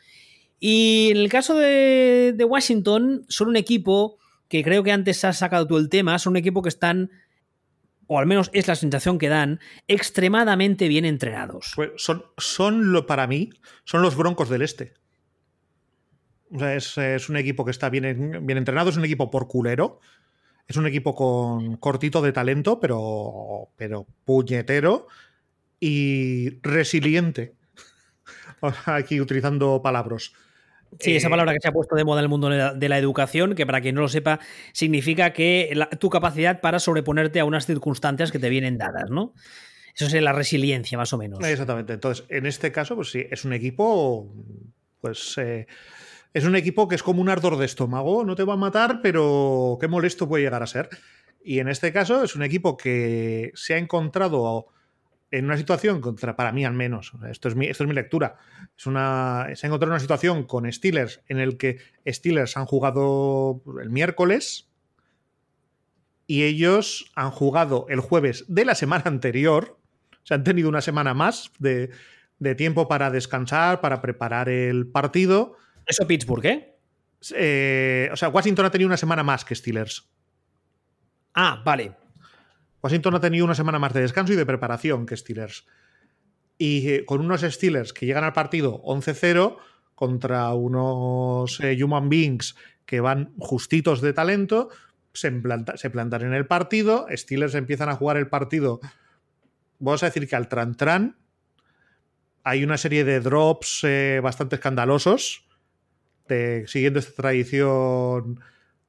Y 0.60 1.08
en 1.10 1.16
el 1.16 1.28
caso 1.28 1.56
de, 1.56 2.34
de 2.36 2.44
Washington, 2.44 3.24
son 3.28 3.48
un 3.48 3.56
equipo 3.56 4.18
que 4.48 4.62
creo 4.62 4.82
que 4.82 4.92
antes 4.92 5.24
has 5.24 5.38
sacado 5.38 5.66
tú 5.66 5.78
el 5.78 5.88
tema, 5.88 6.18
son 6.18 6.32
un 6.32 6.36
equipo 6.36 6.60
que 6.62 6.68
están, 6.68 7.10
o 8.06 8.18
al 8.18 8.26
menos 8.26 8.50
es 8.52 8.68
la 8.68 8.76
sensación 8.76 9.18
que 9.18 9.28
dan, 9.28 9.60
extremadamente 9.88 10.88
bien 10.88 11.04
entrenados. 11.04 11.72
Pues 11.74 11.90
son, 11.96 12.24
son 12.36 12.92
lo, 12.92 13.06
para 13.06 13.26
mí, 13.26 13.50
son 13.84 14.02
los 14.02 14.16
Broncos 14.16 14.48
del 14.48 14.62
Este. 14.62 14.94
O 16.50 16.58
sea, 16.58 16.74
es, 16.74 16.98
es 16.98 17.28
un 17.28 17.36
equipo 17.36 17.64
que 17.64 17.70
está 17.70 17.88
bien, 17.88 18.46
bien 18.46 18.58
entrenado, 18.58 18.90
es 18.90 18.96
un 18.96 19.04
equipo 19.04 19.30
por 19.30 19.48
culero. 19.48 20.00
Es 20.68 20.76
un 20.76 20.86
equipo 20.86 21.14
con 21.14 21.76
cortito 21.76 22.22
de 22.22 22.32
talento, 22.32 22.78
pero, 22.80 23.70
pero 23.76 24.06
puñetero 24.24 25.06
y 25.80 26.60
resiliente. 26.62 27.56
Aquí 28.86 29.20
utilizando 29.20 29.82
palabras. 29.82 30.32
Sí, 31.00 31.16
esa 31.16 31.28
Eh, 31.28 31.30
palabra 31.30 31.52
que 31.54 31.58
se 31.60 31.68
ha 31.68 31.72
puesto 31.72 31.94
de 31.96 32.04
moda 32.04 32.20
en 32.20 32.24
el 32.24 32.28
mundo 32.28 32.48
de 32.48 32.58
la, 32.58 32.74
de 32.74 32.88
la 32.88 32.98
educación, 32.98 33.54
que 33.54 33.66
para 33.66 33.80
quien 33.80 33.94
no 33.94 34.02
lo 34.02 34.08
sepa, 34.08 34.40
significa 34.72 35.32
que 35.32 35.70
la- 35.74 35.88
tu 35.90 36.10
capacidad 36.10 36.60
para 36.60 36.78
sobreponerte 36.78 37.40
a 37.40 37.44
unas 37.44 37.66
circunstancias 37.66 38.30
que 38.32 38.38
te 38.38 38.48
vienen 38.48 38.78
dadas, 38.78 39.10
¿no? 39.10 39.32
Eso 39.94 40.06
es 40.06 40.14
la 40.22 40.32
resiliencia, 40.32 40.96
más 40.96 41.12
o 41.12 41.18
menos. 41.18 41.38
Exactamente. 41.44 41.92
Entonces, 41.92 42.24
en 42.28 42.46
este 42.46 42.72
caso, 42.72 42.94
pues 42.96 43.10
sí, 43.10 43.26
es 43.30 43.44
un 43.44 43.52
equipo. 43.52 44.32
Pues. 45.00 45.36
eh, 45.38 45.66
es 46.34 46.44
un 46.46 46.56
equipo 46.56 46.88
que 46.88 46.94
es 46.94 47.02
como 47.02 47.20
un 47.20 47.28
ardor 47.28 47.58
de 47.58 47.66
estómago. 47.66 48.24
No 48.24 48.34
te 48.34 48.44
va 48.44 48.54
a 48.54 48.56
matar, 48.56 49.00
pero 49.02 49.76
qué 49.80 49.86
molesto 49.88 50.26
puede 50.26 50.44
llegar 50.44 50.62
a 50.62 50.66
ser. 50.66 50.88
Y 51.44 51.58
en 51.58 51.68
este 51.68 51.92
caso, 51.92 52.22
es 52.24 52.34
un 52.36 52.42
equipo 52.42 52.76
que 52.76 53.50
se 53.54 53.74
ha 53.74 53.78
encontrado 53.78 54.68
en 55.32 55.46
una 55.46 55.56
situación 55.56 56.00
contra, 56.00 56.36
para 56.36 56.52
mí 56.52 56.64
al 56.64 56.74
menos, 56.74 57.12
esto 57.28 57.48
es 57.48 57.56
mi, 57.56 57.66
esto 57.66 57.82
es 57.82 57.88
mi 57.88 57.94
lectura, 57.94 58.36
es 58.76 58.86
una, 58.86 59.48
se 59.54 59.66
ha 59.66 59.68
encontrado 59.68 59.90
en 59.90 59.94
una 59.94 60.00
situación 60.00 60.44
con 60.44 60.70
Steelers 60.70 61.22
en 61.26 61.38
el 61.38 61.56
que 61.56 61.78
Steelers 62.06 62.56
han 62.56 62.66
jugado 62.66 63.62
el 63.82 63.90
miércoles 63.90 64.70
y 66.26 66.44
ellos 66.44 67.10
han 67.16 67.30
jugado 67.30 67.86
el 67.88 68.00
jueves 68.00 68.44
de 68.46 68.64
la 68.64 68.74
semana 68.74 69.04
anterior, 69.06 69.78
se 70.22 70.34
han 70.34 70.44
tenido 70.44 70.68
una 70.68 70.82
semana 70.82 71.14
más 71.14 71.50
de, 71.58 71.90
de 72.38 72.54
tiempo 72.54 72.86
para 72.86 73.10
descansar, 73.10 73.80
para 73.80 74.02
preparar 74.02 74.48
el 74.48 74.86
partido. 74.86 75.56
Eso 75.86 76.06
Pittsburgh, 76.06 76.44
¿eh? 76.46 76.76
Eh, 77.34 78.10
o 78.12 78.16
sea, 78.16 78.28
Washington 78.28 78.66
ha 78.66 78.70
tenido 78.70 78.88
una 78.88 78.96
semana 78.96 79.22
más 79.22 79.44
que 79.44 79.54
Steelers. 79.54 80.10
Ah, 81.34 81.62
vale. 81.64 82.01
Washington 82.82 83.14
ha 83.14 83.20
tenido 83.20 83.44
una 83.44 83.54
semana 83.54 83.78
más 83.78 83.92
de 83.92 84.00
descanso 84.00 84.32
y 84.32 84.36
de 84.36 84.46
preparación 84.46 85.06
que 85.06 85.16
Steelers. 85.16 85.66
Y 86.58 86.88
eh, 86.88 87.04
con 87.04 87.20
unos 87.20 87.42
Steelers 87.42 87.92
que 87.92 88.06
llegan 88.06 88.24
al 88.24 88.32
partido 88.32 88.82
11-0 88.82 89.56
contra 89.94 90.52
unos 90.54 91.60
eh, 91.60 91.82
Human 91.82 92.08
Beings 92.08 92.56
que 92.84 93.00
van 93.00 93.32
justitos 93.38 94.00
de 94.00 94.12
talento, 94.12 94.68
se, 95.12 95.32
se 95.76 95.90
plantan 95.90 96.22
en 96.22 96.34
el 96.34 96.46
partido, 96.46 97.06
Steelers 97.10 97.54
empiezan 97.54 97.88
a 97.88 97.94
jugar 97.94 98.16
el 98.16 98.28
partido, 98.28 98.80
vamos 99.78 100.02
a 100.02 100.06
decir 100.06 100.28
que 100.28 100.34
al 100.34 100.48
tran-tran, 100.48 101.16
hay 102.44 102.64
una 102.64 102.76
serie 102.76 103.04
de 103.04 103.20
drops 103.20 103.84
eh, 103.84 104.20
bastante 104.20 104.56
escandalosos, 104.56 105.46
siguiendo 106.66 106.98
esta 106.98 107.12
tradición 107.12 108.40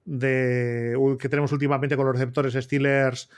de, 0.05 0.97
que 1.19 1.29
tenemos 1.29 1.51
últimamente 1.51 1.95
con 1.95 2.05
los 2.05 2.15
receptores 2.15 2.53
Steelers 2.53 3.29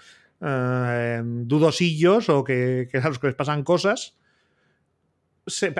eh, 0.41 1.21
dudosillos 1.23 2.29
o 2.29 2.43
que, 2.43 2.87
que 2.91 2.97
a 2.97 3.07
los 3.07 3.19
que 3.19 3.27
les 3.27 3.35
pasan 3.35 3.63
cosas. 3.63 4.15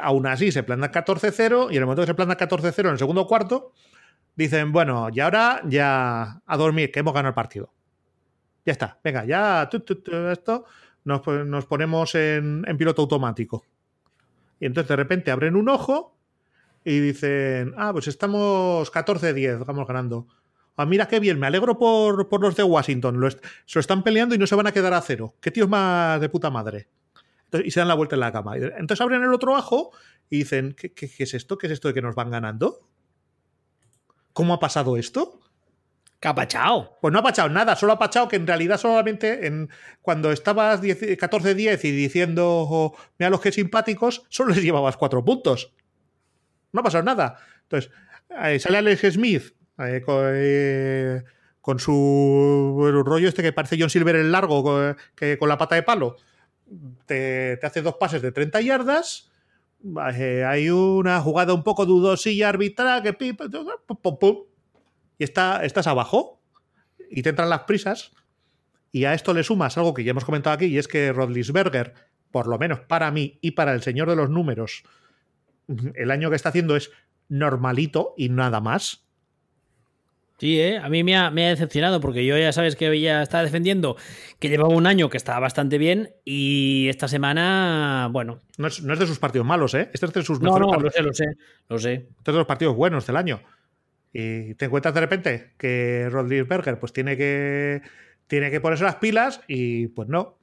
Aún 0.01 0.27
así, 0.27 0.51
se 0.51 0.63
plantan 0.63 0.91
14-0 0.91 1.67
y 1.71 1.75
en 1.75 1.81
el 1.81 1.85
momento 1.85 2.03
que 2.03 2.07
se 2.07 2.13
plantan 2.13 2.37
14-0 2.37 2.79
en 2.79 2.87
el 2.87 2.99
segundo 2.99 3.25
cuarto, 3.25 3.73
dicen, 4.35 4.71
bueno, 4.71 5.07
y 5.11 5.19
ahora 5.19 5.61
ya 5.65 6.41
a 6.45 6.57
dormir, 6.57 6.91
que 6.91 6.99
hemos 6.99 7.13
ganado 7.13 7.29
el 7.29 7.35
partido. 7.35 7.73
Ya 8.65 8.73
está, 8.73 8.99
venga, 9.03 9.25
ya 9.25 9.69
esto 9.71 10.65
nos, 11.03 11.27
nos 11.27 11.65
ponemos 11.65 12.15
en, 12.15 12.63
en 12.67 12.77
piloto 12.77 13.03
automático. 13.03 13.63
Y 14.59 14.65
entonces 14.65 14.89
de 14.89 14.95
repente 14.95 15.31
abren 15.31 15.55
un 15.55 15.69
ojo 15.69 16.15
y 16.83 16.99
dicen, 16.99 17.73
ah, 17.77 17.91
pues 17.91 18.07
estamos 18.07 18.91
14-10, 18.91 19.65
vamos 19.65 19.87
ganando. 19.87 20.27
Ah, 20.77 20.85
mira 20.85 21.07
qué 21.07 21.19
bien, 21.19 21.39
me 21.39 21.47
alegro 21.47 21.77
por, 21.77 22.27
por 22.27 22.41
los 22.41 22.55
de 22.55 22.63
Washington. 22.63 23.19
Lo 23.19 23.27
est- 23.27 23.43
se 23.65 23.77
lo 23.77 23.81
están 23.81 24.03
peleando 24.03 24.35
y 24.35 24.37
no 24.37 24.45
se 24.47 24.55
van 24.55 24.67
a 24.67 24.71
quedar 24.73 24.93
a 24.93 25.01
cero. 25.01 25.35
Qué 25.41 25.51
tíos 25.51 25.69
más 25.69 26.19
de 26.19 26.27
puta 26.29 26.49
madre. 26.49 26.89
Entonces, 27.45 27.67
y 27.67 27.71
se 27.71 27.79
dan 27.79 27.87
la 27.87 27.93
vuelta 27.93 28.15
en 28.15 28.19
la 28.21 28.31
cama. 28.31 28.57
Entonces 28.57 28.99
abren 29.01 29.23
el 29.23 29.33
otro 29.33 29.53
ojo 29.53 29.91
y 30.29 30.39
dicen, 30.39 30.75
¿qué, 30.77 30.93
qué, 30.93 31.09
qué 31.09 31.23
es 31.23 31.33
esto? 31.33 31.57
¿Qué 31.57 31.67
es 31.67 31.73
esto 31.73 31.87
de 31.87 31.93
que 31.93 32.01
nos 32.01 32.15
van 32.15 32.29
ganando? 32.31 32.89
¿Cómo 34.33 34.53
ha 34.53 34.59
pasado 34.59 34.97
esto? 34.97 35.39
Capachao. 36.19 36.97
Pues 37.01 37.11
no 37.13 37.19
ha 37.19 37.23
pachado 37.23 37.49
nada, 37.49 37.75
solo 37.75 37.93
ha 37.93 37.99
pachado 37.99 38.27
que 38.27 38.35
en 38.35 38.47
realidad 38.47 38.77
solamente 38.77 39.45
en, 39.47 39.69
cuando 40.01 40.31
estabas 40.31 40.81
10 40.81 41.01
14-10 41.17 41.83
y 41.85 41.91
diciendo, 41.91 42.45
oh, 42.69 42.97
mira 43.19 43.29
los 43.29 43.41
que 43.41 43.51
simpáticos, 43.51 44.23
solo 44.29 44.53
les 44.53 44.63
llevabas 44.63 44.97
cuatro 44.97 45.23
puntos. 45.23 45.73
No 46.71 46.81
ha 46.81 46.83
pasado 46.83 47.03
nada. 47.03 47.37
Entonces, 47.63 47.91
eh, 48.43 48.59
sale 48.59 48.79
Alex 48.79 49.13
Smith 49.13 49.53
con, 51.61 51.79
su 51.79 53.03
rollo 53.05 53.27
este 53.27 53.43
que 53.43 53.53
parece 53.53 53.77
John 53.79 53.89
Silver 53.89 54.15
el 54.15 54.31
largo, 54.31 54.63
con, 54.63 54.95
que, 55.15 55.37
con 55.37 55.49
la 55.49 55.57
pata 55.57 55.75
de 55.75 55.83
palo. 55.83 56.15
Te, 57.05 57.57
te 57.57 57.65
hace 57.65 57.81
dos 57.81 57.95
pases 57.95 58.21
de 58.21 58.31
30 58.31 58.61
yardas. 58.61 59.31
eh, 60.15 60.43
hay 60.45 60.69
una 60.69 61.21
jugada 61.21 61.53
un 61.53 61.63
poco 61.63 61.85
dudosilla 61.85 62.49
arbitral 62.49 63.03
que 63.03 63.13
pum, 63.13 64.37
y 65.17 65.23
está, 65.23 65.63
estás 65.63 65.87
abajo 65.87 66.41
y 67.09 67.21
te 67.21 67.29
entran 67.29 67.49
las 67.49 67.61
prisas 67.61 68.11
Y 68.91 69.05
a 69.05 69.13
esto 69.13 69.33
le 69.33 69.43
sumas 69.43 69.77
algo 69.77 69.93
que 69.93 70.03
ya 70.03 70.11
hemos 70.11 70.25
comentado 70.25 70.55
aquí, 70.55 70.65
y 70.65 70.77
es 70.77 70.87
que 70.87 71.11
Rodlisberger, 71.13 71.93
por 72.31 72.47
lo 72.47 72.57
menos 72.57 72.79
para 72.81 73.11
mí 73.11 73.37
y 73.41 73.51
para 73.51 73.73
el 73.73 73.81
señor 73.81 74.09
de 74.09 74.15
los 74.15 74.29
números, 74.29 74.83
el 75.95 76.11
año 76.11 76.29
que 76.29 76.35
está 76.35 76.49
haciendo 76.49 76.75
es 76.75 76.91
normalito 77.27 78.13
y 78.17 78.29
nada 78.29 78.59
más. 78.59 79.04
Sí, 80.37 80.59
¿eh? 80.59 80.77
a 80.79 80.89
mí 80.89 81.01
me 81.03 81.15
ha, 81.15 81.31
decepcionado 81.31 82.01
porque 82.01 82.25
yo 82.25 82.37
ya 82.37 82.51
sabes 82.51 82.75
que 82.75 82.99
ya 82.99 83.21
estaba 83.21 83.43
defendiendo 83.43 83.95
que 84.37 84.49
llevaba 84.49 84.75
un 84.75 84.85
año 84.85 85.09
que 85.09 85.15
estaba 85.15 85.39
bastante 85.39 85.77
bien 85.77 86.13
y 86.25 86.87
esta 86.89 87.07
semana, 87.07 88.09
bueno. 88.11 88.41
No 88.57 88.67
es, 88.67 88.83
de 88.83 89.07
sus 89.07 89.19
partidos 89.19 89.47
malos, 89.47 89.73
¿eh? 89.75 89.89
Este 89.93 90.05
es 90.05 90.13
de 90.13 90.23
sus 90.23 90.41
mejores 90.41 90.67
no, 90.67 90.77
lo 90.77 90.91
sé, 90.91 91.01
lo 91.01 91.13
sé, 91.13 91.25
lo 91.69 91.79
sé. 91.79 91.93
Este 91.93 92.31
es 92.31 92.33
de 92.33 92.39
los 92.39 92.47
partidos 92.47 92.75
buenos 92.75 93.07
del 93.07 93.15
año. 93.15 93.41
Y 94.11 94.55
te 94.55 94.65
encuentras 94.65 94.93
de 94.93 94.99
repente 94.99 95.53
que 95.57 96.09
Berger 96.47 96.79
pues 96.79 96.91
tiene 96.91 97.15
que, 97.15 97.81
tiene 98.27 98.51
que 98.51 98.59
ponerse 98.59 98.83
las 98.83 98.95
pilas 98.95 99.39
y 99.47 99.87
pues 99.87 100.09
no. 100.09 100.37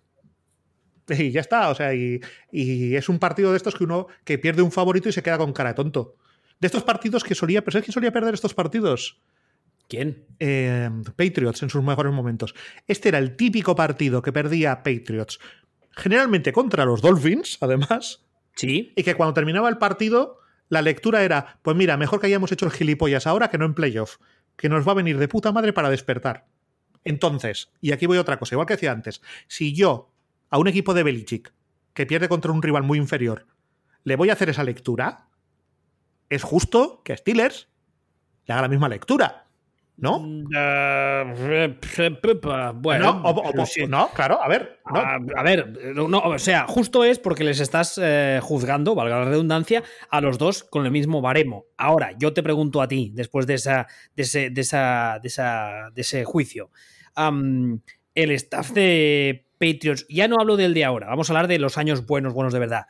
Y 1.08 1.32
ya 1.32 1.40
está, 1.42 1.68
o 1.68 1.74
sea, 1.74 1.92
y, 1.94 2.20
y 2.50 2.94
es 2.94 3.10
un 3.10 3.18
partido 3.18 3.50
de 3.50 3.58
estos 3.58 3.74
que 3.74 3.84
uno 3.84 4.06
que 4.24 4.38
pierde 4.38 4.62
un 4.62 4.72
favorito 4.72 5.10
y 5.10 5.12
se 5.12 5.22
queda 5.22 5.36
con 5.36 5.52
cara 5.52 5.70
de 5.70 5.74
tonto. 5.74 6.14
De 6.60 6.66
estos 6.66 6.84
partidos 6.84 7.24
que 7.24 7.34
solía, 7.34 7.62
pero 7.62 7.78
es 7.78 7.84
que 7.84 7.92
solía 7.92 8.12
perder 8.12 8.32
estos 8.32 8.54
partidos 8.54 9.20
¿Quién? 9.92 10.24
Eh, 10.38 10.88
Patriots 11.16 11.62
en 11.62 11.68
sus 11.68 11.82
mejores 11.82 12.14
momentos. 12.14 12.54
Este 12.86 13.10
era 13.10 13.18
el 13.18 13.36
típico 13.36 13.76
partido 13.76 14.22
que 14.22 14.32
perdía 14.32 14.82
Patriots. 14.82 15.38
Generalmente 15.90 16.50
contra 16.50 16.86
los 16.86 17.02
Dolphins, 17.02 17.58
además. 17.60 18.24
Sí. 18.56 18.94
Y 18.96 19.02
que 19.02 19.14
cuando 19.14 19.34
terminaba 19.34 19.68
el 19.68 19.76
partido, 19.76 20.38
la 20.70 20.80
lectura 20.80 21.24
era: 21.24 21.58
pues 21.60 21.76
mira, 21.76 21.98
mejor 21.98 22.20
que 22.20 22.28
hayamos 22.28 22.50
hecho 22.50 22.64
el 22.64 22.72
gilipollas 22.72 23.26
ahora 23.26 23.50
que 23.50 23.58
no 23.58 23.66
en 23.66 23.74
playoff. 23.74 24.16
Que 24.56 24.70
nos 24.70 24.88
va 24.88 24.92
a 24.92 24.94
venir 24.94 25.18
de 25.18 25.28
puta 25.28 25.52
madre 25.52 25.74
para 25.74 25.90
despertar. 25.90 26.46
Entonces, 27.04 27.70
y 27.82 27.92
aquí 27.92 28.06
voy 28.06 28.16
a 28.16 28.22
otra 28.22 28.38
cosa, 28.38 28.54
igual 28.54 28.66
que 28.66 28.74
decía 28.74 28.92
antes, 28.92 29.20
si 29.46 29.74
yo 29.74 30.10
a 30.48 30.56
un 30.56 30.68
equipo 30.68 30.94
de 30.94 31.02
Belichick 31.02 31.52
que 31.92 32.06
pierde 32.06 32.30
contra 32.30 32.50
un 32.50 32.62
rival 32.62 32.82
muy 32.82 32.96
inferior, 32.96 33.46
le 34.04 34.16
voy 34.16 34.30
a 34.30 34.32
hacer 34.32 34.48
esa 34.48 34.64
lectura, 34.64 35.28
es 36.30 36.42
justo 36.42 37.02
que 37.04 37.12
a 37.12 37.16
Steelers 37.18 37.68
le 38.46 38.54
haga 38.54 38.62
la 38.62 38.68
misma 38.68 38.88
lectura. 38.88 39.51
¿No? 39.96 40.18
Mm, 40.20 40.46
eh, 40.56 42.18
bueno, 42.74 43.22
no, 43.88 44.10
claro, 44.14 44.42
a 44.42 44.48
ver. 44.48 44.80
Ah, 44.84 45.18
a, 45.36 45.42
ver, 45.42 45.94
no, 45.94 46.18
o 46.18 46.38
sea, 46.38 46.66
justo 46.66 47.04
es 47.04 47.18
porque 47.18 47.44
les 47.44 47.60
estás 47.60 48.00
eh, 48.02 48.40
juzgando, 48.42 48.94
valga 48.94 49.20
la 49.20 49.24
redundancia, 49.26 49.82
a 50.10 50.20
los 50.20 50.38
dos 50.38 50.64
con 50.64 50.84
el 50.84 50.92
mismo 50.92 51.20
baremo. 51.20 51.66
Ahora, 51.76 52.12
yo 52.18 52.32
te 52.32 52.42
pregunto 52.42 52.82
a 52.82 52.88
ti, 52.88 53.12
después 53.14 53.46
de, 53.46 53.54
esa, 53.54 53.86
de, 54.16 54.22
ese, 54.22 54.50
de, 54.50 54.60
esa, 54.60 55.18
de, 55.22 55.28
esa, 55.28 55.90
de 55.94 56.00
ese 56.00 56.24
juicio, 56.24 56.70
el 57.16 58.30
staff 58.32 58.70
de 58.70 59.46
Patriots, 59.58 60.06
ya 60.08 60.26
no 60.26 60.40
hablo 60.40 60.56
del 60.56 60.74
de 60.74 60.84
ahora, 60.84 61.08
vamos 61.08 61.30
a 61.30 61.32
hablar 61.32 61.48
de 61.48 61.58
los 61.58 61.78
años 61.78 62.06
buenos, 62.06 62.34
buenos 62.34 62.52
de 62.52 62.58
verdad. 62.58 62.86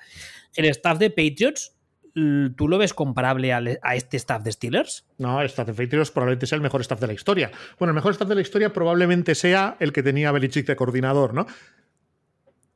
El 0.54 0.66
staff 0.66 0.98
de 0.98 1.10
Patriots 1.10 1.76
¿tú 2.14 2.68
lo 2.68 2.78
ves 2.78 2.94
comparable 2.94 3.52
a, 3.52 3.94
este 3.94 4.16
staff 4.16 4.42
de 4.42 4.52
Steelers? 4.52 5.06
No, 5.18 5.40
el 5.40 5.46
staff 5.46 5.66
de 5.66 5.74
Patriots 5.74 6.10
probablemente 6.10 6.46
sea 6.46 6.56
el 6.56 6.62
mejor 6.62 6.80
staff 6.82 7.00
de 7.00 7.06
la 7.06 7.12
historia. 7.12 7.50
Bueno, 7.78 7.90
el 7.90 7.94
mejor 7.94 8.12
staff 8.12 8.28
de 8.28 8.34
la 8.34 8.40
historia 8.40 8.72
probablemente 8.72 9.34
sea 9.34 9.76
el 9.80 9.92
que 9.92 10.02
tenía 10.02 10.32
Belichick 10.32 10.66
de 10.66 10.76
coordinador, 10.76 11.34
¿no? 11.34 11.46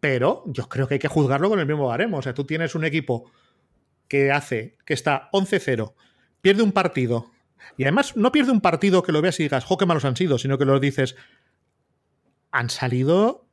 Pero 0.00 0.44
yo 0.46 0.68
creo 0.68 0.88
que 0.88 0.94
hay 0.94 1.00
que 1.00 1.08
juzgarlo 1.08 1.48
con 1.48 1.60
el 1.60 1.66
mismo 1.66 1.86
baremo. 1.86 2.18
O 2.18 2.22
sea, 2.22 2.34
tú 2.34 2.44
tienes 2.44 2.74
un 2.74 2.84
equipo 2.84 3.30
que 4.08 4.30
hace, 4.30 4.76
que 4.84 4.94
está 4.94 5.28
11-0, 5.32 5.94
pierde 6.40 6.62
un 6.62 6.72
partido, 6.72 7.30
y 7.76 7.82
además 7.82 8.16
no 8.16 8.32
pierde 8.32 8.52
un 8.52 8.60
partido 8.60 9.02
que 9.02 9.12
lo 9.12 9.20
veas 9.20 9.40
y 9.40 9.44
digas, 9.44 9.64
jo, 9.64 9.76
qué 9.76 9.86
malos 9.86 10.04
han 10.04 10.16
sido, 10.16 10.38
sino 10.38 10.58
que 10.58 10.64
lo 10.64 10.78
dices, 10.78 11.16
han 12.52 12.70
salido 12.70 13.46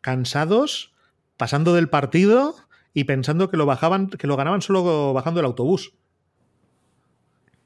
cansados, 0.00 0.94
pasando 1.36 1.74
del 1.74 1.88
partido 1.88 2.56
y 2.94 3.04
pensando 3.04 3.50
que 3.50 3.56
lo 3.56 3.66
bajaban, 3.66 4.08
que 4.08 4.26
lo 4.26 4.36
ganaban 4.36 4.62
solo 4.62 5.12
bajando 5.12 5.40
el 5.40 5.46
autobús. 5.46 5.92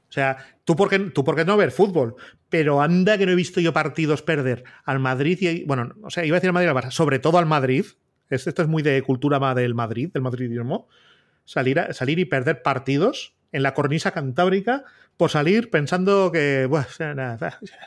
O 0.09 0.11
sea, 0.11 0.37
tú 0.65 0.75
por, 0.75 0.89
qué, 0.89 0.97
tú 0.99 1.23
no 1.45 1.55
ver 1.55 1.71
fútbol, 1.71 2.15
pero 2.49 2.81
anda 2.81 3.17
que 3.17 3.27
no 3.27 3.31
he 3.31 3.35
visto 3.35 3.61
yo 3.61 3.71
partidos 3.71 4.23
perder 4.23 4.63
al 4.83 4.99
Madrid 4.99 5.37
y, 5.41 5.63
bueno, 5.65 5.93
o 6.01 6.09
sea, 6.09 6.25
iba 6.25 6.35
a 6.35 6.39
decir 6.39 6.49
al 6.49 6.53
Madrid, 6.53 6.69
al 6.69 6.91
sobre 6.91 7.19
todo 7.19 7.37
al 7.37 7.45
Madrid. 7.45 7.85
Esto 8.27 8.61
es 8.61 8.67
muy 8.67 8.81
de 8.83 9.01
cultura 9.03 9.53
del 9.53 9.75
Madrid, 9.75 10.11
del 10.11 10.21
madridismo. 10.23 10.87
Salir, 11.45 11.79
salir 11.91 12.19
y 12.19 12.25
perder 12.25 12.61
partidos 12.61 13.35
en 13.51 13.63
la 13.63 13.73
cornisa 13.73 14.11
cantábrica 14.11 14.83
por 15.19 15.29
salir 15.29 15.69
pensando 15.69 16.31
que, 16.31 16.65
bueno, 16.65 16.87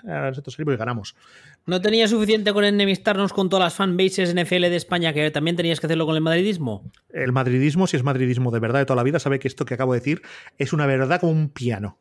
nosotros 0.05 0.55
salimos 0.55 0.75
y 0.75 0.77
ganamos. 0.77 1.17
¿No 1.65 1.81
tenía 1.81 2.07
suficiente 2.07 2.53
con 2.53 2.63
enemistarnos 2.63 3.33
con 3.33 3.49
todas 3.49 3.65
las 3.65 3.75
fanbases 3.75 4.35
NFL 4.35 4.65
de 4.65 4.77
España 4.77 5.15
que 5.15 5.31
también 5.31 5.57
tenías 5.57 5.81
que 5.81 5.87
hacerlo 5.87 6.05
con 6.05 6.15
el 6.15 6.21
madridismo? 6.21 6.93
El 7.09 7.33
madridismo, 7.33 7.87
si 7.87 7.97
es 7.97 8.03
madridismo 8.03 8.51
de 8.51 8.61
verdad 8.61 8.81
de 8.81 8.85
toda 8.85 8.99
la 8.99 9.03
vida, 9.03 9.19
sabe 9.19 9.39
que 9.39 9.49
esto 9.49 9.65
que 9.65 9.73
acabo 9.73 9.95
de 9.95 10.01
decir 10.01 10.21
es 10.59 10.75
una 10.75 10.85
verdad 10.85 11.21
como 11.21 11.33
un 11.33 11.49
piano. 11.49 11.99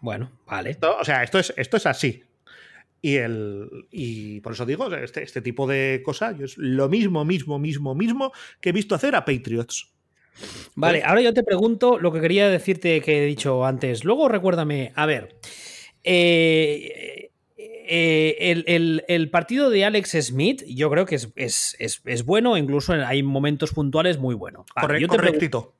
Bueno, 0.00 0.32
vale. 0.46 0.78
o 0.98 1.04
sea, 1.04 1.22
esto 1.22 1.38
es, 1.38 1.52
esto 1.58 1.76
es 1.76 1.84
así. 1.84 2.24
Y, 3.02 3.16
el, 3.16 3.68
y 3.90 4.40
por 4.40 4.54
eso 4.54 4.64
digo, 4.64 4.90
este, 4.94 5.22
este 5.22 5.42
tipo 5.42 5.66
de 5.66 6.00
cosas 6.02 6.40
es 6.40 6.56
lo 6.56 6.88
mismo, 6.88 7.26
mismo, 7.26 7.58
mismo, 7.58 7.94
mismo 7.94 8.32
que 8.58 8.70
he 8.70 8.72
visto 8.72 8.94
hacer 8.94 9.14
a 9.14 9.26
Patriots. 9.26 9.95
Vale, 10.74 11.02
ahora 11.04 11.20
yo 11.22 11.32
te 11.32 11.42
pregunto 11.42 11.98
lo 11.98 12.12
que 12.12 12.20
quería 12.20 12.48
decirte 12.48 13.00
que 13.00 13.22
he 13.22 13.26
dicho 13.26 13.64
antes. 13.64 14.04
Luego 14.04 14.28
recuérdame, 14.28 14.92
a 14.94 15.06
ver, 15.06 15.36
eh, 16.04 17.30
eh, 17.56 19.02
el, 19.08 19.30
partido 19.30 19.70
de 19.70 19.84
Alex 19.84 20.16
Smith 20.20 20.64
yo 20.68 20.90
creo 20.90 21.06
que 21.06 21.16
es, 21.16 22.24
bueno, 22.24 22.56
incluso 22.56 22.92
hay 22.92 23.22
momentos 23.22 23.72
puntuales 23.72 24.18
muy 24.18 24.34
buenos. 24.34 24.66
correctito. 25.08 25.74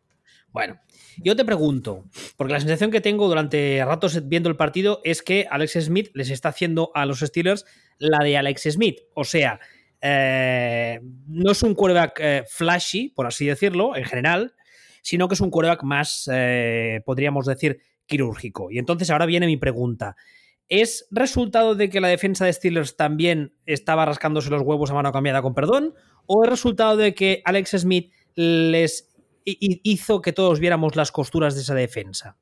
Bueno, 0.53 0.81
yo 1.19 1.37
te 1.37 1.45
pregunto, 1.45 2.05
porque 2.37 2.55
la 2.55 2.61
sensación 2.61 2.91
que 2.91 3.01
tengo 3.01 3.29
durante 3.29 3.85
ratos 3.85 4.29
viendo 4.29 4.49
el 4.49 4.57
partido 4.57 5.01
es 5.05 5.23
que 5.23 5.47
Alex 5.51 5.85
Smith 5.85 6.11
les 6.15 6.31
está 6.31 6.51
haciendo 6.51 6.91
a 6.95 7.05
los 7.07 7.21
Steelers 7.21 7.67
la 7.99 8.25
de 8.25 8.37
Alex 8.37 8.63
Smith. 8.71 9.01
O 9.15 9.25
sea, 9.25 9.61
eh, 10.01 11.01
no 11.29 11.53
es 11.53 11.63
un 11.63 11.75
quarterback 11.75 12.21
eh, 12.21 12.45
flashy, 12.49 13.09
por 13.09 13.27
así 13.27 13.47
decirlo, 13.47 13.97
en 13.97 14.05
general, 14.05 14.55
sino 15.03 15.29
que 15.29 15.35
es 15.35 15.41
un 15.41 15.51
quarterback 15.51 15.83
más, 15.85 16.29
podríamos 17.05 17.47
decir, 17.47 17.81
quirúrgico. 18.07 18.71
Y 18.71 18.79
entonces 18.79 19.11
ahora 19.11 19.27
viene 19.27 19.47
mi 19.47 19.57
pregunta. 19.57 20.17
¿Es 20.69 21.07
resultado 21.13 21.77
de 21.77 21.89
que 21.91 22.01
la 22.01 22.09
defensa 22.09 22.45
de 22.45 22.53
Steelers 22.53 22.97
también 22.97 23.55
estaba 23.67 24.05
rascándose 24.05 24.51
los 24.51 24.63
huevos 24.63 24.91
a 24.91 24.95
mano 24.95 25.13
cambiada 25.13 25.43
con 25.43 25.55
perdón? 25.55 25.95
¿O 26.27 26.43
es 26.43 26.51
resultado 26.51 26.97
de 26.97 27.15
que 27.15 27.43
Alex 27.45 27.71
Smith 27.79 28.13
les 28.35 29.15
hizo 29.45 30.21
que 30.21 30.33
todos 30.33 30.59
viéramos 30.59 30.97
las 30.97 31.13
costuras 31.13 31.55
de 31.55 31.61
esa 31.61 31.75
defensa? 31.75 32.37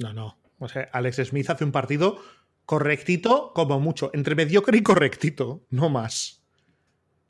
No, 0.00 0.12
no. 0.12 0.38
O 0.58 0.68
sea, 0.68 0.88
Alex 0.92 1.16
Smith 1.24 1.48
hace 1.48 1.64
un 1.64 1.72
partido 1.72 2.18
correctito, 2.66 3.52
como 3.54 3.80
mucho, 3.80 4.10
entre 4.12 4.34
mediocre 4.34 4.78
y 4.78 4.82
correctito, 4.82 5.66
no 5.70 5.88
más. 5.88 6.43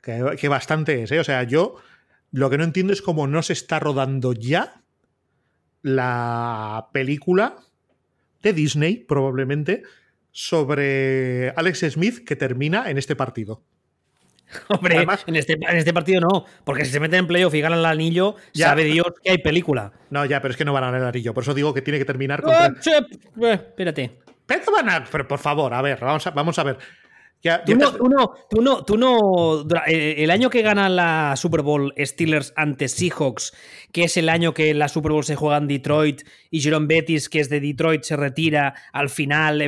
Que, 0.05 0.47
bastante 0.47 1.01
es, 1.01 1.11
¿eh? 1.11 1.19
O 1.19 1.23
sea, 1.23 1.41
yo 1.43 1.77
lo 2.31 2.51
que 2.51 2.59
no 2.59 2.63
entiendo 2.63 2.93
es 2.93 3.01
cómo 3.01 3.25
no 3.25 3.41
se 3.41 3.53
está 3.53 3.79
rodando 3.79 4.33
ya 4.33 4.83
la 5.81 6.89
película 6.93 7.55
de 8.43 8.53
Disney, 8.53 8.97
probablemente, 8.97 9.81
sobre 10.29 11.49
Alex 11.55 11.85
Smith 11.89 12.23
que 12.23 12.35
termina 12.35 12.91
en 12.91 12.99
este 12.99 13.15
partido. 13.15 13.63
Hombre, 14.67 15.01
en, 15.25 15.35
este, 15.35 15.53
en, 15.53 15.75
este, 15.75 15.91
partido 15.91 16.21
no, 16.21 16.45
porque 16.63 16.85
si 16.85 16.91
se 16.91 16.99
meten 16.99 17.21
en 17.21 17.27
playoff 17.27 17.55
y 17.55 17.61
ganan 17.61 17.79
el 17.79 17.85
anillo, 17.85 18.35
ya, 18.53 18.67
sabe 18.67 18.83
Dios 18.83 19.07
que 19.23 19.31
hay 19.31 19.39
película. 19.39 19.91
No, 20.11 20.23
ya, 20.23 20.39
pero 20.39 20.51
es 20.51 20.57
que 20.57 20.65
no 20.65 20.71
van 20.71 20.83
a 20.83 20.87
ganar 20.87 21.01
el 21.01 21.07
anillo. 21.07 21.33
Por 21.33 21.41
eso 21.41 21.55
digo 21.55 21.73
que 21.73 21.81
tiene 21.81 21.97
que 21.97 22.05
terminar 22.05 22.43
con. 22.43 22.53
Ah, 22.53 22.71
eh, 22.85 23.53
espérate. 23.53 24.19
Pero, 24.45 24.71
van 24.71 24.87
a, 24.87 25.03
pero 25.03 25.27
por 25.27 25.39
favor, 25.39 25.73
a 25.73 25.81
ver, 25.81 25.99
vamos 25.99 26.27
a, 26.27 26.29
vamos 26.29 26.59
a 26.59 26.63
ver 26.63 26.77
tú, 27.65 27.75
no, 27.75 27.91
tú, 28.49 28.61
no, 28.61 28.83
tú, 28.83 28.97
no, 28.97 29.65
eh, 29.87 30.15
El 30.17 30.31
año 30.31 30.49
que 30.49 30.61
gana 30.61 30.89
la 30.89 31.35
Super 31.35 31.61
Bowl 31.61 31.93
Steelers 31.97 32.53
ante 32.55 32.87
Seahawks, 32.87 33.53
que 33.91 34.05
es 34.05 34.17
el 34.17 34.29
año 34.29 34.53
que 34.53 34.73
la 34.73 34.87
Super 34.87 35.11
Bowl 35.11 35.23
se 35.23 35.35
juega 35.35 35.57
en 35.57 35.67
Detroit 35.67 36.23
y 36.49 36.61
Jerome 36.61 36.87
Bettis, 36.87 37.29
que 37.29 37.39
es 37.39 37.49
de 37.49 37.59
Detroit, 37.59 38.03
se 38.03 38.15
retira 38.15 38.73
al 38.91 39.09
final, 39.09 39.63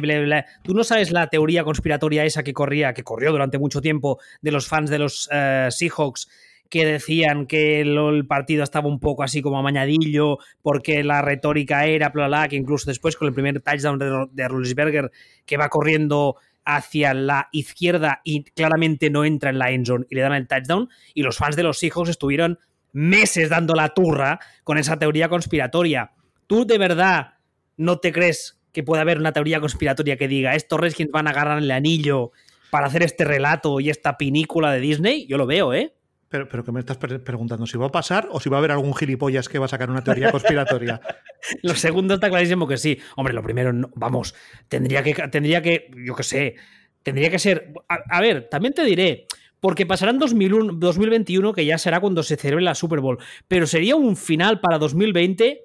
Tú 0.64 0.74
no 0.74 0.84
sabes 0.84 1.12
la 1.12 1.28
teoría 1.28 1.64
conspiratoria 1.64 2.26
esa 2.26 2.44
que 2.44 2.54
corría, 2.54 2.94
que 2.94 3.04
corrió 3.04 3.32
durante 3.32 3.60
mucho 3.60 3.82
tiempo 3.82 4.20
de 4.42 4.52
los 4.52 4.68
fans 4.68 4.90
de 4.90 5.00
los 5.00 5.30
eh, 5.32 5.68
Seahawks 5.70 6.28
que 6.70 6.86
decían 6.86 7.48
que 7.48 7.82
el, 7.82 8.26
partido 8.28 8.64
estaba 8.64 8.88
un 8.88 9.00
poco 9.00 9.24
así 9.24 9.42
como 9.42 9.58
amañadillo 9.58 10.40
porque 10.62 11.04
la 11.04 11.22
retórica 11.22 11.86
era, 11.86 12.10
bla, 12.10 12.28
bla, 12.28 12.48
que 12.48 12.56
incluso 12.56 12.90
después 12.90 13.16
con 13.16 13.28
el 13.28 13.34
primer 13.34 13.62
touchdown 13.62 13.98
de, 14.00 14.28
de 14.34 15.10
que 15.46 15.58
va 15.58 15.70
corriendo 15.70 16.36
hacia 16.68 17.14
la 17.14 17.48
izquierda 17.54 18.20
y 18.26 18.44
claramente 18.44 19.10
no 19.10 19.24
entra 19.24 19.50
en 19.50 19.58
la 19.58 19.72
endzone 19.72 20.06
y 20.10 20.16
le 20.16 20.22
dan 20.22 20.34
el 20.34 20.48
touchdown. 20.48 20.90
Y 21.14 21.24
los 21.24 21.38
fans 21.38 21.56
de 21.56 21.64
los 21.64 21.82
hijos 21.82 22.10
estuvieron 22.10 22.60
meses 22.92 23.50
dando 23.50 23.74
la 23.74 23.94
turra 23.94 24.40
con 24.66 24.78
esa 24.78 25.00
teoría 25.00 25.30
conspiratoria. 25.30 26.12
¿Tú 26.46 26.68
de 26.68 26.78
verdad 26.78 27.36
no 27.78 28.00
te 28.00 28.12
crees 28.12 28.60
que 28.74 28.84
puede 28.84 29.02
haber 29.02 29.18
una 29.18 29.32
teoría 29.32 29.62
conspiratoria 29.62 30.18
que 30.18 30.28
diga 30.28 30.56
estos 30.56 30.80
Redskins 30.80 31.12
van 31.12 31.28
a 31.28 31.32
agarrar 31.32 31.60
el 31.60 31.72
anillo 31.72 32.32
para 32.70 32.88
hacer 32.88 33.02
este 33.02 33.24
relato 33.24 33.80
y 33.80 33.90
esta 33.90 34.18
pinícula 34.18 34.72
de 34.74 34.82
Disney, 34.82 35.26
yo 35.28 35.38
lo 35.38 35.46
veo, 35.46 35.74
¿eh? 35.74 35.94
Pero, 36.30 36.50
pero 36.50 36.64
que 36.64 36.72
me 36.72 36.82
estás 36.82 36.98
preguntando 36.98 37.66
si 37.66 37.78
va 37.78 37.88
a 37.88 37.92
pasar 37.92 38.28
o 38.32 38.40
si 38.40 38.50
va 38.50 38.58
a 38.58 38.60
haber 38.60 38.72
algún 38.72 38.94
gilipollas 38.94 39.48
que 39.48 39.60
va 39.60 39.66
a 39.66 39.70
sacar 39.70 39.90
una 39.90 40.04
teoría 40.04 40.32
conspiratoria. 40.32 41.00
lo 41.64 41.74
segundo 41.76 42.16
está 42.16 42.30
clarísimo 42.30 42.68
que 42.68 42.78
sí. 42.78 43.00
Hombre, 43.16 43.34
lo 43.34 43.42
primero, 43.42 43.72
vamos, 43.96 44.36
tendría 44.68 45.04
que, 45.04 45.14
tendría 45.30 45.62
que, 45.62 45.90
yo 46.06 46.16
qué 46.16 46.24
sé, 46.24 46.56
tendría 47.04 47.30
que 47.30 47.40
ser. 47.40 47.72
A, 47.88 48.20
ver, 48.20 48.50
también 48.50 48.74
te 48.74 48.84
diré, 48.84 49.28
porque 49.62 49.86
pasarán 49.86 50.20
2001, 50.20 50.74
2021, 50.74 51.54
que 51.54 51.66
ya 51.66 51.78
será 51.78 52.02
cuando 52.02 52.24
se 52.24 52.36
celebre 52.36 52.64
la 52.64 52.76
Super 52.76 53.00
Bowl, 53.00 53.20
pero 53.48 53.66
sería 53.66 53.96
un 53.96 54.18
final 54.18 54.60
para 54.60 54.78
2020 54.78 55.64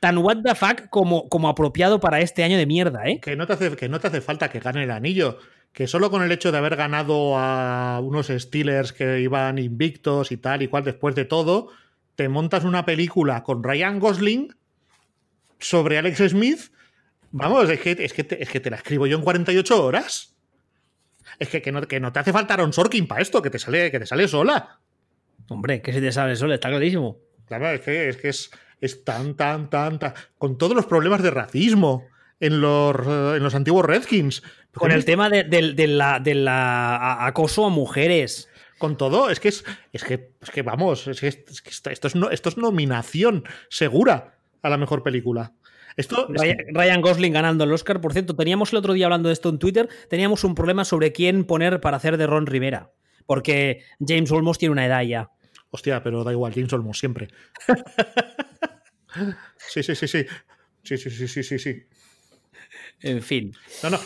tan 0.00 0.18
what 0.18 0.38
the 0.42 0.54
fuck 0.54 0.88
como, 0.90 1.28
como 1.28 1.48
apropiado 1.48 2.00
para 2.00 2.20
este 2.20 2.42
año 2.42 2.58
de 2.58 2.66
mierda, 2.66 3.06
¿eh? 3.06 3.20
Que 3.20 3.36
no, 3.36 3.46
te 3.46 3.52
hace, 3.52 3.76
que 3.76 3.88
no 3.88 4.00
te 4.00 4.08
hace 4.08 4.20
falta 4.20 4.50
que 4.50 4.60
gane 4.60 4.82
el 4.82 4.90
anillo 4.90 5.38
que 5.74 5.88
solo 5.88 6.08
con 6.08 6.22
el 6.22 6.30
hecho 6.30 6.52
de 6.52 6.58
haber 6.58 6.76
ganado 6.76 7.36
a 7.36 7.98
unos 8.00 8.28
Steelers 8.28 8.92
que 8.92 9.20
iban 9.20 9.58
invictos 9.58 10.30
y 10.30 10.36
tal 10.36 10.62
y 10.62 10.68
cual 10.68 10.84
después 10.84 11.16
de 11.16 11.24
todo, 11.24 11.68
te 12.14 12.28
montas 12.28 12.62
una 12.62 12.84
película 12.84 13.42
con 13.42 13.64
Ryan 13.64 13.98
Gosling 13.98 14.54
sobre 15.58 15.98
Alex 15.98 16.30
Smith. 16.30 16.70
Vamos, 17.32 17.68
es 17.68 17.80
que, 17.80 17.96
es 17.98 18.12
que, 18.12 18.22
te, 18.22 18.40
es 18.40 18.48
que 18.48 18.60
te 18.60 18.70
la 18.70 18.76
escribo 18.76 19.08
yo 19.08 19.16
en 19.16 19.24
48 19.24 19.84
horas. 19.84 20.36
Es 21.40 21.48
que, 21.48 21.60
que, 21.60 21.72
no, 21.72 21.82
que 21.82 21.98
no 21.98 22.12
te 22.12 22.20
hace 22.20 22.32
falta 22.32 22.54
Aaron 22.54 22.72
Sorkin 22.72 23.08
para 23.08 23.20
esto, 23.20 23.42
que 23.42 23.50
te 23.50 23.58
sale, 23.58 23.90
que 23.90 23.98
te 23.98 24.06
sale 24.06 24.28
sola. 24.28 24.78
Hombre, 25.48 25.82
que 25.82 25.92
si 25.92 26.00
te 26.00 26.12
sale 26.12 26.36
sola, 26.36 26.54
está 26.54 26.68
clarísimo. 26.68 27.18
Claro, 27.46 27.68
es 27.70 27.80
que 27.80 28.08
es, 28.08 28.16
que 28.16 28.28
es, 28.28 28.50
es 28.80 29.02
tan, 29.02 29.34
tan, 29.34 29.68
tan, 29.70 29.98
tan. 29.98 30.14
Con 30.38 30.56
todos 30.56 30.76
los 30.76 30.86
problemas 30.86 31.20
de 31.20 31.32
racismo 31.32 32.06
en 32.40 32.60
los, 32.60 32.96
en 33.06 33.42
los 33.42 33.54
antiguos 33.54 33.84
Redskins. 33.84 34.42
Con 34.72 34.90
el 34.90 35.04
tema 35.04 35.30
de, 35.30 35.86
la, 35.86 37.26
acoso 37.26 37.66
a 37.66 37.70
mujeres. 37.70 38.48
Con 38.78 38.96
todo, 38.96 39.30
es 39.30 39.38
que 39.38 39.48
es, 39.48 39.64
es 39.92 40.04
que, 40.04 40.32
es 40.42 40.50
que 40.50 40.62
vamos, 40.62 41.06
es 41.06 41.20
que, 41.20 41.28
esto, 41.28 41.52
es 42.08 42.14
esto 42.32 42.48
es 42.48 42.56
nominación 42.56 43.44
segura 43.68 44.36
a 44.62 44.68
la 44.68 44.76
mejor 44.76 45.02
película. 45.02 45.54
Esto, 45.96 46.26
Ryan, 46.28 47.00
Gosling 47.00 47.32
ganando 47.32 47.64
el 47.64 47.72
Oscar. 47.72 48.00
Por 48.00 48.12
cierto, 48.12 48.34
teníamos 48.34 48.72
el 48.72 48.78
otro 48.78 48.94
día 48.94 49.06
hablando 49.06 49.28
de 49.28 49.32
esto 49.32 49.48
en 49.48 49.58
Twitter, 49.58 49.88
teníamos 50.10 50.42
un 50.42 50.54
problema 50.54 50.84
sobre 50.84 51.12
quién 51.12 51.44
poner 51.44 51.80
para 51.80 51.98
hacer 51.98 52.16
de 52.16 52.26
Ron 52.26 52.46
Rivera. 52.46 52.90
Porque 53.26 53.82
James 54.06 54.30
Olmos 54.32 54.58
tiene 54.58 54.72
una 54.72 54.86
edad 54.86 55.02
ya. 55.02 55.30
Hostia, 55.70 56.02
pero 56.02 56.24
da 56.24 56.32
igual, 56.32 56.52
James 56.52 56.72
Olmos 56.72 56.98
siempre. 56.98 57.28
sí, 59.56 59.82
sí, 59.82 59.94
sí, 59.94 60.08
sí. 60.08 60.26
Sí, 60.82 60.98
sí, 60.98 61.10
sí, 61.10 61.28
sí, 61.28 61.42
sí, 61.42 61.58
sí. 61.58 61.86
En 63.00 63.22
fin. 63.22 63.54
No, 63.82 63.90
no, 63.90 63.98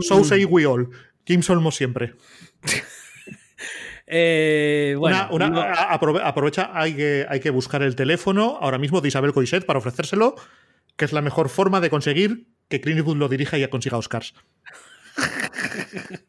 so, 0.00 0.24
say 0.24 0.44
we 0.44 0.66
all. 0.66 0.88
James 1.26 1.48
Olmos 1.50 1.76
siempre. 1.76 2.14
Eh, 4.06 4.96
bueno, 4.98 5.16
aprovecha, 6.22 6.70
hay 6.74 6.94
que, 6.94 7.24
hay 7.26 7.40
que 7.40 7.48
buscar 7.48 7.82
el 7.82 7.96
teléfono 7.96 8.58
ahora 8.60 8.76
mismo 8.76 9.00
de 9.00 9.08
Isabel 9.08 9.32
Coiset 9.32 9.64
para 9.64 9.78
ofrecérselo, 9.78 10.34
que 10.96 11.06
es 11.06 11.14
la 11.14 11.22
mejor 11.22 11.48
forma 11.48 11.80
de 11.80 11.88
conseguir 11.88 12.48
que 12.68 12.82
Clint 12.82 13.06
lo 13.06 13.28
dirija 13.28 13.58
y 13.58 13.66
consiga 13.68 13.96
Oscars. 13.96 14.34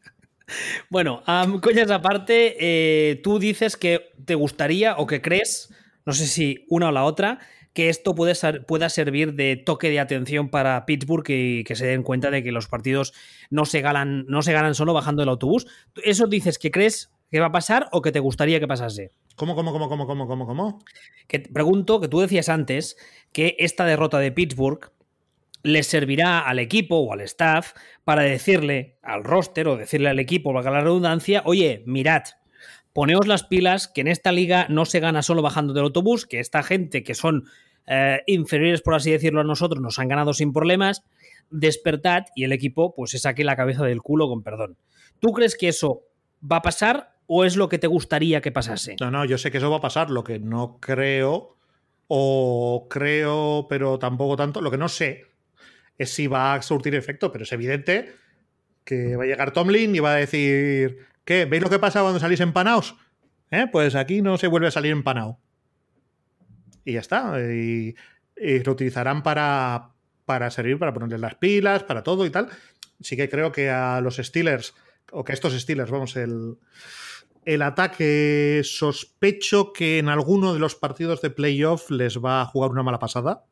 bueno, 0.90 1.22
coñas 1.60 1.90
aparte, 1.90 2.56
eh, 2.58 3.20
tú 3.22 3.38
dices 3.38 3.76
que 3.76 4.12
te 4.24 4.34
gustaría 4.34 4.96
o 4.96 5.06
que 5.06 5.20
crees, 5.20 5.72
no 6.04 6.12
sé 6.12 6.26
si 6.26 6.64
una 6.68 6.88
o 6.88 6.92
la 6.92 7.04
otra, 7.04 7.40
que 7.76 7.90
esto 7.90 8.14
puede 8.14 8.32
pueda 8.62 8.88
servir 8.88 9.34
de 9.34 9.54
toque 9.54 9.90
de 9.90 10.00
atención 10.00 10.48
para 10.48 10.86
Pittsburgh 10.86 11.26
y 11.28 11.62
que 11.62 11.76
se 11.76 11.86
den 11.86 12.02
cuenta 12.02 12.30
de 12.30 12.42
que 12.42 12.50
los 12.50 12.68
partidos 12.68 13.12
no 13.50 13.66
se 13.66 13.82
ganan, 13.82 14.24
no 14.28 14.40
se 14.40 14.54
ganan 14.54 14.74
solo 14.74 14.94
bajando 14.94 15.22
el 15.22 15.28
autobús. 15.28 15.66
¿Eso 16.02 16.26
dices 16.26 16.58
que 16.58 16.70
crees 16.70 17.12
que 17.30 17.38
va 17.38 17.46
a 17.48 17.52
pasar 17.52 17.90
o 17.92 18.00
que 18.00 18.12
te 18.12 18.18
gustaría 18.18 18.60
que 18.60 18.66
pasase? 18.66 19.10
¿Cómo, 19.34 19.54
cómo, 19.54 19.72
cómo, 19.72 19.90
cómo, 19.90 20.06
cómo, 20.06 20.26
cómo, 20.26 20.46
cómo? 20.46 20.78
Que 21.28 21.40
pregunto, 21.40 22.00
que 22.00 22.08
tú 22.08 22.20
decías 22.20 22.48
antes 22.48 22.96
que 23.30 23.56
esta 23.58 23.84
derrota 23.84 24.20
de 24.20 24.32
Pittsburgh 24.32 24.90
les 25.62 25.86
servirá 25.86 26.40
al 26.40 26.58
equipo 26.58 26.96
o 26.96 27.12
al 27.12 27.20
staff 27.20 27.74
para 28.04 28.22
decirle 28.22 28.96
al 29.02 29.22
roster 29.22 29.68
o 29.68 29.76
decirle 29.76 30.08
al 30.08 30.18
equipo, 30.18 30.54
valga 30.54 30.70
la 30.70 30.80
redundancia, 30.80 31.42
oye, 31.44 31.82
mirad, 31.84 32.22
poneos 32.96 33.26
las 33.26 33.44
pilas, 33.44 33.88
que 33.88 34.00
en 34.00 34.08
esta 34.08 34.32
liga 34.32 34.66
no 34.70 34.86
se 34.86 35.00
gana 35.00 35.20
solo 35.20 35.42
bajando 35.42 35.74
del 35.74 35.84
autobús, 35.84 36.24
que 36.24 36.40
esta 36.40 36.62
gente 36.62 37.04
que 37.04 37.14
son 37.14 37.44
eh, 37.86 38.22
inferiores, 38.26 38.80
por 38.80 38.94
así 38.94 39.10
decirlo, 39.10 39.42
a 39.42 39.44
nosotros, 39.44 39.82
nos 39.82 39.98
han 39.98 40.08
ganado 40.08 40.32
sin 40.32 40.54
problemas, 40.54 41.04
despertad 41.50 42.24
y 42.34 42.44
el 42.44 42.52
equipo 42.52 42.94
pues 42.94 43.10
se 43.10 43.18
saque 43.18 43.44
la 43.44 43.54
cabeza 43.54 43.84
del 43.84 44.00
culo 44.00 44.28
con 44.28 44.42
perdón. 44.42 44.78
¿Tú 45.20 45.32
crees 45.32 45.56
que 45.56 45.68
eso 45.68 46.04
va 46.42 46.56
a 46.56 46.62
pasar 46.62 47.12
o 47.26 47.44
es 47.44 47.56
lo 47.56 47.68
que 47.68 47.78
te 47.78 47.86
gustaría 47.86 48.40
que 48.40 48.50
pasase? 48.50 48.96
No, 48.98 49.10
no, 49.10 49.26
yo 49.26 49.36
sé 49.36 49.50
que 49.50 49.58
eso 49.58 49.70
va 49.70 49.76
a 49.76 49.82
pasar, 49.82 50.10
lo 50.10 50.24
que 50.24 50.38
no 50.38 50.78
creo 50.80 51.58
o 52.08 52.86
creo, 52.88 53.66
pero 53.68 53.98
tampoco 53.98 54.36
tanto, 54.36 54.62
lo 54.62 54.70
que 54.70 54.78
no 54.78 54.88
sé 54.88 55.26
es 55.98 56.10
si 56.14 56.28
va 56.28 56.54
a 56.54 56.62
surtir 56.62 56.94
efecto, 56.94 57.30
pero 57.30 57.44
es 57.44 57.52
evidente 57.52 58.14
que 58.84 59.16
va 59.16 59.24
a 59.24 59.26
llegar 59.26 59.52
Tomlin 59.52 59.94
y 59.94 59.98
va 59.98 60.14
a 60.14 60.16
decir, 60.16 61.04
¿qué? 61.26 61.44
¿Veis 61.44 61.62
lo 61.62 61.68
que 61.68 61.78
pasa 61.78 62.00
cuando 62.00 62.20
salís 62.20 62.40
empanados? 62.40 62.96
¿Eh? 63.50 63.66
Pues 63.70 63.94
aquí 63.94 64.22
no 64.22 64.38
se 64.38 64.46
vuelve 64.46 64.68
a 64.68 64.70
salir 64.70 64.92
empanado 64.92 65.38
y 66.86 66.94
ya 66.94 67.00
está. 67.00 67.38
Y, 67.38 67.94
lo 68.64 68.72
utilizarán 68.72 69.22
para, 69.22 69.90
para 70.24 70.50
servir, 70.50 70.78
para 70.78 70.94
ponerle 70.94 71.18
las 71.18 71.34
pilas, 71.34 71.82
para 71.82 72.02
todo 72.02 72.24
y 72.24 72.30
tal. 72.30 72.48
Sí 73.00 73.16
que 73.16 73.28
creo 73.28 73.50
que 73.50 73.70
a 73.70 74.00
los 74.00 74.16
Steelers, 74.16 74.74
o 75.10 75.24
que 75.24 75.32
a 75.32 75.34
estos 75.34 75.58
Steelers, 75.58 75.90
vamos, 75.90 76.16
el, 76.16 76.58
el 77.44 77.62
ataque 77.62 78.60
sospecho 78.62 79.72
que 79.72 79.98
en 79.98 80.08
alguno 80.08 80.52
de 80.52 80.60
los 80.60 80.74
partidos 80.74 81.22
de 81.22 81.30
playoff 81.30 81.90
les 81.90 82.18
va 82.18 82.42
a 82.42 82.46
jugar 82.46 82.70
una 82.70 82.82
mala 82.82 82.98
pasada. 82.98 83.44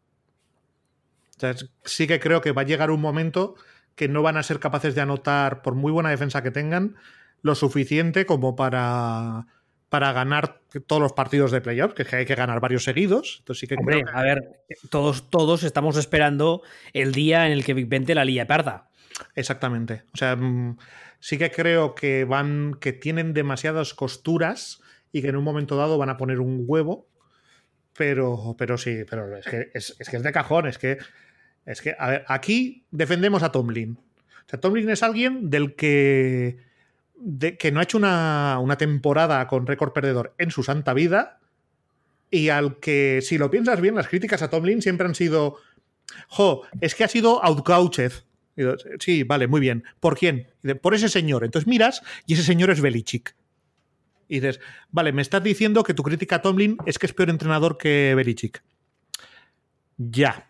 sí 1.84 2.06
que 2.06 2.20
creo 2.20 2.40
que 2.40 2.52
va 2.52 2.62
a 2.62 2.66
llegar 2.66 2.90
un 2.90 3.00
momento 3.00 3.54
que 3.94 4.08
no 4.08 4.22
van 4.22 4.36
a 4.36 4.42
ser 4.42 4.60
capaces 4.60 4.94
de 4.94 5.00
anotar, 5.00 5.62
por 5.62 5.74
muy 5.74 5.92
buena 5.92 6.10
defensa 6.10 6.42
que 6.42 6.50
tengan, 6.50 6.96
lo 7.45 7.55
suficiente 7.55 8.26
como 8.26 8.57
para 8.57 9.47
para 9.95 10.12
ganar 10.12 10.61
todos 10.88 11.01
los 11.01 11.12
partidos 11.12 11.53
de 11.53 11.61
playoff, 11.61 11.95
que 11.95 12.05
hay 12.16 12.24
que 12.24 12.34
ganar 12.34 12.59
varios 12.59 12.82
seguidos. 12.82 13.36
Entonces 13.38 13.61
sí 13.61 13.66
que 13.68 13.76
Hombre, 13.76 14.03
a 14.12 14.22
ver, 14.22 14.64
todos, 14.90 15.30
todos 15.30 15.62
estamos 15.62 15.97
esperando 15.97 16.62
el 16.92 17.12
día 17.12 17.47
en 17.47 17.53
el 17.53 17.64
que 17.64 17.74
Big 17.74 17.86
Ben 17.86 18.05
la 18.09 18.24
lía 18.24 18.45
parda. 18.45 18.88
Exactamente. 19.36 20.03
O 20.12 20.16
sea, 20.16 20.34
mm, 20.34 20.78
sí 21.20 21.38
que 21.38 21.53
creo 21.53 21.95
que 21.95 22.24
van, 22.24 22.74
que 22.80 22.92
tienen 22.92 23.34
demasiadas 23.34 23.95
costuras 23.95 24.80
y 25.12 25.22
que 25.22 25.28
en 25.28 25.36
un 25.36 25.45
momento 25.45 25.76
dado 25.76 25.97
van 25.97 26.11
a 26.11 26.16
poner 26.16 26.40
un 26.40 26.64
huevo. 26.66 27.07
Pero, 27.97 28.57
pero 28.59 28.76
sí, 28.76 29.05
pero 29.09 29.36
es 29.36 29.47
que 29.47 29.70
es, 29.74 29.95
que 30.11 30.16
es 30.16 30.22
de 30.24 30.32
cajón, 30.32 30.66
es 30.66 30.78
que, 30.78 30.99
es 31.66 31.80
que, 31.80 31.95
a 31.97 32.11
ver, 32.11 32.24
aquí 32.26 32.84
defendemos 32.90 33.45
a 33.45 33.53
Tomlin. 33.53 33.92
O 33.92 34.49
sea, 34.49 34.59
Tomlin 34.59 34.90
es 34.90 35.05
alguien 35.05 35.51
del 35.51 35.76
que 35.76 36.63
de, 37.16 37.56
que 37.56 37.72
no 37.72 37.80
ha 37.80 37.84
hecho 37.84 37.98
una, 37.98 38.76
temporada 38.78 39.46
con 39.46 39.66
récord 39.66 39.92
perdedor 39.92 40.34
en 40.38 40.50
su 40.50 40.62
santa 40.62 40.94
vida 40.94 41.40
y 42.30 42.48
al 42.48 42.78
que, 42.80 43.20
si 43.22 43.38
lo 43.38 43.50
piensas 43.50 43.80
bien, 43.80 43.94
las 43.94 44.08
críticas 44.08 44.42
a 44.42 44.50
Tomlin 44.50 44.82
siempre 44.82 45.06
han 45.06 45.14
sido, 45.14 45.56
jo, 46.28 46.62
es 46.80 46.94
que 46.94 47.04
ha 47.04 47.08
sido 47.08 47.42
outcoached. 47.44 48.12
Sí, 48.98 49.24
vale, 49.24 49.46
muy 49.46 49.60
bien. 49.60 49.84
¿Por 50.00 50.16
quién? 50.16 50.48
Por 50.80 50.94
ese 50.94 51.08
señor. 51.08 51.44
Entonces 51.44 51.66
miras 51.66 52.02
y 52.26 52.34
ese 52.34 52.42
señor 52.42 52.70
es 52.70 52.80
Belichick. 52.80 53.34
Y 54.28 54.40
dices, 54.40 54.60
vale, 54.90 55.12
me 55.12 55.22
estás 55.22 55.42
diciendo 55.42 55.84
que 55.84 55.94
tu 55.94 56.02
crítica 56.02 56.36
a 56.36 56.42
Tomlin 56.42 56.76
es 56.86 56.98
que 56.98 57.06
es 57.06 57.12
peor 57.12 57.30
entrenador 57.30 57.78
que 57.78 58.14
Belichick. 58.16 58.62
Ya. 59.96 60.48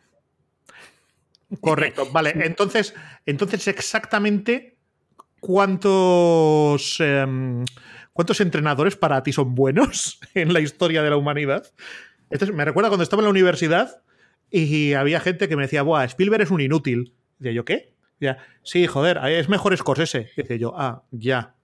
Correcto, 1.61 2.11
vale. 2.11 2.35
Entonces, 2.45 2.95
entonces 3.27 3.69
exactamente 3.69 4.74
¿cuántos, 5.45 7.01
em, 7.01 7.67
¿cuántos 8.15 8.41
entrenadores 8.41 8.97
para 8.97 9.23
ti 9.23 9.31
son 9.31 9.55
buenos 9.55 10.19
en 10.35 10.55
la 10.55 10.61
historia 10.61 11.03
de 11.03 11.11
la 11.11 11.19
humanidad? 11.19 11.71
me 12.55 12.65
recuerda 12.65 12.89
cuando 12.89 13.03
estaba 13.03 13.21
en 13.21 13.25
la 13.25 13.31
universidad 13.31 14.03
y 14.51 14.95
había 14.95 15.21
gente 15.21 15.47
que 15.47 15.55
me 15.55 15.63
decía, 15.63 15.83
Buah, 15.83 16.05
Spielberg 16.05 16.43
es 16.45 16.51
un 16.51 16.63
inútil. 16.63 17.13
Decía 17.39 17.53
yo, 17.53 17.65
¿qué? 17.67 17.93
Ya, 18.21 18.39
sí, 18.63 18.87
joder, 18.87 19.19
es 19.27 19.51
mejor 19.51 19.77
Scorsese. 19.77 20.31
Dice 20.35 20.59
yo, 20.59 20.73
ah, 20.77 21.03
ya. 21.11 21.55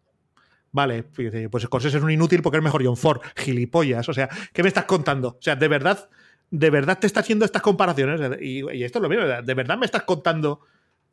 Vale, 0.73 1.03
pues 1.03 1.63
Scorsese 1.63 1.97
es 1.97 2.03
un 2.03 2.11
inútil 2.11 2.43
porque 2.43 2.59
es 2.59 2.63
mejor 2.63 2.85
John 2.85 2.99
Ford. 2.99 3.23
Gilipollas. 3.35 4.09
O 4.11 4.13
sea, 4.13 4.29
¿qué 4.53 4.63
me 4.63 4.69
estás 4.69 4.85
contando? 4.85 5.29
O 5.29 5.43
sea, 5.43 5.57
de 5.57 5.69
verdad, 5.69 6.11
de 6.51 6.69
verdad 6.69 6.99
te 6.99 7.07
estás 7.07 7.25
haciendo 7.25 7.47
estas 7.47 7.63
comparaciones. 7.63 8.21
Y, 8.43 8.71
y 8.71 8.85
esto 8.85 8.99
es 8.99 9.03
lo 9.03 9.09
mismo, 9.09 9.25
de 9.25 9.55
verdad 9.55 9.79
me 9.79 9.87
estás 9.87 10.03
contando 10.03 10.61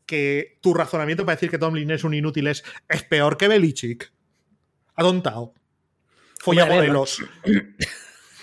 que 0.08 0.58
tu 0.62 0.74
razonamiento 0.74 1.26
para 1.26 1.36
decir 1.36 1.52
que 1.52 1.60
Tomlin 1.60 1.92
es 1.92 2.04
un 2.04 2.16
inútil 2.16 2.48
es, 2.48 2.64
es 2.90 3.04
peor 3.04 3.38
que 3.38 3.48
Belichick. 3.48 4.12
Adontado. 4.96 5.54
Folla 6.40 6.66
modelos. 6.66 7.24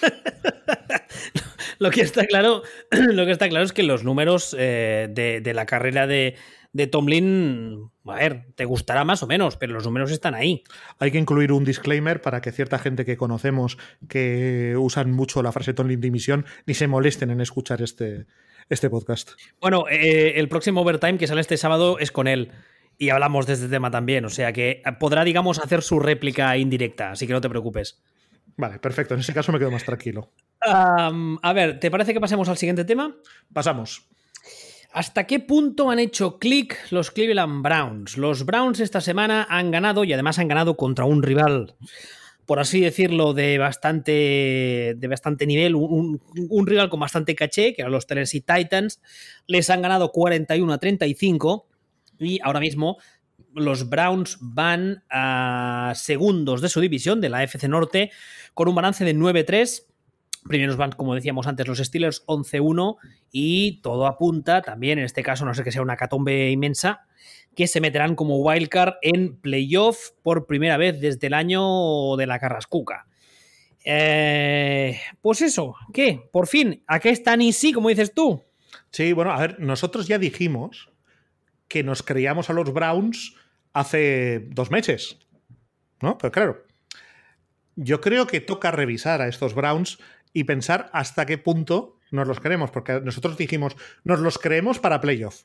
lo 1.79 1.91
que 1.91 2.03
está 2.03 2.27
claro, 2.27 2.63
lo 2.91 3.27
que 3.27 3.33
está 3.33 3.49
claro 3.49 3.65
es 3.65 3.73
que 3.73 3.83
los 3.83 4.05
números 4.05 4.55
eh, 4.59 5.09
de, 5.11 5.55
la 5.55 5.67
carrera 5.67 6.07
de, 6.07 6.37
de 6.73 6.87
Tomlin, 6.87 7.91
a 8.05 8.15
ver, 8.17 8.47
te 8.57 8.67
gustará 8.67 9.05
más 9.05 9.23
o 9.23 9.27
menos, 9.27 9.57
pero 9.57 9.73
los 9.73 9.85
números 9.85 10.11
están 10.11 10.35
ahí. 10.35 10.65
Hay 10.99 11.11
que 11.11 11.19
incluir 11.19 11.51
un 11.51 11.65
disclaimer 11.65 12.21
para 12.21 12.41
que 12.41 12.53
cierta 12.53 12.79
gente 12.79 13.05
que 13.05 13.17
conocemos 13.17 13.79
que 14.09 14.77
usan 14.79 15.13
mucho 15.13 15.43
la 15.43 15.53
frase 15.53 15.75
Tomlin 15.75 16.01
dimisión 16.01 16.45
ni 16.67 16.75
se 16.75 16.89
molesten 16.89 17.31
en 17.31 17.41
escuchar 17.41 17.81
este, 17.81 18.27
este 18.69 18.91
podcast. 18.91 19.33
Bueno, 19.61 19.87
eh, 19.91 20.35
el 20.37 20.49
próximo 20.49 20.83
overtime 20.83 21.19
que 21.19 21.27
sale 21.27 21.41
este 21.41 21.57
sábado 21.57 21.99
es 21.99 22.13
con 22.13 22.29
él. 22.29 22.53
Y 22.97 23.11
hablamos 23.11 23.47
de 23.47 23.55
este 23.55 23.69
tema 23.69 23.91
también, 23.91 24.25
o 24.25 24.31
sea 24.31 24.53
que 24.53 24.81
podrá, 25.01 25.25
digamos, 25.25 25.59
hacer 25.59 25.83
su 25.83 25.99
réplica 25.99 26.57
indirecta, 26.57 27.11
así 27.11 27.27
que 27.27 27.33
no 27.33 27.41
te 27.41 27.49
preocupes. 27.49 28.01
Vale, 28.57 28.79
perfecto. 28.79 29.15
En 29.15 29.21
ese 29.21 29.35
caso 29.35 29.51
me 29.51 29.59
quedo 29.59 29.73
más 29.73 29.85
tranquilo. 29.85 30.31
a 30.61 31.53
ver, 31.53 31.81
¿te 31.81 31.91
parece 31.91 32.15
que 32.15 32.21
pasemos 32.21 32.49
al 32.49 32.57
siguiente 32.57 32.85
tema? 32.85 33.17
Pasamos. 33.53 34.07
¿Hasta 34.95 35.27
qué 35.27 35.41
punto 35.41 35.91
han 35.91 35.99
hecho 35.99 36.39
clic 36.39 36.79
los 36.91 37.11
Cleveland 37.11 37.65
Browns? 37.65 38.17
Los 38.17 38.47
Browns 38.47 38.79
esta 38.79 39.01
semana 39.01 39.45
han 39.51 39.73
ganado 39.73 40.05
y 40.05 40.13
además 40.13 40.39
han 40.39 40.47
ganado 40.47 40.77
contra 40.77 41.05
un 41.05 41.25
rival, 41.25 41.75
por 42.47 42.61
así 42.61 42.81
decirlo, 42.81 43.33
de 43.33 43.59
bastante, 43.59 44.95
de 44.97 45.09
bastante 45.09 45.47
nivel, 45.47 45.75
un, 45.75 46.21
rival 46.67 46.91
con 46.91 47.01
bastante 47.01 47.35
caché, 47.35 47.75
que 47.75 47.83
eran 47.83 47.93
los 47.93 48.07
Tennessee 48.07 48.41
Titans. 48.43 49.01
Les 49.47 49.71
han 49.71 49.83
ganado 49.83 50.13
41 50.13 50.73
a 50.73 50.79
35 50.79 51.67
y 52.19 52.41
ahora 52.43 52.61
mismo 52.61 52.99
los 53.55 53.89
Browns 53.89 54.39
van 54.41 55.05
a 55.11 55.93
segundos 55.95 56.61
de 56.61 56.69
su 56.69 56.81
división, 56.81 57.21
de 57.21 57.29
la 57.29 57.43
FC 57.43 57.69
Norte, 57.69 58.11
con 58.53 58.69
un 58.69 58.75
balance 58.75 59.05
de 59.05 59.15
9-3 59.15 59.87
Primeros 60.47 60.77
van, 60.77 60.93
como 60.93 61.15
decíamos 61.15 61.47
antes, 61.47 61.67
los 61.67 61.79
Steelers 61.79 62.27
11-1 62.27 62.97
y 63.33 63.81
todo 63.81 64.07
apunta 64.07 64.61
también, 64.61 64.99
en 64.99 65.07
este 65.07 65.23
caso, 65.23 65.47
no 65.47 65.55
sé 65.55 65.65
que 65.65 65.73
sea 65.73 65.81
una 65.81 65.97
catombe 65.97 66.51
inmensa, 66.51 67.07
que 67.55 67.67
se 67.67 67.81
meterán 67.81 68.15
como 68.15 68.39
wildcard 68.39 68.95
en 69.03 69.37
playoff 69.37 70.11
por 70.23 70.47
primera 70.47 70.77
vez 70.77 71.01
desde 71.01 71.27
el 71.27 71.35
año 71.35 72.17
de 72.17 72.27
la 72.27 72.39
Carrascuca. 72.39 73.07
Eh, 73.85 74.99
pues 75.21 75.43
eso, 75.43 75.77
¿qué? 75.93 76.29
Por 76.33 76.47
fin, 76.47 76.83
¿a 76.87 77.01
qué 77.01 77.11
están 77.11 77.43
y 77.43 77.53
sí, 77.53 77.73
como 77.73 77.91
dices 77.91 78.15
tú? 78.15 78.43
Sí, 78.91 79.13
bueno, 79.13 79.33
a 79.33 79.41
ver, 79.41 79.61
nosotros 79.61 80.09
ya 80.09 80.19
dijimos 80.19 80.91
que 81.69 81.83
nos 81.83 82.03
creíamos 82.03 82.49
a 82.51 82.55
los 82.55 82.73
Browns 82.73 83.37
hace 83.73 84.47
dos 84.51 84.71
meses, 84.71 85.19
¿no? 86.01 86.17
Pero 86.17 86.33
claro, 86.33 86.65
yo 87.77 88.01
creo 88.01 88.27
que 88.27 88.41
toca 88.41 88.71
revisar 88.71 89.21
a 89.21 89.29
estos 89.29 89.55
Browns 89.55 89.99
y 90.33 90.45
pensar 90.45 90.91
hasta 90.93 91.27
qué 91.27 91.39
punto 91.39 91.99
nos 92.11 92.29
los 92.29 92.41
creemos, 92.41 92.71
porque 92.71 93.01
nosotros 93.01 93.37
dijimos, 93.37 93.77
nos 94.05 94.21
los 94.21 94.39
creemos 94.39 94.79
para 94.79 95.01
playoff. 95.01 95.43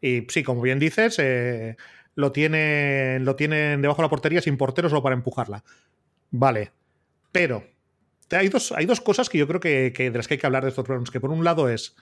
Y 0.00 0.26
sí, 0.28 0.42
como 0.42 0.62
bien 0.62 0.78
dices, 0.78 1.18
eh, 1.18 1.76
lo, 2.14 2.32
tienen, 2.32 3.24
lo 3.24 3.36
tienen 3.36 3.82
debajo 3.82 4.02
de 4.02 4.06
la 4.06 4.10
portería 4.10 4.40
sin 4.40 4.56
portero 4.56 4.88
solo 4.88 5.02
para 5.02 5.14
empujarla. 5.14 5.62
Vale, 6.30 6.72
pero 7.32 7.64
hay 8.30 8.48
dos, 8.48 8.72
hay 8.72 8.86
dos 8.86 9.00
cosas 9.00 9.28
que 9.28 9.38
yo 9.38 9.46
creo 9.46 9.60
que, 9.60 9.90
de 9.90 10.10
las 10.10 10.28
que 10.28 10.34
hay 10.34 10.38
que 10.38 10.46
hablar 10.46 10.62
de 10.62 10.70
estos 10.70 10.84
problemas. 10.84 11.10
Que 11.10 11.20
por 11.20 11.30
un 11.30 11.44
lado 11.44 11.68
es, 11.68 11.96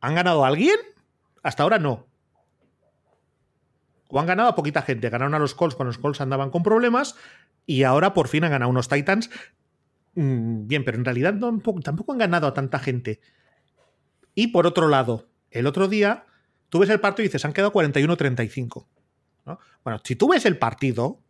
¿han 0.00 0.14
ganado 0.14 0.44
a 0.44 0.48
alguien? 0.48 0.76
Hasta 1.42 1.62
ahora 1.62 1.78
no. 1.78 2.06
O 4.08 4.20
han 4.20 4.26
ganado 4.26 4.48
a 4.48 4.54
poquita 4.54 4.82
gente. 4.82 5.10
Ganaron 5.10 5.34
a 5.34 5.38
los 5.38 5.54
Colts 5.54 5.74
cuando 5.74 5.90
los 5.90 5.98
Colts 5.98 6.20
andaban 6.20 6.50
con 6.50 6.62
problemas 6.62 7.16
y 7.66 7.82
ahora 7.82 8.14
por 8.14 8.28
fin 8.28 8.44
han 8.44 8.52
ganado 8.52 8.70
unos 8.70 8.88
Titans 8.88 9.30
Mm, 10.16 10.66
bien, 10.66 10.82
pero 10.84 10.96
en 10.96 11.04
realidad 11.04 11.34
tampoco, 11.38 12.12
han 12.12 12.18
ganado 12.18 12.46
a 12.48 12.54
tanta 12.54 12.78
gente. 12.78 13.20
Y 14.34 14.48
por 14.48 14.66
otro 14.66 14.88
lado, 14.88 15.28
el 15.50 15.66
otro 15.66 15.88
día, 15.88 16.25
tú 16.68 16.78
ves 16.78 16.90
el 16.90 17.00
partido 17.00 17.24
y 17.24 17.28
dices, 17.28 17.44
han 17.44 17.52
quedado 17.52 17.72
41-35. 17.72 18.86
Bueno, 19.84 20.00
si 20.02 20.16
tú 20.16 20.28
ves 20.28 20.44
el 20.46 20.58
partido, 20.58 21.20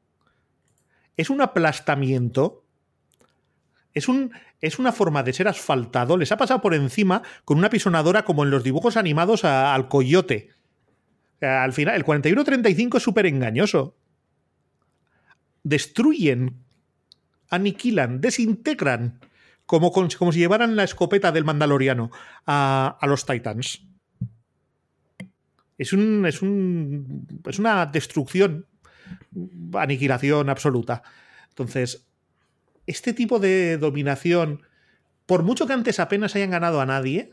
es 1.17 1.29
un 1.29 1.43
aplastamiento, 1.43 2.65
es, 3.93 4.09
un, 4.09 4.33
es 4.61 4.79
una 4.79 4.93
forma 4.93 5.23
de 5.23 5.35
ser 5.35 5.49
asfaltado, 5.49 6.17
les 6.17 6.33
ha 6.33 6.39
pasado 6.39 6.63
por 6.63 6.75
encima 6.75 7.23
con 7.45 7.59
una 7.59 7.69
pisonadora 7.69 8.25
como 8.25 8.45
en 8.45 8.51
los 8.51 8.65
dibujos 8.65 8.97
animados 8.97 9.45
al 9.45 9.89
coyote. 9.89 10.51
al 11.43 11.75
final, 11.75 11.97
el 11.97 12.05
41-35 12.05 12.97
es 12.97 13.03
súper 13.03 13.27
engañoso. 13.27 13.95
Destruyen 15.63 16.67
aniquilan, 17.51 18.21
desintegran, 18.21 19.21
como, 19.67 19.93
como 19.93 20.33
si 20.33 20.39
llevaran 20.39 20.77
la 20.77 20.85
escopeta 20.85 21.33
del 21.33 21.45
Mandaloriano 21.45 22.11
a, 22.47 22.99
los 23.03 23.27
Titans. 23.27 23.86
Es, 25.79 25.93
un, 25.93 26.25
es, 26.27 26.43
un, 26.43 27.27
es 27.47 27.59
una 27.59 27.87
destrucción, 27.87 28.67
aniquilación 29.75 30.49
absoluta. 30.49 31.03
Entonces, 31.51 32.07
este 32.87 33.13
tipo 33.13 33.39
de 33.39 33.79
dominación, 33.79 34.63
por 35.27 35.43
mucho 35.43 35.67
que 35.67 35.73
antes 35.73 36.01
apenas 36.01 36.35
hayan 36.37 36.51
ganado 36.51 36.81
a 36.81 36.87
nadie, 36.87 37.31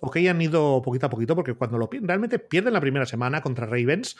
o 0.00 0.10
que 0.10 0.20
hayan 0.20 0.40
ido 0.40 0.82
poquito 0.82 1.06
a 1.06 1.10
poquito, 1.10 1.34
porque 1.34 1.54
cuando 1.54 1.78
lo 1.78 1.88
realmente 2.02 2.38
pierden 2.38 2.72
la 2.72 2.80
primera 2.80 3.06
semana 3.06 3.40
contra 3.40 3.66
Ravens, 3.66 4.16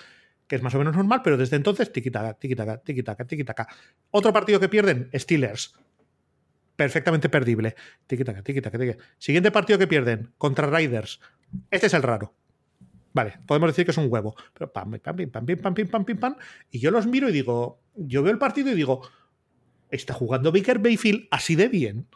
que 0.47 0.57
es 0.57 0.63
más 0.63 0.75
o 0.75 0.79
menos 0.79 0.97
normal, 0.97 1.21
pero 1.23 1.37
desde 1.37 1.57
entonces 1.57 1.93
tiquitaca, 1.93 2.35
tiquitaca, 2.35 2.79
tiquitaca, 2.79 3.25
tiquitaca. 3.25 3.69
Otro 4.11 4.33
partido 4.33 4.59
que 4.59 4.69
pierden, 4.69 5.11
Steelers. 5.15 5.75
Perfectamente 6.75 7.29
perdible. 7.29 7.75
Tiquitaca, 8.07 8.43
tiquitaca, 8.43 8.79
tiquitaca. 8.79 9.05
Siguiente 9.19 9.51
partido 9.51 9.79
que 9.79 9.87
pierden, 9.87 10.33
contra 10.39 10.67
Riders. 10.67 11.21
Este 11.71 11.89
es 11.89 11.95
el 11.95 12.03
raro. 12.03 12.35
Vale, 13.13 13.39
podemos 13.47 13.71
decir 13.71 13.85
que 13.85 13.91
es 13.91 13.97
un 13.97 14.11
huevo. 14.11 14.35
Pero 14.55 14.73
pam, 14.73 14.99
pam, 14.99 15.17
pam, 15.17 15.31
pam, 15.31 15.47
pam, 15.47 15.75
pam, 15.75 15.75
pam, 15.75 16.05
pam, 16.05 16.17
pam. 16.19 16.37
Y 16.71 16.79
yo 16.79 16.91
los 16.91 17.07
miro 17.07 17.29
y 17.29 17.33
digo, 17.33 17.81
yo 17.97 18.23
veo 18.23 18.33
el 18.33 18.39
partido 18.39 18.71
y 18.71 18.75
digo, 18.75 19.03
está 19.91 20.15
jugando 20.15 20.53
Baker 20.53 20.79
Bayfield 20.79 21.29
así 21.31 21.55
de 21.55 21.69
bien. 21.69 22.07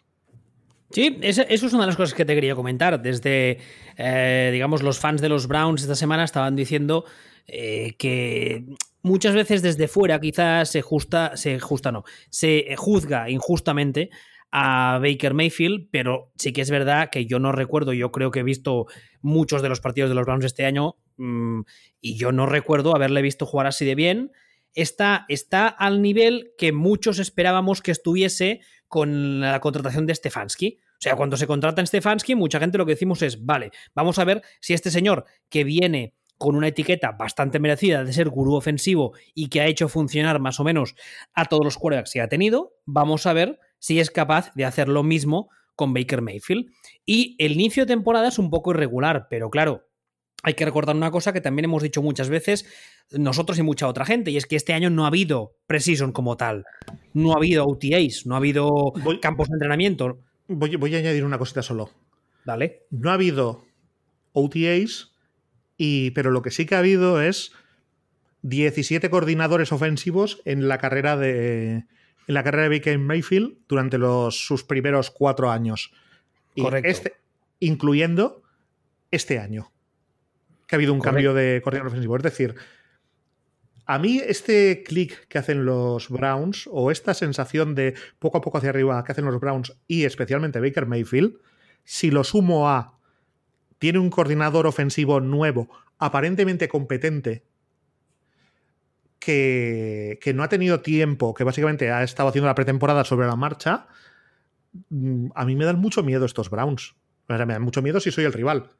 Sí, 0.90 1.18
eso, 1.22 1.42
es 1.48 1.62
una 1.62 1.84
de 1.84 1.86
las 1.86 1.96
cosas 1.96 2.14
que 2.14 2.24
te 2.24 2.34
quería 2.34 2.54
comentar. 2.54 3.00
Desde, 3.00 3.58
eh, 3.96 4.50
digamos, 4.52 4.82
los 4.82 4.98
fans 4.98 5.22
de 5.22 5.30
los 5.30 5.48
Browns 5.48 5.82
esta 5.82 5.94
semana 5.94 6.24
estaban 6.24 6.54
diciendo 6.54 7.04
eh, 7.46 7.94
que 7.96 8.64
muchas 9.02 9.34
veces 9.34 9.62
desde 9.62 9.88
fuera 9.88 10.20
quizás 10.20 10.68
se 10.70 10.82
justa, 10.82 11.36
se 11.36 11.58
justa 11.58 11.90
no, 11.90 12.04
se 12.30 12.74
juzga 12.76 13.30
injustamente 13.30 14.10
a 14.52 14.98
Baker 15.02 15.32
Mayfield, 15.32 15.88
pero 15.90 16.30
sí 16.36 16.52
que 16.52 16.60
es 16.60 16.70
verdad 16.70 17.08
que 17.10 17.24
yo 17.24 17.38
no 17.38 17.52
recuerdo, 17.52 17.94
yo 17.94 18.12
creo 18.12 18.30
que 18.30 18.40
he 18.40 18.44
visto 18.44 18.86
muchos 19.22 19.62
de 19.62 19.70
los 19.70 19.80
partidos 19.80 20.10
de 20.10 20.14
los 20.14 20.26
Browns 20.26 20.44
este 20.44 20.66
año 20.66 20.96
mm, 21.16 21.62
y 22.02 22.16
yo 22.16 22.32
no 22.32 22.44
recuerdo 22.44 22.94
haberle 22.94 23.22
visto 23.22 23.46
jugar 23.46 23.66
así 23.66 23.86
de 23.86 23.94
bien. 23.94 24.30
Está, 24.74 25.24
está 25.28 25.68
al 25.68 26.02
nivel 26.02 26.52
que 26.58 26.72
muchos 26.72 27.18
esperábamos 27.18 27.80
que 27.80 27.90
estuviese 27.90 28.60
con 28.88 29.40
la 29.40 29.58
contratación 29.60 30.06
de 30.06 30.14
Stefanski. 30.14 30.78
O 30.82 31.00
sea, 31.00 31.16
cuando 31.16 31.38
se 31.38 31.46
contrata 31.46 31.80
en 31.80 31.86
Stefanski, 31.86 32.34
mucha 32.34 32.60
gente 32.60 32.78
lo 32.78 32.84
que 32.84 32.92
decimos 32.92 33.22
es, 33.22 33.44
vale, 33.44 33.70
vamos 33.94 34.18
a 34.18 34.24
ver 34.24 34.42
si 34.60 34.74
este 34.74 34.90
señor 34.90 35.24
que 35.48 35.64
viene 35.64 36.14
con 36.36 36.56
una 36.56 36.68
etiqueta 36.68 37.12
bastante 37.12 37.58
merecida 37.58 38.04
de 38.04 38.12
ser 38.12 38.28
gurú 38.28 38.54
ofensivo 38.54 39.12
y 39.34 39.48
que 39.48 39.60
ha 39.62 39.66
hecho 39.66 39.88
funcionar 39.88 40.40
más 40.40 40.60
o 40.60 40.64
menos 40.64 40.94
a 41.32 41.46
todos 41.46 41.64
los 41.64 41.78
quarterbacks 41.78 42.12
que 42.12 42.20
ha 42.20 42.28
tenido, 42.28 42.74
vamos 42.84 43.26
a 43.26 43.32
ver 43.32 43.58
si 43.82 43.98
es 43.98 44.12
capaz 44.12 44.52
de 44.54 44.64
hacer 44.64 44.88
lo 44.88 45.02
mismo 45.02 45.50
con 45.74 45.92
Baker 45.92 46.22
Mayfield. 46.22 46.66
Y 47.04 47.34
el 47.38 47.52
inicio 47.52 47.82
de 47.82 47.88
temporada 47.88 48.28
es 48.28 48.38
un 48.38 48.48
poco 48.48 48.70
irregular, 48.70 49.26
pero 49.28 49.50
claro, 49.50 49.88
hay 50.44 50.54
que 50.54 50.64
recordar 50.64 50.94
una 50.94 51.10
cosa 51.10 51.32
que 51.32 51.40
también 51.40 51.64
hemos 51.64 51.82
dicho 51.82 52.00
muchas 52.00 52.28
veces 52.28 52.64
nosotros 53.10 53.58
y 53.58 53.62
mucha 53.62 53.88
otra 53.88 54.04
gente, 54.04 54.30
y 54.30 54.36
es 54.36 54.46
que 54.46 54.54
este 54.54 54.72
año 54.72 54.88
no 54.88 55.04
ha 55.04 55.08
habido 55.08 55.56
precision 55.66 56.12
como 56.12 56.36
tal, 56.36 56.64
no 57.12 57.32
ha 57.32 57.36
habido 57.36 57.66
OTAs, 57.66 58.24
no 58.24 58.34
ha 58.34 58.38
habido 58.38 58.92
campos 59.20 59.48
de 59.48 59.54
entrenamiento. 59.54 60.20
Voy, 60.46 60.76
voy, 60.76 60.94
a 60.94 60.98
añadir 60.98 61.24
una 61.24 61.38
cosita 61.38 61.62
solo. 61.62 61.90
Dale. 62.44 62.86
No 62.90 63.10
ha 63.10 63.14
habido 63.14 63.64
OTAs 64.32 65.12
pero 66.14 66.30
lo 66.30 66.42
que 66.42 66.50
sí 66.50 66.66
que 66.66 66.74
ha 66.74 66.78
habido 66.78 67.20
es 67.20 67.52
17 68.42 69.10
coordinadores 69.10 69.72
ofensivos 69.72 70.40
en 70.44 70.68
la 70.68 70.78
carrera 70.78 71.16
de, 71.16 71.84
en 72.26 72.34
la 72.34 72.42
carrera 72.42 72.68
de 72.68 72.78
Baker 72.78 72.98
Mayfield 72.98 73.58
durante 73.68 73.98
los, 73.98 74.46
sus 74.46 74.64
primeros 74.64 75.10
cuatro 75.10 75.50
años. 75.50 75.92
Correcto. 76.56 76.88
Este, 76.88 77.14
incluyendo 77.60 78.42
este 79.10 79.38
año, 79.38 79.70
que 80.66 80.74
ha 80.74 80.78
habido 80.78 80.92
un 80.92 81.00
cambio 81.00 81.34
de 81.34 81.60
coordinador 81.62 81.92
ofensivo. 81.92 82.16
Es 82.16 82.22
decir, 82.22 82.54
a 83.86 83.98
mí 83.98 84.20
este 84.24 84.82
clic 84.84 85.26
que 85.28 85.38
hacen 85.38 85.64
los 85.64 86.08
Browns 86.08 86.68
o 86.70 86.90
esta 86.90 87.14
sensación 87.14 87.74
de 87.74 87.94
poco 88.18 88.38
a 88.38 88.40
poco 88.40 88.58
hacia 88.58 88.70
arriba 88.70 89.02
que 89.04 89.12
hacen 89.12 89.24
los 89.24 89.40
Browns 89.40 89.76
y 89.86 90.04
especialmente 90.04 90.60
Baker 90.60 90.86
Mayfield, 90.86 91.36
si 91.84 92.10
lo 92.10 92.24
sumo 92.24 92.68
a 92.68 92.98
tiene 93.78 93.98
un 93.98 94.10
coordinador 94.10 94.66
ofensivo 94.68 95.20
nuevo, 95.20 95.68
aparentemente 95.98 96.68
competente, 96.68 97.42
que, 99.24 100.32
no 100.34 100.42
ha 100.42 100.48
tenido 100.48 100.80
tiempo, 100.80 101.32
que 101.32 101.44
básicamente 101.44 101.90
ha 101.92 102.02
estado 102.02 102.28
haciendo 102.28 102.48
la 102.48 102.54
pretemporada 102.54 103.04
sobre 103.04 103.26
la 103.26 103.36
marcha, 103.36 103.86
mm, 104.90 105.28
a 105.34 105.44
mí 105.44 105.54
me 105.54 105.64
dan 105.64 105.78
mucho 105.78 106.02
miedo 106.02 106.24
estos 106.24 106.50
Browns. 106.50 106.94
me 107.28 107.38
dan 107.38 107.62
mucho 107.62 107.82
miedo 107.82 108.00
si 108.00 108.10
soy 108.10 108.24
el 108.24 108.32
rival. 108.32 108.70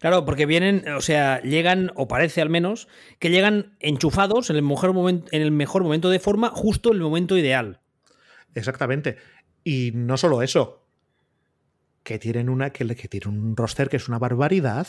Claro, 0.00 0.24
porque 0.24 0.46
vienen, 0.46 0.86
o 0.88 1.00
sea, 1.00 1.40
llegan, 1.42 1.92
o 1.94 2.08
parece 2.08 2.42
al 2.42 2.50
menos, 2.50 2.88
que 3.18 3.30
llegan 3.30 3.76
enchufados 3.80 4.50
en 4.50 4.56
el 4.56 4.62
mejor 4.62 4.92
momento, 4.92 5.28
en 5.30 5.42
el 5.42 5.52
mejor 5.52 5.84
momento 5.84 6.10
de 6.10 6.18
forma, 6.18 6.50
justo 6.50 6.90
en 6.90 6.96
el 6.96 7.02
momento 7.02 7.38
ideal. 7.38 7.80
Exactamente. 8.54 9.16
Y 9.64 9.92
no 9.94 10.16
solo 10.16 10.42
eso, 10.42 10.84
que 12.02 12.18
tienen 12.18 12.48
una, 12.48 12.70
que, 12.70 12.84
que 12.96 13.08
tienen 13.08 13.28
un 13.28 13.56
roster 13.56 13.88
que 13.88 13.96
es 13.96 14.08
una 14.08 14.18
barbaridad. 14.18 14.86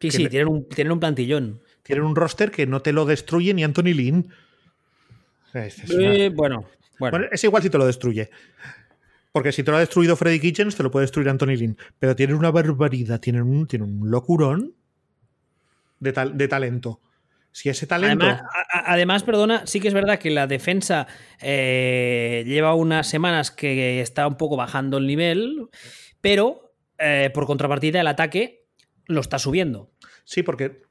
Sí, 0.00 0.10
sí, 0.10 0.28
tienen, 0.28 0.48
un, 0.48 0.68
tienen 0.68 0.92
un 0.92 1.00
plantillón. 1.00 1.62
Tienen 1.82 2.04
un 2.04 2.16
roster 2.16 2.50
que 2.50 2.66
no 2.66 2.80
te 2.80 2.92
lo 2.92 3.04
destruye 3.04 3.54
ni 3.54 3.64
Anthony 3.64 3.94
Lynn. 3.94 4.32
Eh, 5.54 6.30
bueno, 6.34 6.68
bueno. 6.98 7.26
Es 7.30 7.42
igual 7.44 7.62
si 7.62 7.70
te 7.70 7.78
lo 7.78 7.86
destruye. 7.86 8.30
Porque 9.32 9.52
si 9.52 9.62
te 9.62 9.70
lo 9.70 9.78
ha 9.78 9.80
destruido 9.80 10.14
Freddy 10.14 10.40
Kitchens, 10.40 10.76
te 10.76 10.82
lo 10.82 10.90
puede 10.90 11.04
destruir 11.04 11.28
Anthony 11.28 11.56
Lynn. 11.56 11.78
Pero 11.98 12.14
tienen 12.14 12.36
una 12.36 12.50
barbaridad, 12.50 13.20
tienen 13.20 13.42
un, 13.42 13.66
un 13.80 14.10
locurón 14.10 14.74
de, 16.00 16.12
tal, 16.12 16.36
de 16.36 16.48
talento. 16.48 17.00
Si 17.50 17.68
ese 17.68 17.86
talento. 17.86 18.26
Además, 18.70 19.22
perdona, 19.24 19.66
sí 19.66 19.78
que 19.80 19.88
es 19.88 19.94
verdad 19.94 20.18
que 20.18 20.30
la 20.30 20.46
defensa 20.46 21.06
eh, 21.40 22.44
lleva 22.46 22.74
unas 22.74 23.06
semanas 23.06 23.50
que 23.50 24.00
está 24.00 24.26
un 24.26 24.36
poco 24.36 24.56
bajando 24.56 24.96
el 24.96 25.06
nivel, 25.06 25.68
pero 26.22 26.74
eh, 26.98 27.30
por 27.34 27.46
contrapartida 27.46 28.00
el 28.00 28.06
ataque 28.06 28.64
lo 29.06 29.20
está 29.20 29.38
subiendo. 29.38 29.90
Sí, 30.24 30.42
porque 30.42 30.82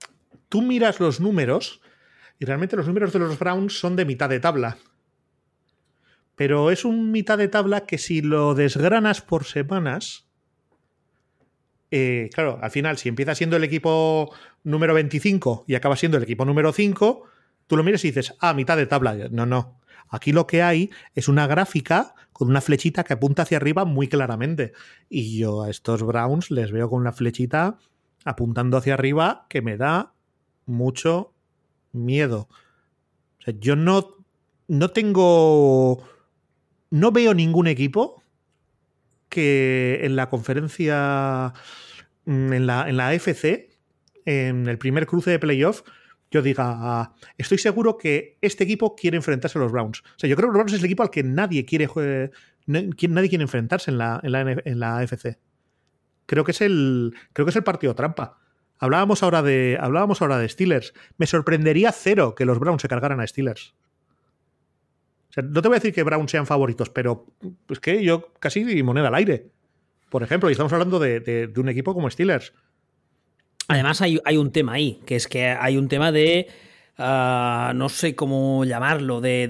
tú 0.52 0.62
miras 0.62 1.00
los 1.00 1.22
números 1.22 1.82
y 2.38 2.44
realmente 2.44 2.76
los 2.76 2.86
números 2.86 3.14
de 3.14 3.20
los 3.20 3.40
Browns 3.40 3.80
son 3.80 3.96
de 3.96 4.04
mitad 4.04 4.28
de 4.28 4.42
tabla. 4.42 4.78
Pero 6.36 6.72
es 6.72 6.84
un 6.84 7.12
mitad 7.12 7.38
de 7.38 7.48
tabla 7.48 7.86
que 7.86 7.98
si 7.98 8.22
lo 8.22 8.54
desgranas 8.54 9.22
por 9.22 9.46
semanas, 9.46 10.28
eh, 11.90 12.30
claro, 12.34 12.60
al 12.62 12.70
final, 12.70 12.98
si 12.98 13.08
empieza 13.08 13.34
siendo 13.34 13.56
el 13.56 13.64
equipo 13.64 14.36
número 14.64 14.94
25 14.94 15.64
y 15.68 15.76
acaba 15.76 15.96
siendo 15.96 16.18
el 16.18 16.24
equipo 16.24 16.44
número 16.44 16.74
5, 16.74 17.24
tú 17.66 17.78
lo 17.78 17.84
miras 17.84 18.04
y 18.04 18.10
dices, 18.10 18.36
ah, 18.42 18.54
mitad 18.54 18.76
de 18.76 18.88
tabla. 18.88 19.30
No, 19.32 19.46
no. 19.46 19.80
Aquí 20.10 20.34
lo 20.34 20.48
que 20.48 20.64
hay 20.64 20.90
es 21.16 21.30
una 21.30 21.48
gráfica 21.48 22.14
con 22.34 22.50
una 22.50 22.60
flechita 22.60 23.06
que 23.06 23.14
apunta 23.14 23.44
hacia 23.44 23.56
arriba 23.56 23.86
muy 23.86 24.10
claramente. 24.10 24.74
Y 25.08 25.40
yo 25.40 25.64
a 25.64 25.70
estos 25.70 26.04
Browns 26.04 26.52
les 26.52 26.74
veo 26.74 26.90
con 26.90 27.06
la 27.06 27.14
flechita 27.14 27.78
apuntando 28.26 28.76
hacia 28.76 28.96
arriba 28.96 29.46
que 29.48 29.62
me 29.62 29.78
da 29.78 30.14
mucho 30.66 31.34
miedo. 31.92 32.48
Yo 33.60 33.76
no, 33.76 34.26
no 34.68 34.90
tengo... 34.90 36.04
No 36.90 37.12
veo 37.12 37.34
ningún 37.34 37.68
equipo 37.68 38.22
que 39.30 40.02
en 40.04 40.18
la 40.18 40.30
conferencia, 40.30 41.54
mm, 42.26 42.54
en 42.54 42.68
la, 42.68 42.90
en 42.90 42.98
la 42.98 43.08
AFC, 43.08 43.70
en 44.26 44.68
el 44.68 44.78
primer 44.78 45.08
cruce 45.08 45.32
de 45.32 45.40
playoff, 45.40 45.84
yo 46.32 46.42
diga, 46.42 46.66
ah, 46.66 47.16
estoy 47.38 47.58
seguro 47.58 47.98
que 47.98 48.38
este 48.42 48.66
equipo 48.66 48.96
quiere 48.96 49.18
enfrentarse 49.18 49.58
a 49.58 49.62
los 49.62 49.72
Browns. 49.72 50.02
O 50.02 50.20
sea, 50.20 50.30
yo 50.30 50.36
creo 50.36 50.48
que 50.48 50.54
los 50.54 50.54
Browns 50.56 50.74
es 50.74 50.80
el 50.80 50.86
equipo 50.86 51.04
al 51.04 51.10
que 51.10 51.24
nadie 51.24 51.66
quiere, 51.66 51.88
nadie 52.66 53.30
quiere 53.30 53.42
enfrentarse 53.42 53.92
en 53.92 53.98
la, 53.98 54.20
en 54.22 54.32
la, 54.32 54.42
en 54.42 54.80
la 54.80 54.98
AFC. 55.00 55.38
Creo 56.26 56.44
que 56.44 56.52
es 56.52 56.62
el, 56.62 57.14
creo 57.34 57.46
que 57.46 57.50
es 57.52 57.56
el 57.56 57.64
partido 57.64 57.96
trampa. 57.96 58.41
Hablábamos 58.82 59.24
ahora 59.24 59.42
de, 59.42 59.78
hablábamos 59.80 60.22
ahora 60.22 60.38
de 60.38 60.50
Steelers. 60.50 60.94
Me 61.18 61.28
sorprendería 61.28 61.94
cero 61.94 62.36
que 62.36 62.44
los 62.44 62.60
Browns 62.60 62.82
se 62.82 62.90
cargaran 62.90 63.22
a 63.22 63.28
Steelers 63.28 63.74
no 65.38 65.62
te 65.62 65.68
voy 65.68 65.76
a 65.76 65.80
decir 65.80 65.94
que 65.94 66.04
Brown 66.04 66.28
sean 66.28 66.46
favoritos, 66.46 66.90
pero 66.90 67.26
es 67.70 67.80
que 67.80 68.04
yo 68.04 68.34
casi 68.40 68.84
moneda 68.84 69.08
al 69.08 69.16
aire. 69.16 69.48
Por 70.10 70.24
ejemplo, 70.24 70.50
y 70.50 70.54
estamos 70.54 70.74
hablando 70.74 71.00
de, 71.00 71.52
un 71.56 71.70
equipo 71.70 71.94
como 71.94 72.10
Steelers. 72.10 72.54
Además, 73.68 74.02
hay, 74.02 74.20
un 74.38 74.52
tema 74.52 74.74
ahí, 74.74 75.00
que 75.06 75.16
es 75.16 75.28
que 75.28 75.48
hay 75.48 75.78
un 75.78 75.88
tema 75.88 76.12
de. 76.12 76.48
Ah, 76.98 77.72
no 77.76 77.88
sé 77.88 78.16
cómo 78.16 78.66
llamarlo, 78.66 79.22
de, 79.22 79.48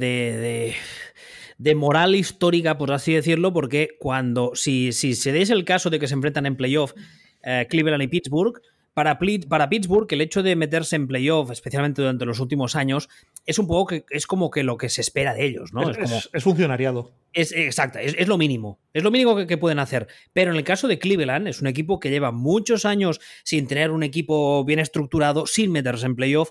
de, 1.57 1.75
moral 1.75 2.15
histórica, 2.15 2.77
por 2.77 2.91
así 2.91 3.13
decirlo, 3.13 3.51
porque 3.51 3.97
cuando. 3.99 4.51
Si, 4.53 4.91
si 4.91 5.15
se 5.15 5.31
deis 5.31 5.49
el 5.49 5.65
caso 5.65 5.89
de 5.89 5.97
que 5.97 6.07
se 6.07 6.13
enfrentan 6.13 6.45
en 6.45 6.55
playoff 6.55 6.93
eh, 7.41 7.65
Cleveland 7.67 8.03
y 8.03 8.07
Pittsburgh, 8.07 8.61
para, 8.93 9.17
para, 9.47 9.69
Pittsburgh, 9.69 10.07
el 10.11 10.21
hecho 10.21 10.43
de 10.43 10.55
meterse 10.55 10.97
en 10.97 11.07
playoff, 11.07 11.51
especialmente 11.51 12.01
durante 12.01 12.25
los 12.25 12.39
últimos 12.39 12.75
años, 12.75 13.09
es 13.45 13.57
un 13.57 13.67
poco 13.67 13.87
que 13.87 14.05
es 14.09 14.27
como 14.27 14.51
que 14.51 14.63
lo 14.63 14.77
que 14.77 14.89
se 14.89 15.01
espera 15.01 15.33
de 15.33 15.45
ellos, 15.45 15.73
¿no? 15.73 15.89
Es, 15.89 15.97
como, 15.97 16.19
es 16.33 16.43
funcionariado. 16.43 17.11
Es 17.33 17.53
exacto, 17.53 17.99
es, 17.99 18.27
lo 18.27 18.37
mínimo. 18.37 18.79
Es 18.93 19.03
lo 19.03 19.11
mínimo 19.11 19.35
que, 19.35 19.57
pueden 19.57 19.79
hacer. 19.79 20.07
Pero 20.33 20.51
en 20.51 20.57
el 20.57 20.65
caso 20.65 20.89
de 20.89 20.99
Cleveland, 20.99 21.47
es 21.47 21.61
un 21.61 21.67
equipo 21.67 21.99
que 21.99 22.09
lleva 22.09 22.31
muchos 22.31 22.83
años 22.83 23.21
sin 23.43 23.67
tener 23.67 23.91
un 23.91 24.03
equipo 24.03 24.65
bien 24.65 24.79
estructurado, 24.79 25.45
sin 25.45 25.71
meterse 25.71 26.05
en 26.05 26.15
playoff, 26.15 26.49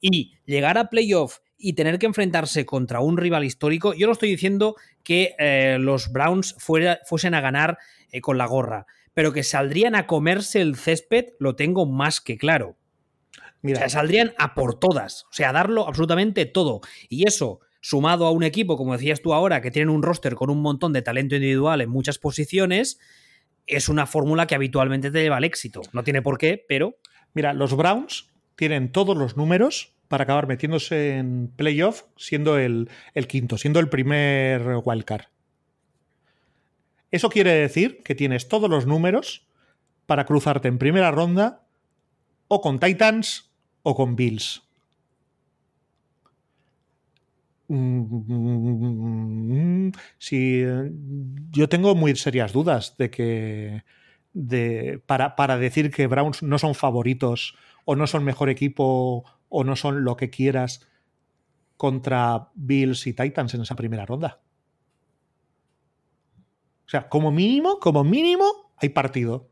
y 0.00 0.32
llegar 0.46 0.78
a 0.78 0.88
playoff 0.88 1.38
y 1.58 1.74
tener 1.74 1.98
que 1.98 2.06
enfrentarse 2.06 2.64
contra 2.64 3.00
un 3.00 3.18
rival 3.18 3.44
histórico, 3.44 3.94
yo 3.94 4.06
no 4.06 4.14
estoy 4.14 4.30
diciendo 4.30 4.74
que 5.04 5.36
eh, 5.38 5.76
los 5.78 6.10
Browns 6.10 6.56
fuesen 6.58 7.34
a 7.34 7.40
ganar 7.40 7.78
eh, 8.10 8.20
con 8.20 8.36
la 8.36 8.46
gorra 8.46 8.86
pero 9.14 9.32
que 9.32 9.42
saldrían 9.42 9.94
a 9.94 10.06
comerse 10.06 10.60
el 10.60 10.76
césped, 10.76 11.34
lo 11.38 11.56
tengo 11.56 11.86
más 11.86 12.20
que 12.20 12.38
claro. 12.38 12.76
Mira. 13.60 13.78
O 13.78 13.80
sea, 13.80 13.88
saldrían 13.88 14.32
a 14.38 14.54
por 14.54 14.78
todas, 14.78 15.24
o 15.24 15.32
sea, 15.32 15.50
a 15.50 15.52
darlo 15.52 15.86
absolutamente 15.86 16.46
todo. 16.46 16.80
Y 17.08 17.28
eso, 17.28 17.60
sumado 17.80 18.26
a 18.26 18.30
un 18.30 18.42
equipo, 18.42 18.76
como 18.76 18.92
decías 18.94 19.22
tú 19.22 19.32
ahora, 19.34 19.60
que 19.60 19.70
tienen 19.70 19.94
un 19.94 20.02
roster 20.02 20.34
con 20.34 20.50
un 20.50 20.60
montón 20.60 20.92
de 20.92 21.02
talento 21.02 21.36
individual 21.36 21.80
en 21.80 21.90
muchas 21.90 22.18
posiciones, 22.18 22.98
es 23.66 23.88
una 23.88 24.06
fórmula 24.06 24.46
que 24.46 24.54
habitualmente 24.54 25.10
te 25.10 25.22
lleva 25.22 25.36
al 25.36 25.44
éxito. 25.44 25.82
No 25.92 26.02
tiene 26.02 26.22
por 26.22 26.38
qué, 26.38 26.64
pero... 26.68 26.96
Mira, 27.34 27.54
los 27.54 27.74
Browns 27.74 28.30
tienen 28.56 28.92
todos 28.92 29.16
los 29.16 29.36
números 29.36 29.94
para 30.08 30.24
acabar 30.24 30.46
metiéndose 30.46 31.16
en 31.16 31.48
playoff 31.56 32.02
siendo 32.16 32.58
el, 32.58 32.90
el 33.14 33.26
quinto, 33.26 33.56
siendo 33.56 33.80
el 33.80 33.88
primer 33.88 34.80
wildcard. 34.84 35.31
Eso 37.12 37.28
quiere 37.28 37.52
decir 37.52 38.02
que 38.02 38.14
tienes 38.14 38.48
todos 38.48 38.68
los 38.68 38.86
números 38.86 39.46
para 40.06 40.24
cruzarte 40.24 40.68
en 40.68 40.78
primera 40.78 41.10
ronda 41.10 41.62
o 42.48 42.62
con 42.62 42.80
Titans 42.80 43.50
o 43.82 43.94
con 43.94 44.16
Bills. 44.16 44.62
Mm, 47.68 49.90
sí, 50.18 50.62
yo 51.50 51.68
tengo 51.68 51.94
muy 51.94 52.16
serias 52.16 52.52
dudas 52.52 52.96
de 52.96 53.10
que 53.10 53.84
de, 54.32 55.00
para, 55.06 55.36
para, 55.36 55.58
decir 55.58 55.90
que 55.90 56.06
Browns 56.06 56.42
no 56.42 56.58
son 56.58 56.74
favoritos 56.74 57.56
o 57.84 57.96
no 57.96 58.06
son 58.06 58.24
mejor 58.24 58.48
equipo 58.48 59.24
o 59.48 59.64
no 59.64 59.76
son 59.76 60.04
lo 60.04 60.16
que 60.16 60.30
quieras 60.30 60.86
contra 61.76 62.48
Bills 62.54 63.06
y 63.06 63.12
Titans 63.12 63.54
en 63.54 63.62
esa 63.62 63.76
primera 63.76 64.06
ronda. 64.06 64.40
O 66.92 66.94
sea, 67.00 67.08
como 67.08 67.30
mínimo, 67.30 67.78
como 67.78 68.04
mínimo, 68.04 68.74
hay 68.76 68.90
partido. 68.90 69.48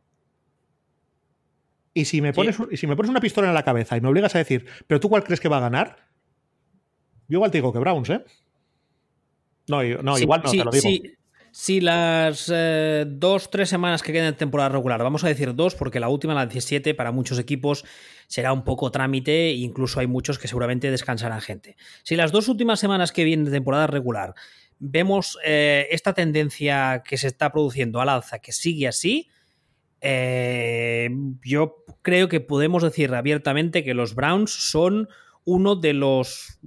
Y 1.95 2.05
si 2.05 2.21
me 2.21 2.35
pones, 2.35 2.59
si 2.75 2.87
me 2.87 2.95
pones 2.95 3.09
una 3.09 3.23
pistola 3.23 3.49
en 3.49 3.55
la 3.55 3.63
cabeza 3.63 3.97
y 3.97 4.03
me 4.03 4.09
obligas 4.09 4.35
a 4.35 4.39
decir, 4.39 4.67
¿pero 4.87 5.01
tú 5.01 5.09
cuál 5.09 5.25
crees 5.25 5.41
que 5.41 5.49
va 5.49 5.57
a 5.57 5.61
ganar? 5.61 5.97
Yo 7.29 7.39
igual 7.39 7.51
te 7.51 7.57
digo 7.57 7.73
que 7.73 7.79
Browns, 7.79 8.11
¿eh? 8.11 8.23
No, 9.69 9.83
no 10.03 10.19
igual 10.19 10.43
no, 10.45 10.51
te 10.51 10.57
lo 10.59 10.71
digo. 10.71 10.89
Si 11.51 11.81
las 11.81 12.53
eh, 12.55 13.07
dos, 13.09 13.51
tres 13.51 13.71
semanas 13.71 14.03
que 14.03 14.13
quedan 14.13 14.33
de 14.33 14.39
temporada 14.39 14.69
regular, 14.69 15.03
vamos 15.03 15.25
a 15.25 15.29
decir 15.29 15.55
dos, 15.55 15.75
porque 15.75 15.99
la 15.99 16.11
última, 16.11 16.35
la 16.35 16.45
17, 16.45 16.95
para 16.95 17.11
muchos 17.11 17.39
equipos 17.39 17.87
será 18.27 18.53
un 18.53 18.65
poco 18.65 18.91
trámite 18.93 19.49
e 19.49 19.55
incluso 19.55 19.99
hay 19.99 20.07
muchos 20.07 20.39
que 20.39 20.47
seguramente 20.47 20.91
descansarán 20.91 21.41
gente. 21.41 21.77
Si 22.03 22.17
las 22.17 22.33
dos 22.33 22.49
últimas 22.49 22.79
semanas 22.81 23.13
que 23.13 23.25
vienen 23.25 23.47
de 23.47 23.51
temporada 23.51 23.87
regular 23.87 24.35
vemos 24.81 25.39
eh, 25.45 25.87
esta 25.91 26.15
tendencia 26.15 27.03
que 27.07 27.17
se 27.17 27.29
está 27.29 27.53
produciendo 27.53 28.01
al 28.01 28.09
alza, 28.09 28.41
que 28.41 28.51
sigue 28.51 28.89
así, 28.89 29.29
eh, 30.01 31.11
yo 31.45 31.85
creo 32.03 32.29
que 32.29 32.41
podemos 32.41 32.83
decir 32.83 33.15
abiertamente 33.15 33.85
que 33.85 33.95
los 33.95 34.15
Browns 34.15 34.51
son 34.51 35.09
uno 35.45 35.77
de 35.77 35.93
los, 35.93 36.59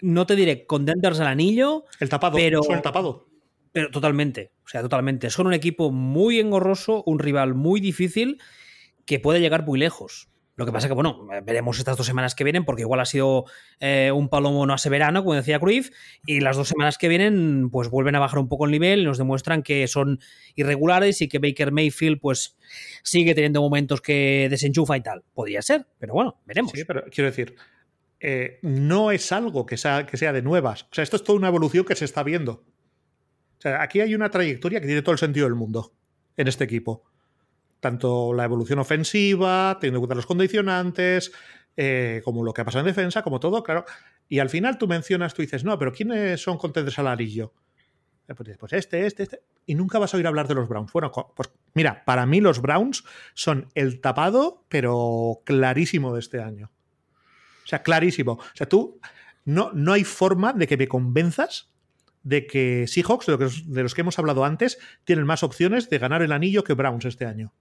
no 0.00 0.26
te 0.26 0.36
diré 0.36 0.66
contenders 0.66 1.20
al 1.20 1.28
anillo. 1.28 1.84
El 2.00 2.08
tapado, 2.08 2.36
pero, 2.36 2.62
son 2.62 2.76
el 2.76 2.82
tapado. 2.82 3.28
Pero 3.72 3.90
totalmente, 3.90 4.52
o 4.64 4.68
sea, 4.68 4.82
totalmente. 4.82 5.30
Son 5.30 5.46
un 5.46 5.54
equipo 5.54 5.90
muy 5.90 6.40
engorroso, 6.40 7.02
un 7.06 7.18
rival 7.18 7.54
muy 7.54 7.80
difícil 7.80 8.40
que 9.06 9.18
puede 9.18 9.40
llegar 9.40 9.64
muy 9.64 9.78
lejos. 9.78 10.28
Lo 10.54 10.66
que 10.66 10.72
pasa 10.72 10.86
es 10.86 10.90
que, 10.90 10.94
bueno, 10.94 11.26
veremos 11.44 11.78
estas 11.78 11.96
dos 11.96 12.06
semanas 12.06 12.34
que 12.34 12.44
vienen, 12.44 12.64
porque 12.66 12.82
igual 12.82 13.00
ha 13.00 13.06
sido 13.06 13.46
eh, 13.80 14.12
un 14.14 14.28
palomo 14.28 14.66
no 14.66 14.74
hace 14.74 14.90
verano, 14.90 15.22
como 15.22 15.34
decía 15.34 15.58
Cruyff, 15.58 15.90
y 16.26 16.40
las 16.40 16.56
dos 16.56 16.68
semanas 16.68 16.98
que 16.98 17.08
vienen, 17.08 17.70
pues 17.70 17.88
vuelven 17.88 18.16
a 18.16 18.18
bajar 18.18 18.38
un 18.38 18.48
poco 18.48 18.66
el 18.66 18.70
nivel 18.70 19.00
y 19.00 19.04
nos 19.04 19.16
demuestran 19.16 19.62
que 19.62 19.86
son 19.88 20.20
irregulares 20.54 21.22
y 21.22 21.28
que 21.28 21.38
Baker 21.38 21.72
Mayfield, 21.72 22.20
pues 22.20 22.58
sigue 23.02 23.34
teniendo 23.34 23.62
momentos 23.62 24.02
que 24.02 24.48
desenchufa 24.50 24.96
y 24.98 25.00
tal. 25.00 25.24
Podría 25.32 25.62
ser, 25.62 25.86
pero 25.98 26.12
bueno, 26.12 26.40
veremos. 26.44 26.72
Quiero 26.72 27.30
decir, 27.30 27.54
eh, 28.20 28.58
no 28.60 29.10
es 29.10 29.32
algo 29.32 29.64
que 29.64 29.78
sea, 29.78 30.06
que 30.06 30.18
sea 30.18 30.34
de 30.34 30.42
nuevas. 30.42 30.82
O 30.84 30.94
sea, 30.94 31.02
esto 31.02 31.16
es 31.16 31.24
toda 31.24 31.38
una 31.38 31.48
evolución 31.48 31.86
que 31.86 31.96
se 31.96 32.04
está 32.04 32.22
viendo. 32.22 32.64
O 33.58 33.60
sea, 33.62 33.82
aquí 33.82 34.00
hay 34.00 34.14
una 34.14 34.30
trayectoria 34.30 34.80
que 34.80 34.86
tiene 34.86 35.02
todo 35.02 35.12
el 35.12 35.18
sentido 35.18 35.46
del 35.46 35.54
mundo 35.54 35.94
en 36.36 36.46
este 36.46 36.64
equipo. 36.64 37.04
Tanto 37.82 38.32
la 38.32 38.44
evolución 38.44 38.78
ofensiva, 38.78 39.76
teniendo 39.80 39.98
en 39.98 40.02
cuenta 40.02 40.14
los 40.14 40.26
condicionantes, 40.26 41.32
eh, 41.76 42.22
como 42.24 42.44
lo 42.44 42.54
que 42.54 42.60
ha 42.60 42.64
pasado 42.64 42.86
en 42.86 42.94
defensa, 42.94 43.22
como 43.22 43.40
todo, 43.40 43.64
claro. 43.64 43.84
Y 44.28 44.38
al 44.38 44.50
final 44.50 44.78
tú 44.78 44.86
mencionas, 44.86 45.34
tú 45.34 45.42
dices, 45.42 45.64
no, 45.64 45.76
pero 45.80 45.92
¿quiénes 45.92 46.40
son 46.40 46.58
contenders 46.58 47.00
al 47.00 47.08
arillo? 47.08 47.52
Eh, 48.28 48.34
pues, 48.36 48.56
pues 48.56 48.72
este, 48.74 49.04
este, 49.04 49.24
este. 49.24 49.42
Y 49.66 49.74
nunca 49.74 49.98
vas 49.98 50.14
a 50.14 50.16
oír 50.16 50.28
hablar 50.28 50.46
de 50.46 50.54
los 50.54 50.68
Browns. 50.68 50.92
Bueno, 50.92 51.10
pues 51.10 51.50
mira, 51.74 52.04
para 52.04 52.24
mí 52.24 52.40
los 52.40 52.62
Browns 52.62 53.02
son 53.34 53.68
el 53.74 54.00
tapado, 54.00 54.64
pero 54.68 55.40
clarísimo 55.44 56.14
de 56.14 56.20
este 56.20 56.40
año. 56.40 56.70
O 57.64 57.66
sea, 57.66 57.82
clarísimo. 57.82 58.34
O 58.34 58.54
sea, 58.54 58.68
tú 58.68 59.00
no, 59.44 59.72
no 59.74 59.92
hay 59.92 60.04
forma 60.04 60.52
de 60.52 60.68
que 60.68 60.76
me 60.76 60.86
convenzas 60.86 61.72
de 62.22 62.46
que 62.46 62.86
Seahawks, 62.86 63.26
de, 63.26 63.50
de 63.66 63.82
los 63.82 63.92
que 63.92 64.02
hemos 64.02 64.20
hablado 64.20 64.44
antes, 64.44 64.78
tienen 65.02 65.26
más 65.26 65.42
opciones 65.42 65.90
de 65.90 65.98
ganar 65.98 66.22
el 66.22 66.30
anillo 66.30 66.62
que 66.62 66.74
Browns 66.74 67.06
este 67.06 67.26
año. 67.26 67.52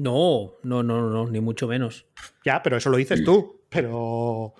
No, 0.00 0.54
no, 0.62 0.82
no, 0.82 1.10
no, 1.10 1.26
ni 1.26 1.42
mucho 1.42 1.68
menos. 1.68 2.06
Ya, 2.42 2.62
pero 2.62 2.78
eso 2.78 2.88
lo 2.88 2.96
dices 2.96 3.22
tú. 3.22 3.60
Pero, 3.68 4.54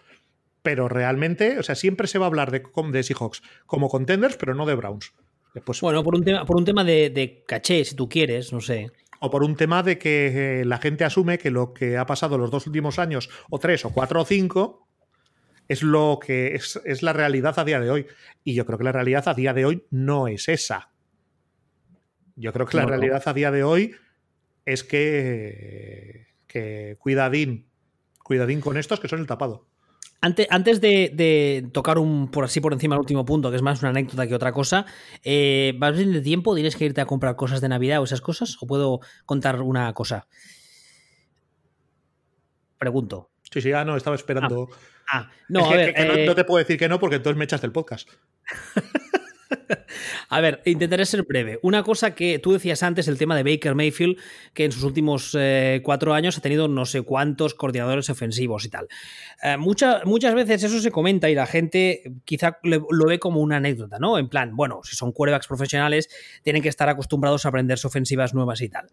pero 0.60 0.86
realmente, 0.86 1.58
o 1.58 1.62
sea, 1.62 1.76
siempre 1.76 2.08
se 2.08 2.18
va 2.18 2.26
a 2.26 2.28
hablar 2.28 2.50
de, 2.50 2.62
de 2.92 3.02
Seahawks 3.02 3.42
como 3.64 3.88
contenders, 3.88 4.36
pero 4.36 4.54
no 4.54 4.66
de 4.66 4.74
Browns. 4.74 5.14
Después, 5.54 5.80
bueno, 5.80 6.04
por 6.04 6.14
un 6.14 6.24
tema, 6.24 6.44
por 6.44 6.58
un 6.58 6.66
tema 6.66 6.84
de, 6.84 7.08
de, 7.08 7.42
caché, 7.46 7.86
si 7.86 7.96
tú 7.96 8.06
quieres, 8.06 8.52
no 8.52 8.60
sé. 8.60 8.92
O 9.20 9.30
por 9.30 9.42
un 9.42 9.56
tema 9.56 9.82
de 9.82 9.96
que 9.96 10.60
eh, 10.60 10.64
la 10.66 10.76
gente 10.76 11.04
asume 11.04 11.38
que 11.38 11.50
lo 11.50 11.72
que 11.72 11.96
ha 11.96 12.04
pasado 12.04 12.36
los 12.36 12.50
dos 12.50 12.66
últimos 12.66 12.98
años, 12.98 13.30
o 13.48 13.58
tres, 13.58 13.86
o 13.86 13.94
cuatro, 13.94 14.20
o 14.20 14.24
cinco, 14.26 14.86
es 15.68 15.82
lo 15.82 16.20
que 16.22 16.54
es, 16.54 16.78
es, 16.84 17.02
la 17.02 17.14
realidad 17.14 17.58
a 17.58 17.64
día 17.64 17.80
de 17.80 17.90
hoy. 17.90 18.06
Y 18.44 18.52
yo 18.52 18.66
creo 18.66 18.76
que 18.76 18.84
la 18.84 18.92
realidad 18.92 19.26
a 19.26 19.32
día 19.32 19.54
de 19.54 19.64
hoy 19.64 19.86
no 19.90 20.28
es 20.28 20.50
esa. 20.50 20.90
Yo 22.36 22.52
creo 22.52 22.66
que 22.66 22.76
la 22.76 22.82
no, 22.82 22.90
realidad 22.90 23.22
no. 23.24 23.30
a 23.30 23.34
día 23.34 23.50
de 23.50 23.64
hoy 23.64 23.94
es 24.64 24.84
que, 24.84 26.28
que 26.46 26.96
cuidadín, 26.98 27.68
cuidadín 28.22 28.60
con 28.60 28.76
estos 28.76 29.00
que 29.00 29.08
son 29.08 29.20
el 29.20 29.26
tapado. 29.26 29.66
Antes, 30.22 30.46
antes 30.50 30.80
de, 30.82 31.10
de, 31.14 31.66
tocar 31.72 31.98
un 31.98 32.30
por 32.30 32.44
así 32.44 32.60
por 32.60 32.74
encima 32.74 32.94
el 32.94 33.00
último 33.00 33.24
punto, 33.24 33.50
que 33.50 33.56
es 33.56 33.62
más 33.62 33.80
una 33.80 33.88
anécdota 33.88 34.26
que 34.26 34.34
otra 34.34 34.52
cosa, 34.52 34.84
eh, 35.24 35.72
¿vas 35.78 35.96
bien 35.96 36.12
de 36.12 36.20
tiempo? 36.20 36.54
¿Tienes 36.54 36.76
que 36.76 36.84
irte 36.84 37.00
a 37.00 37.06
comprar 37.06 37.36
cosas 37.36 37.62
de 37.62 37.68
Navidad 37.70 38.00
o 38.00 38.04
esas 38.04 38.20
cosas? 38.20 38.58
¿O 38.60 38.66
puedo 38.66 39.00
contar 39.24 39.62
una 39.62 39.92
cosa? 39.94 40.26
Pregunto. 42.76 43.30
Sí, 43.50 43.62
sí, 43.62 43.70
ya 43.70 43.84
no, 43.84 43.96
estaba 43.96 44.16
esperando. 44.16 44.68
Ah. 44.72 44.76
Ah, 45.12 45.30
no, 45.48 45.60
es 45.60 45.66
que, 45.66 45.74
a 45.74 45.76
ver, 45.76 45.86
que, 45.88 45.94
que 45.94 46.02
eh... 46.02 46.06
no, 46.06 46.26
no, 46.26 46.34
te 46.34 46.44
puedo 46.44 46.58
decir 46.58 46.78
que 46.78 46.88
no 46.88 47.00
porque 47.00 47.16
entonces 47.16 47.36
me 47.36 47.44
echas 47.44 47.60
del 47.60 47.72
podcast. 47.72 48.08
A 50.28 50.40
ver, 50.40 50.62
intentaré 50.64 51.04
ser 51.06 51.22
breve. 51.24 51.58
Una 51.62 51.82
cosa 51.82 52.14
que 52.14 52.38
tú 52.38 52.52
decías 52.52 52.82
antes, 52.82 53.08
el 53.08 53.18
tema 53.18 53.36
de 53.36 53.42
Baker 53.42 53.74
Mayfield, 53.74 54.18
que 54.54 54.64
en 54.64 54.72
sus 54.72 54.82
últimos 54.84 55.36
eh, 55.38 55.80
cuatro 55.84 56.14
años 56.14 56.38
ha 56.38 56.40
tenido 56.40 56.68
no 56.68 56.86
sé 56.86 57.02
cuántos 57.02 57.54
coordinadores 57.54 58.10
ofensivos 58.10 58.64
y 58.64 58.68
tal. 58.68 58.88
Eh, 59.42 59.56
mucha, 59.56 60.02
muchas 60.04 60.34
veces 60.34 60.62
eso 60.62 60.80
se 60.80 60.90
comenta 60.90 61.28
y 61.30 61.34
la 61.34 61.46
gente 61.46 62.02
quizá 62.24 62.58
lo 62.62 63.06
ve 63.06 63.18
como 63.18 63.40
una 63.40 63.56
anécdota, 63.56 63.98
¿no? 63.98 64.18
En 64.18 64.28
plan, 64.28 64.54
bueno, 64.54 64.80
si 64.84 64.96
son 64.96 65.12
quarterbacks 65.12 65.46
profesionales, 65.46 66.08
tienen 66.42 66.62
que 66.62 66.68
estar 66.68 66.88
acostumbrados 66.88 67.44
a 67.44 67.48
aprenderse 67.48 67.86
ofensivas 67.86 68.34
nuevas 68.34 68.60
y 68.60 68.68
tal. 68.68 68.88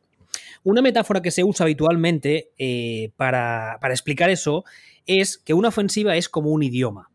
Una 0.63 0.81
metáfora 0.81 1.21
que 1.21 1.31
se 1.31 1.43
usa 1.43 1.65
habitualmente 1.65 2.51
eh, 2.57 3.11
para 3.15 3.77
explicar 3.89 4.29
eso 4.29 4.65
es 5.05 5.37
que 5.37 5.53
una 5.53 5.69
ofensiva 5.69 6.15
es 6.15 6.27
como 6.27 6.49
un 6.51 6.63
idioma, 6.63 7.09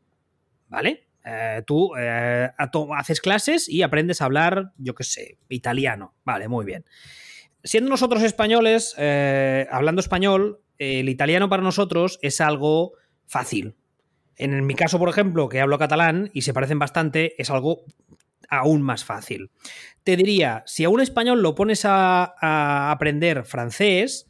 ¿vale? 0.68 1.05
Eh, 1.25 1.62
tú 1.66 1.93
eh, 1.99 2.51
haces 2.97 3.20
clases 3.20 3.68
y 3.68 3.83
aprendes 3.83 4.20
a 4.20 4.25
hablar, 4.25 4.73
yo 4.77 4.95
qué 4.95 5.05
sé, 5.05 5.39
italiano. 5.49 6.14
Vale, 6.25 6.49
muy 6.49 6.64
bien. 6.64 6.85
Siendo 7.64 7.91
nosotros 7.91 8.23
españoles, 8.23 8.95
eh, 8.99 9.66
hablando 9.70 10.01
español, 10.01 10.61
el 10.79 11.09
italiano 11.09 11.49
para 11.49 11.62
nosotros 11.62 12.18
es 12.23 12.41
algo 12.41 12.95
fácil. 13.27 13.77
En 14.37 14.66
mi 14.66 14.75
caso, 14.75 14.99
por 14.99 15.09
ejemplo, 15.09 15.49
que 15.49 15.61
hablo 15.61 15.79
catalán 15.79 16.31
y 16.33 16.43
se 16.43 16.53
parecen 16.53 16.79
bastante, 16.79 17.41
es 17.41 17.51
algo 17.51 17.85
aún 18.49 18.83
más 18.83 19.05
fácil. 19.05 19.51
Te 20.03 20.16
diría, 20.16 20.64
si 20.66 20.85
a 20.85 20.89
un 20.89 21.01
español 21.01 21.43
lo 21.43 21.55
pones 21.55 21.85
a, 21.85 22.35
a 22.41 22.91
aprender 22.91 23.45
francés, 23.45 24.27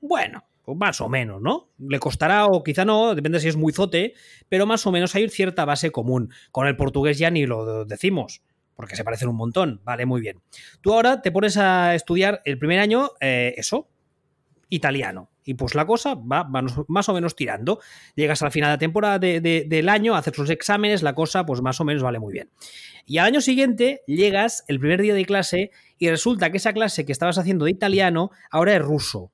bueno, 0.00 0.44
más 0.74 1.00
o 1.00 1.08
menos, 1.08 1.40
¿no? 1.40 1.70
Le 1.78 1.98
costará 1.98 2.46
o 2.46 2.62
quizá 2.62 2.84
no, 2.84 3.14
depende 3.14 3.40
si 3.40 3.48
es 3.48 3.56
muy 3.56 3.72
zote, 3.72 4.14
pero 4.48 4.66
más 4.66 4.86
o 4.86 4.92
menos 4.92 5.14
hay 5.14 5.28
cierta 5.28 5.64
base 5.64 5.90
común. 5.90 6.32
Con 6.52 6.66
el 6.66 6.76
portugués 6.76 7.18
ya 7.18 7.30
ni 7.30 7.46
lo 7.46 7.84
decimos, 7.84 8.42
porque 8.74 8.96
se 8.96 9.04
parecen 9.04 9.28
un 9.28 9.36
montón, 9.36 9.80
vale, 9.84 10.06
muy 10.06 10.20
bien. 10.20 10.40
Tú 10.80 10.94
ahora 10.94 11.22
te 11.22 11.32
pones 11.32 11.56
a 11.56 11.94
estudiar 11.94 12.40
el 12.44 12.58
primer 12.58 12.78
año, 12.78 13.10
eh, 13.20 13.54
eso, 13.56 13.88
italiano. 14.70 15.30
Y 15.44 15.54
pues 15.54 15.74
la 15.74 15.84
cosa 15.84 16.14
va, 16.14 16.44
va, 16.44 16.64
más 16.88 17.08
o 17.08 17.14
menos 17.14 17.34
tirando. 17.34 17.80
Llegas 18.14 18.40
a 18.40 18.46
la 18.46 18.50
final 18.50 18.68
de 18.68 18.74
la 18.74 18.78
temporada 18.78 19.18
de, 19.18 19.40
de, 19.40 19.66
del 19.68 19.88
año, 19.88 20.14
haces 20.14 20.38
los 20.38 20.48
exámenes, 20.48 21.02
la 21.02 21.14
cosa 21.14 21.44
pues 21.44 21.60
más 21.60 21.80
o 21.80 21.84
menos 21.84 22.02
vale 22.02 22.18
muy 22.18 22.32
bien. 22.32 22.50
Y 23.04 23.18
al 23.18 23.26
año 23.26 23.40
siguiente 23.40 24.02
llegas 24.06 24.64
el 24.68 24.78
primer 24.78 25.02
día 25.02 25.14
de 25.14 25.24
clase 25.24 25.70
y 25.98 26.08
resulta 26.08 26.50
que 26.50 26.58
esa 26.58 26.72
clase 26.72 27.04
que 27.04 27.12
estabas 27.12 27.38
haciendo 27.38 27.64
de 27.64 27.72
italiano 27.72 28.30
ahora 28.50 28.76
es 28.76 28.82
ruso. 28.82 29.32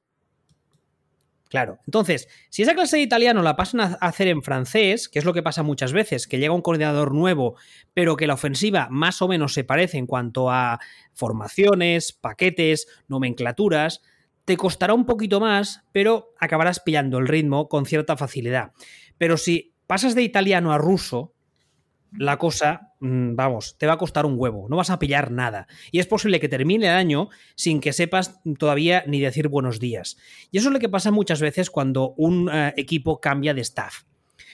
Claro. 1.48 1.78
Entonces, 1.86 2.28
si 2.50 2.62
esa 2.62 2.74
clase 2.74 2.96
de 2.96 3.02
italiano 3.02 3.42
la 3.42 3.54
pasan 3.54 3.80
a 3.80 3.84
hacer 4.00 4.28
en 4.28 4.42
francés, 4.42 5.08
que 5.08 5.18
es 5.18 5.24
lo 5.24 5.32
que 5.32 5.42
pasa 5.44 5.62
muchas 5.62 5.92
veces, 5.92 6.26
que 6.26 6.38
llega 6.38 6.52
un 6.52 6.62
coordinador 6.62 7.14
nuevo, 7.14 7.56
pero 7.94 8.16
que 8.16 8.26
la 8.26 8.34
ofensiva 8.34 8.88
más 8.90 9.22
o 9.22 9.28
menos 9.28 9.54
se 9.54 9.62
parece 9.62 9.98
en 9.98 10.06
cuanto 10.06 10.50
a 10.50 10.80
formaciones, 11.12 12.12
paquetes, 12.12 12.88
nomenclaturas, 13.06 14.02
te 14.44 14.56
costará 14.56 14.94
un 14.94 15.06
poquito 15.06 15.40
más, 15.40 15.82
pero 15.92 16.34
acabarás 16.38 16.80
pillando 16.80 17.18
el 17.18 17.28
ritmo 17.28 17.68
con 17.68 17.86
cierta 17.86 18.16
facilidad. 18.16 18.72
Pero 19.18 19.36
si 19.36 19.74
pasas 19.86 20.14
de 20.14 20.22
italiano 20.22 20.72
a 20.72 20.78
ruso, 20.78 21.35
la 22.12 22.38
cosa, 22.38 22.92
mm, 23.00 23.34
vamos, 23.34 23.76
te 23.78 23.86
va 23.86 23.94
a 23.94 23.98
costar 23.98 24.26
un 24.26 24.34
huevo, 24.36 24.66
no 24.68 24.76
vas 24.76 24.90
a 24.90 24.98
pillar 24.98 25.30
nada. 25.30 25.66
Y 25.90 25.98
es 25.98 26.06
posible 26.06 26.40
que 26.40 26.48
termine 26.48 26.86
el 26.86 26.92
año 26.92 27.28
sin 27.54 27.80
que 27.80 27.92
sepas 27.92 28.40
todavía 28.58 29.04
ni 29.06 29.20
decir 29.20 29.48
buenos 29.48 29.80
días. 29.80 30.16
Y 30.50 30.58
eso 30.58 30.68
es 30.68 30.72
lo 30.72 30.80
que 30.80 30.88
pasa 30.88 31.10
muchas 31.10 31.40
veces 31.40 31.70
cuando 31.70 32.14
un 32.16 32.48
uh, 32.48 32.72
equipo 32.76 33.20
cambia 33.20 33.54
de 33.54 33.60
staff. 33.60 34.04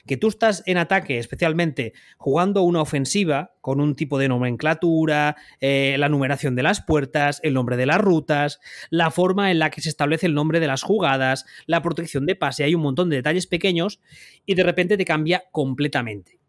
Que 0.04 0.16
tú 0.16 0.28
estás 0.28 0.64
en 0.66 0.78
ataque, 0.78 1.18
especialmente 1.18 1.92
jugando 2.16 2.62
una 2.62 2.80
ofensiva 2.80 3.54
con 3.60 3.80
un 3.80 3.94
tipo 3.94 4.18
de 4.18 4.28
nomenclatura, 4.28 5.36
eh, 5.60 5.94
la 5.96 6.08
numeración 6.08 6.56
de 6.56 6.64
las 6.64 6.80
puertas, 6.80 7.38
el 7.44 7.54
nombre 7.54 7.76
de 7.76 7.86
las 7.86 8.00
rutas, 8.00 8.58
la 8.90 9.12
forma 9.12 9.52
en 9.52 9.60
la 9.60 9.70
que 9.70 9.80
se 9.80 9.88
establece 9.88 10.26
el 10.26 10.34
nombre 10.34 10.58
de 10.58 10.66
las 10.66 10.82
jugadas, 10.82 11.46
la 11.66 11.82
protección 11.82 12.26
de 12.26 12.34
pase, 12.34 12.64
hay 12.64 12.74
un 12.74 12.82
montón 12.82 13.10
de 13.10 13.16
detalles 13.16 13.46
pequeños 13.46 14.00
y 14.44 14.56
de 14.56 14.64
repente 14.64 14.96
te 14.96 15.04
cambia 15.04 15.44
completamente. 15.52 16.41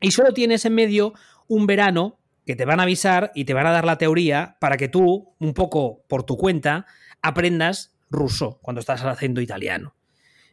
Y 0.00 0.10
solo 0.12 0.32
tienes 0.32 0.64
en 0.64 0.74
medio 0.74 1.14
un 1.48 1.66
verano 1.66 2.18
que 2.46 2.56
te 2.56 2.64
van 2.64 2.80
a 2.80 2.84
avisar 2.84 3.32
y 3.34 3.44
te 3.44 3.54
van 3.54 3.66
a 3.66 3.72
dar 3.72 3.84
la 3.84 3.98
teoría 3.98 4.56
para 4.60 4.76
que 4.76 4.88
tú, 4.88 5.34
un 5.38 5.54
poco 5.54 6.04
por 6.08 6.22
tu 6.22 6.36
cuenta, 6.36 6.86
aprendas 7.20 7.94
ruso 8.10 8.58
cuando 8.62 8.80
estás 8.80 9.02
haciendo 9.04 9.40
italiano. 9.40 9.94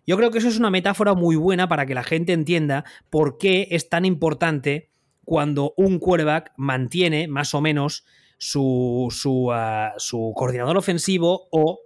Yo 0.08 0.18
creo 0.18 0.30
que 0.30 0.38
eso 0.40 0.48
es 0.48 0.60
una 0.60 0.70
metáfora 0.70 1.14
muy 1.14 1.36
buena 1.36 1.68
para 1.68 1.86
que 1.86 1.96
la 1.96 2.04
gente 2.04 2.34
entienda 2.34 2.86
por 3.10 3.38
qué 3.38 3.68
es 3.72 3.90
tan 3.90 4.06
importante 4.06 4.90
cuando 5.24 5.74
un 5.78 6.00
quarterback 6.00 6.52
mantiene 6.58 7.28
más 7.28 7.54
o 7.54 7.62
menos 7.62 8.06
su, 8.38 9.08
su, 9.12 9.48
uh, 9.48 9.98
su 9.98 10.34
coordinador 10.36 10.78
ofensivo 10.78 11.48
o 11.52 11.80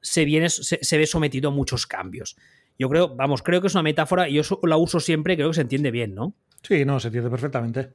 se, 0.00 0.24
viene, 0.24 0.48
se, 0.48 0.78
se, 0.80 0.98
ve 0.98 1.06
sometido 1.06 1.50
a 1.50 1.52
muchos 1.52 1.86
cambios. 1.86 2.36
Yo 2.78 2.88
creo, 2.88 3.14
vamos, 3.14 3.42
creo 3.42 3.60
que 3.60 3.66
es 3.66 3.74
una 3.74 3.82
metáfora 3.82 4.28
y 4.28 4.34
yo 4.34 4.42
la 4.62 4.78
uso 4.78 5.00
siempre, 5.00 5.36
creo 5.36 5.50
que 5.50 5.56
se 5.56 5.60
entiende 5.60 5.90
bien, 5.90 6.14
¿no? 6.14 6.34
Sí, 6.62 6.84
no, 6.84 7.00
se 7.00 7.08
entiende 7.08 7.30
perfectamente. 7.30 7.92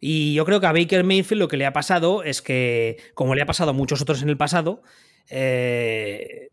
Y 0.00 0.34
yo 0.34 0.44
creo 0.44 0.60
que 0.60 0.66
a 0.66 0.72
Baker 0.72 1.04
Mayfield 1.04 1.40
lo 1.40 1.48
que 1.48 1.56
le 1.56 1.66
ha 1.66 1.72
pasado 1.72 2.22
es 2.22 2.40
que, 2.40 2.96
como 3.14 3.34
le 3.34 3.42
ha 3.42 3.46
pasado 3.46 3.70
a 3.70 3.74
muchos 3.74 4.00
otros 4.00 4.22
en 4.22 4.30
el 4.30 4.36
pasado, 4.36 4.82
eh, 5.28 6.48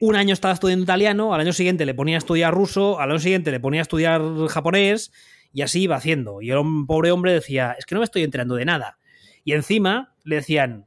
un 0.00 0.14
año 0.14 0.34
estaba 0.34 0.54
estudiando 0.54 0.84
italiano, 0.84 1.34
al 1.34 1.40
año 1.40 1.52
siguiente 1.52 1.86
le 1.86 1.94
ponía 1.94 2.16
a 2.16 2.18
estudiar 2.18 2.54
ruso, 2.54 3.00
al 3.00 3.10
año 3.10 3.18
siguiente 3.18 3.50
le 3.50 3.60
ponía 3.60 3.80
a 3.80 3.82
estudiar 3.82 4.22
japonés, 4.48 5.10
y 5.52 5.62
así 5.62 5.82
iba 5.82 5.96
haciendo. 5.96 6.42
Y 6.42 6.50
el 6.50 6.58
pobre 6.86 7.12
hombre 7.12 7.32
decía, 7.32 7.74
es 7.78 7.86
que 7.86 7.94
no 7.94 8.00
me 8.00 8.04
estoy 8.04 8.22
enterando 8.22 8.54
de 8.54 8.64
nada. 8.64 8.98
Y 9.44 9.52
encima 9.52 10.14
le 10.24 10.36
decían, 10.36 10.86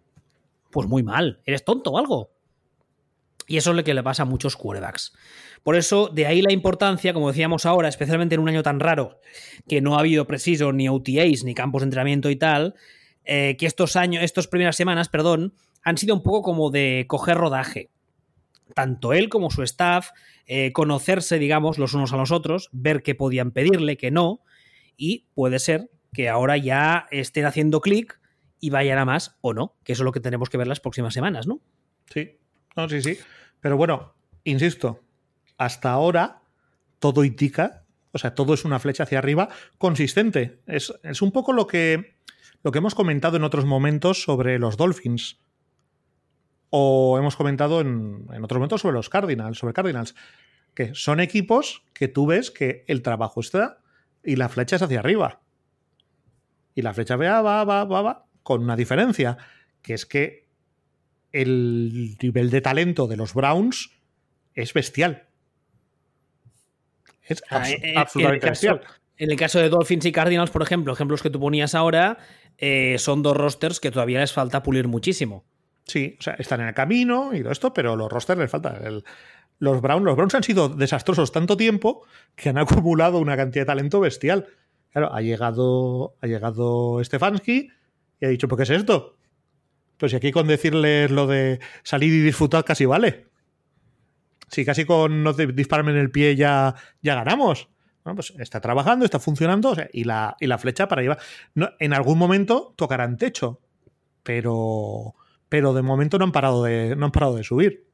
pues 0.72 0.88
muy 0.88 1.04
mal, 1.04 1.42
eres 1.46 1.64
tonto 1.66 1.92
o 1.92 1.98
algo. 1.98 2.32
Y 3.48 3.58
eso 3.58 3.72
es 3.72 3.76
lo 3.76 3.84
que 3.84 3.94
le 3.94 4.04
pasa 4.04 4.24
a 4.24 4.26
muchos 4.26 4.56
quarterbacks. 4.56 5.14
Por 5.64 5.76
eso, 5.76 6.10
de 6.10 6.26
ahí 6.26 6.42
la 6.42 6.52
importancia, 6.52 7.14
como 7.14 7.30
decíamos 7.30 7.66
ahora, 7.66 7.88
especialmente 7.88 8.36
en 8.36 8.42
un 8.42 8.50
año 8.50 8.64
tan 8.64 8.80
raro, 8.80 9.20
que 9.68 9.82
no 9.82 9.96
ha 9.96 10.00
habido 10.00 10.26
preciso 10.26 10.72
ni 10.74 10.90
OTAs, 10.90 11.44
ni 11.44 11.54
campos 11.54 11.82
de 11.82 11.86
entrenamiento 11.86 12.30
y 12.30 12.36
tal, 12.36 12.76
eh, 13.24 13.56
que 13.58 13.66
estos 13.66 13.96
años, 13.96 14.24
estas 14.24 14.48
primeras 14.48 14.76
semanas, 14.76 15.10
perdón, 15.10 15.54
han 15.84 15.98
sido 15.98 16.16
un 16.16 16.24
poco 16.24 16.42
como 16.42 16.72
de 16.72 17.06
coger 17.08 17.38
rodaje. 17.38 17.90
Tanto 18.74 19.14
él 19.14 19.30
como 19.30 19.52
su 19.52 19.64
staff, 19.64 20.10
eh, 20.48 20.72
conocerse, 20.74 21.40
digamos, 21.40 21.78
los 21.78 21.94
unos 21.94 22.14
a 22.14 22.18
los 22.18 22.32
otros, 22.32 22.70
ver 22.72 23.04
qué 23.04 23.16
podían 23.16 23.52
pedirle, 23.52 23.98
qué 23.98 24.12
no, 24.12 24.42
y 24.98 25.26
puede 25.34 25.60
ser 25.60 25.90
que 26.14 26.30
ahora 26.30 26.58
ya 26.58 27.08
estén 27.12 27.46
haciendo 27.46 27.82
clic 27.82 28.20
y 28.60 28.70
vayan 28.70 28.98
a 28.98 29.06
más 29.06 29.38
o 29.42 29.54
no, 29.54 29.76
que 29.84 29.94
eso 29.94 30.04
es 30.04 30.06
lo 30.06 30.12
que 30.12 30.20
tenemos 30.20 30.50
que 30.50 30.58
ver 30.58 30.68
las 30.68 30.80
próximas 30.80 31.14
semanas, 31.14 31.46
¿no? 31.46 31.62
Sí, 32.12 32.38
No, 32.76 32.90
sí, 32.90 33.02
sí. 33.02 33.18
Pero 33.62 33.78
bueno, 33.78 34.14
insisto, 34.44 35.02
hasta 35.58 35.92
ahora 35.92 36.42
todo 37.00 37.24
indica, 37.24 37.84
o 38.12 38.18
sea, 38.18 38.36
todo 38.36 38.54
es 38.54 38.66
una 38.66 38.80
flecha 38.80 39.04
hacia 39.04 39.20
arriba 39.20 39.50
consistente. 39.78 40.62
Es, 40.68 40.94
es 41.04 41.22
un 41.22 41.32
poco 41.32 41.54
lo 41.54 41.68
que, 41.68 42.18
lo 42.64 42.72
que 42.72 42.80
hemos 42.80 42.96
comentado 42.96 43.38
en 43.38 43.44
otros 43.44 43.66
momentos 43.66 44.22
sobre 44.22 44.60
los 44.60 44.78
Dolphins. 44.78 45.40
O 46.70 47.18
hemos 47.18 47.36
comentado 47.36 47.80
en, 47.82 48.28
en 48.32 48.44
otros 48.44 48.58
momentos 48.60 48.82
sobre 48.82 48.96
los 48.96 49.10
Cardinals, 49.10 49.58
sobre 49.58 49.74
Cardinals. 49.74 50.16
Que 50.74 50.94
son 50.94 51.22
equipos 51.22 51.84
que 51.94 52.10
tú 52.10 52.26
ves 52.26 52.52
que 52.52 52.84
el 52.88 53.02
trabajo 53.02 53.40
está 53.40 53.80
y 54.24 54.36
la 54.36 54.50
flecha 54.50 54.76
es 54.76 54.82
hacia 54.82 55.00
arriba. 55.00 55.40
Y 56.74 56.82
la 56.82 56.94
flecha 56.94 57.16
va, 57.16 57.42
va, 57.42 57.64
va, 57.64 57.86
va, 57.86 58.02
va, 58.02 58.26
con 58.44 58.62
una 58.62 58.76
diferencia, 58.76 59.38
que 59.82 59.94
es 59.94 60.06
que 60.06 60.45
el 61.42 62.18
nivel 62.22 62.50
de 62.50 62.62
talento 62.62 63.08
de 63.08 63.18
los 63.18 63.34
Browns 63.34 63.92
es 64.54 64.74
bestial. 64.74 65.24
Es 67.24 67.44
abs- 67.50 67.70
eh, 67.72 67.80
eh, 67.82 67.94
absolutamente 67.98 68.48
en 68.48 68.52
el 68.54 68.58
caso- 68.60 68.68
bestial. 68.76 68.82
En 69.18 69.32
el 69.32 69.38
caso 69.38 69.60
de 69.60 69.70
Dolphins 69.70 70.06
y 70.06 70.12
Cardinals, 70.12 70.52
por 70.52 70.62
ejemplo, 70.62 70.92
ejemplos 70.92 71.22
que 71.22 71.30
tú 71.30 71.40
ponías 71.40 71.74
ahora, 71.74 72.18
eh, 72.58 72.98
son 73.00 73.24
dos 73.24 73.36
rosters 73.38 73.80
que 73.80 73.90
todavía 73.92 74.20
les 74.20 74.34
falta 74.34 74.62
pulir 74.62 74.88
muchísimo. 74.90 75.46
Sí, 75.86 76.18
o 76.20 76.22
sea, 76.22 76.34
están 76.34 76.60
en 76.62 76.68
el 76.68 76.74
camino 76.74 77.34
y 77.34 77.40
todo 77.42 77.52
esto, 77.52 77.74
pero 77.74 77.96
los 77.96 78.12
rosters 78.12 78.40
les 78.40 78.52
falta. 78.52 78.78
El- 78.84 79.04
los, 79.60 79.82
Browns, 79.82 80.04
los 80.04 80.16
Browns 80.18 80.36
han 80.36 80.44
sido 80.44 80.68
desastrosos 80.68 81.32
tanto 81.32 81.56
tiempo 81.56 82.06
que 82.36 82.50
han 82.50 82.58
acumulado 82.84 83.20
una 83.20 83.38
cantidad 83.38 83.62
de 83.62 83.68
talento 83.68 84.00
bestial. 84.02 84.48
Claro, 84.92 85.14
ha 85.14 85.22
llegado, 85.22 86.16
ha 86.22 86.28
llegado 86.28 87.02
Stefanski 87.04 87.70
y 88.20 88.26
ha 88.26 88.30
dicho, 88.30 88.48
¿por 88.50 88.58
qué 88.58 88.64
es 88.64 88.70
esto? 88.70 89.16
Pues 89.98 90.12
si 90.12 90.16
aquí 90.18 90.32
con 90.32 90.48
decirles 90.48 91.10
lo 91.12 91.28
de 91.28 91.60
salir 91.84 92.12
y 92.14 92.22
disfrutar 92.22 92.64
casi 92.66 92.86
vale. 92.86 93.28
Si 94.50 94.64
casi 94.66 94.86
con 94.86 95.24
no 95.24 95.34
te- 95.34 95.48
dispararme 95.48 95.92
en 95.92 95.98
el 95.98 96.12
pie 96.12 96.36
ya, 96.36 96.76
ya 97.02 97.16
ganamos. 97.16 97.70
Bueno, 98.04 98.16
pues 98.18 98.34
está 98.38 98.62
trabajando, 98.62 99.04
está 99.06 99.20
funcionando 99.20 99.72
o 99.72 99.76
sea, 99.76 99.90
y, 99.92 100.04
la, 100.04 100.36
y 100.40 100.46
la 100.48 100.58
flecha 100.60 100.88
para 100.88 101.02
llevar. 101.02 101.18
No, 101.56 101.70
en 101.80 101.94
algún 101.94 102.18
momento 102.20 102.74
tocarán 102.78 103.18
techo, 103.18 103.62
pero, 104.22 105.16
pero 105.50 105.74
de 105.74 105.82
momento 105.82 106.18
no 106.20 106.26
han 106.26 106.32
parado 106.32 106.64
de, 106.64 106.96
no 106.96 107.06
han 107.06 107.12
parado 107.12 107.36
de 107.36 107.44
subir. 107.44 107.88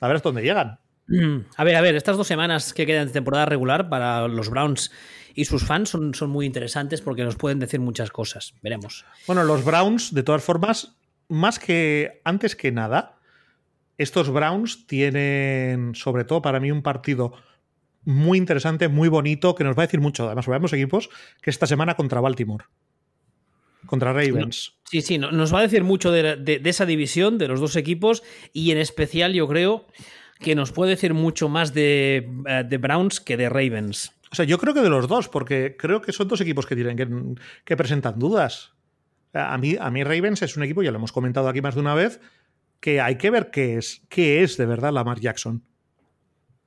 A 0.00 0.06
ver 0.06 0.16
hasta 0.16 0.28
dónde 0.28 0.42
llegan. 0.42 0.78
Mm, 1.08 1.46
A 1.56 1.64
ver, 1.64 1.74
a 1.76 1.80
ver, 1.80 1.96
estas 1.96 2.16
dos 2.16 2.26
semanas 2.28 2.72
que 2.72 2.86
quedan 2.86 3.08
de 3.08 3.12
temporada 3.12 3.46
regular 3.46 3.88
para 3.88 4.28
los 4.28 4.48
Browns 4.50 4.92
y 5.34 5.44
sus 5.46 5.64
fans 5.64 5.88
son, 5.88 6.14
son 6.14 6.30
muy 6.30 6.46
interesantes 6.46 7.00
porque 7.00 7.24
nos 7.24 7.34
pueden 7.36 7.58
decir 7.58 7.80
muchas 7.80 8.10
cosas. 8.10 8.54
Veremos. 8.62 9.04
Bueno, 9.26 9.42
los 9.44 9.64
Browns, 9.64 10.14
de 10.14 10.22
todas 10.22 10.44
formas, 10.44 10.96
más 11.30 11.58
que 11.58 12.20
antes 12.24 12.54
que 12.56 12.70
nada, 12.72 13.18
estos 13.96 14.30
Browns 14.30 14.86
tienen, 14.86 15.94
sobre 15.94 16.24
todo 16.24 16.42
para 16.42 16.60
mí, 16.60 16.70
un 16.70 16.82
partido 16.82 17.32
muy 18.04 18.38
interesante, 18.38 18.88
muy 18.88 19.08
bonito, 19.08 19.54
que 19.54 19.64
nos 19.64 19.76
va 19.76 19.82
a 19.82 19.86
decir 19.86 20.00
mucho, 20.00 20.26
además, 20.26 20.44
sobre 20.44 20.56
ambos 20.56 20.72
equipos, 20.72 21.08
que 21.42 21.50
esta 21.50 21.66
semana 21.66 21.94
contra 21.96 22.20
Baltimore. 22.20 22.64
Contra 23.86 24.12
Ravens. 24.12 24.74
Sí, 24.84 25.00
sí, 25.02 25.18
no- 25.18 25.30
nos 25.32 25.52
va 25.54 25.58
a 25.60 25.62
decir 25.62 25.84
mucho 25.84 26.10
de, 26.12 26.36
de- 26.36 26.58
de 26.58 26.70
esa 26.70 26.86
división, 26.86 27.38
de 27.38 27.48
los 27.48 27.60
dos 27.60 27.76
equipos, 27.76 28.22
y 28.52 28.70
en 28.72 28.78
especial 28.78 29.32
yo 29.32 29.46
creo 29.48 29.86
que 30.38 30.54
nos 30.54 30.72
puede 30.72 30.90
decir 30.92 31.12
mucho 31.14 31.48
más 31.48 31.74
de, 31.74 32.28
eh, 32.46 32.64
de 32.66 32.78
Browns 32.78 33.20
que 33.20 33.36
de 33.36 33.48
Ravens. 33.48 34.12
O 34.32 34.34
sea, 34.34 34.44
yo 34.44 34.58
creo 34.58 34.72
que 34.74 34.80
de 34.80 34.88
los 34.90 35.08
dos, 35.08 35.28
porque 35.28 35.76
creo 35.78 36.00
que 36.00 36.12
son 36.12 36.28
dos 36.28 36.40
equipos 36.40 36.64
que 36.66 36.76
tienen 36.76 36.96
que, 36.96 37.08
que 37.64 37.76
presentan 37.76 38.18
dudas. 38.18 38.72
A 39.32 39.56
mí, 39.58 39.76
a 39.78 39.90
mí 39.90 40.02
Ravens 40.02 40.42
es 40.42 40.56
un 40.56 40.62
equipo, 40.64 40.82
ya 40.82 40.90
lo 40.90 40.98
hemos 40.98 41.12
comentado 41.12 41.48
aquí 41.48 41.60
más 41.60 41.74
de 41.74 41.80
una 41.80 41.94
vez, 41.94 42.20
que 42.80 43.00
hay 43.00 43.16
que 43.16 43.30
ver 43.30 43.50
qué 43.50 43.76
es, 43.76 44.02
qué 44.08 44.42
es 44.42 44.56
de 44.56 44.66
verdad 44.66 44.92
Lamar 44.92 45.20
Jackson. 45.20 45.62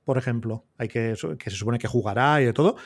Por 0.06 0.18
ejemplo, 0.18 0.66
hay 0.78 0.88
que, 0.88 1.16
que 1.38 1.50
se 1.50 1.56
supone 1.56 1.80
que 1.80 1.88
jugará 1.88 2.42
y 2.42 2.46
de 2.46 2.54
todo, 2.54 2.78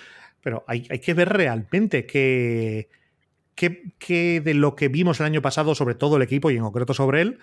pero 0.41 0.63
hay, 0.67 0.87
hay 0.89 0.99
que 0.99 1.13
ver 1.13 1.29
realmente 1.29 2.05
qué, 2.05 2.89
qué, 3.53 3.93
qué 3.99 4.41
de 4.41 4.53
lo 4.53 4.75
que 4.75 4.87
vimos 4.87 5.19
el 5.19 5.25
año 5.25 5.41
pasado 5.41 5.75
sobre 5.75 5.95
todo 5.95 6.17
el 6.17 6.21
equipo 6.21 6.49
y 6.49 6.57
en 6.57 6.63
concreto 6.63 6.93
sobre 6.93 7.21
él, 7.21 7.39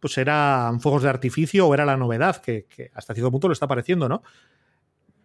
pues 0.00 0.16
eran 0.18 0.80
fuegos 0.80 1.02
de 1.02 1.08
artificio 1.08 1.66
o 1.66 1.74
era 1.74 1.84
la 1.84 1.96
novedad, 1.96 2.36
que, 2.36 2.66
que 2.66 2.90
hasta 2.94 3.14
cierto 3.14 3.30
punto 3.30 3.48
lo 3.48 3.52
está 3.52 3.66
pareciendo, 3.66 4.08
¿no? 4.08 4.22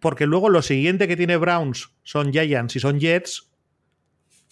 Porque 0.00 0.26
luego 0.26 0.48
lo 0.48 0.62
siguiente 0.62 1.06
que 1.06 1.16
tiene 1.16 1.36
Browns 1.36 1.94
son 2.02 2.32
Giants 2.32 2.74
y 2.76 2.80
son 2.80 2.98
Jets, 2.98 3.50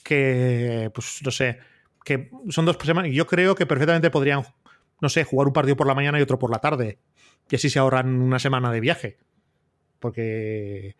que, 0.04 0.90
pues 0.94 1.20
no 1.24 1.30
sé, 1.30 1.58
que 2.04 2.30
son 2.48 2.64
dos 2.64 2.76
semanas. 2.82 3.10
y 3.10 3.14
Yo 3.14 3.26
creo 3.26 3.54
que 3.54 3.66
perfectamente 3.66 4.10
podrían, 4.10 4.44
no 5.00 5.08
sé, 5.08 5.24
jugar 5.24 5.48
un 5.48 5.52
partido 5.52 5.76
por 5.76 5.86
la 5.86 5.94
mañana 5.94 6.18
y 6.18 6.22
otro 6.22 6.38
por 6.38 6.50
la 6.50 6.58
tarde. 6.58 6.98
Y 7.50 7.56
así 7.56 7.70
se 7.70 7.78
ahorran 7.78 8.20
una 8.20 8.38
semana 8.38 8.70
de 8.70 8.80
viaje. 8.80 9.18
Porque, 9.98 10.96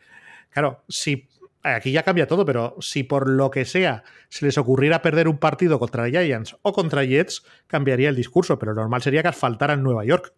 claro, 0.50 0.84
si. 0.88 1.28
Aquí 1.62 1.92
ya 1.92 2.04
cambia 2.04 2.26
todo, 2.26 2.46
pero 2.46 2.76
si 2.80 3.02
por 3.02 3.28
lo 3.28 3.50
que 3.50 3.66
sea 3.66 4.02
se 4.30 4.46
les 4.46 4.56
ocurriera 4.56 5.02
perder 5.02 5.28
un 5.28 5.36
partido 5.36 5.78
contra 5.78 6.08
Giants 6.08 6.56
o 6.62 6.72
contra 6.72 7.04
Jets, 7.04 7.44
cambiaría 7.66 8.08
el 8.08 8.16
discurso. 8.16 8.58
Pero 8.58 8.72
lo 8.72 8.80
normal 8.80 9.02
sería 9.02 9.20
que 9.20 9.28
asfaltaran 9.28 9.82
Nueva 9.82 10.06
York. 10.06 10.32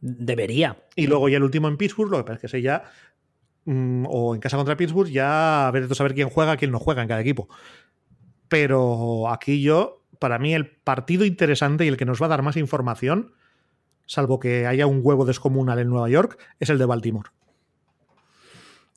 Debería. 0.00 0.76
Y 0.94 1.08
luego 1.08 1.28
ya 1.28 1.38
el 1.38 1.42
último 1.42 1.66
en 1.66 1.76
Pittsburgh, 1.76 2.10
lo 2.10 2.18
que 2.18 2.24
pasa 2.24 2.34
es 2.34 2.40
que 2.40 2.46
ese 2.46 2.62
ya. 2.62 2.84
mm, 3.64 4.06
o 4.08 4.34
en 4.36 4.40
casa 4.40 4.56
contra 4.56 4.76
Pittsburgh, 4.76 5.10
ya 5.10 5.66
a 5.66 5.70
ver 5.72 5.88
de 5.88 5.94
saber 5.96 6.14
quién 6.14 6.30
juega, 6.30 6.56
quién 6.56 6.70
no 6.70 6.78
juega 6.78 7.02
en 7.02 7.08
cada 7.08 7.20
equipo. 7.20 7.48
Pero 8.50 9.30
aquí 9.32 9.62
yo, 9.62 10.02
para 10.18 10.38
mí, 10.38 10.52
el 10.54 10.66
partido 10.66 11.24
interesante 11.24 11.86
y 11.86 11.88
el 11.88 11.96
que 11.96 12.04
nos 12.04 12.20
va 12.20 12.26
a 12.26 12.28
dar 12.28 12.42
más 12.42 12.58
información, 12.58 13.32
salvo 14.04 14.38
que 14.38 14.66
haya 14.66 14.86
un 14.86 15.00
huevo 15.02 15.24
descomunal 15.24 15.78
en 15.78 15.88
Nueva 15.88 16.10
York, 16.10 16.38
es 16.58 16.68
el 16.68 16.76
de 16.76 16.84
Baltimore. 16.84 17.30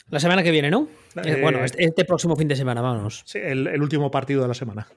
La 0.09 0.19
semana 0.19 0.43
que 0.43 0.51
viene, 0.51 0.69
¿no? 0.69 0.89
Eh, 1.15 1.21
Eh, 1.37 1.41
bueno, 1.41 1.63
este, 1.63 1.85
este 1.85 2.03
próximo 2.03 2.35
fin 2.35 2.47
de 2.47 2.55
semana, 2.55 2.81
vámonos. 2.81 3.23
Sí, 3.25 3.39
el, 3.41 3.67
el 3.67 3.81
último 3.81 4.11
partido 4.11 4.41
de 4.41 4.47
la 4.49 4.53
semana. 4.53 4.87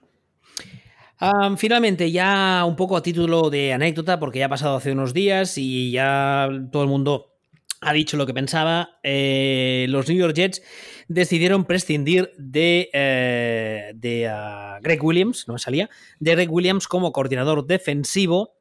Finalmente, 1.56 2.10
ya 2.10 2.64
un 2.66 2.76
poco 2.76 2.96
a 2.96 3.02
título 3.02 3.48
de 3.48 3.72
anécdota, 3.72 4.18
porque 4.18 4.38
ya 4.40 4.46
ha 4.46 4.50
pasado 4.50 4.76
hace 4.76 4.92
unos 4.92 5.14
días 5.14 5.56
y 5.56 5.90
ya 5.90 6.48
todo 6.70 6.82
el 6.82 6.88
mundo 6.88 7.32
ha 7.80 7.92
dicho 7.92 8.16
lo 8.16 8.26
que 8.26 8.34
pensaba. 8.34 8.98
eh, 9.02 9.86
los 9.88 10.08
New 10.08 10.18
York 10.18 10.34
Jets 10.34 10.62
decidieron 11.08 11.64
prescindir 11.64 12.32
de, 12.36 12.90
eh, 12.92 13.92
de 13.94 14.28
ah, 14.28 14.78
Greg 14.82 15.02
Williams, 15.02 15.46
no 15.46 15.54
me 15.54 15.60
salía, 15.60 15.88
de 16.18 16.32
Greg 16.32 16.52
Williams 16.52 16.88
como 16.88 17.12
coordinador 17.12 17.66
defensivo 17.66 18.54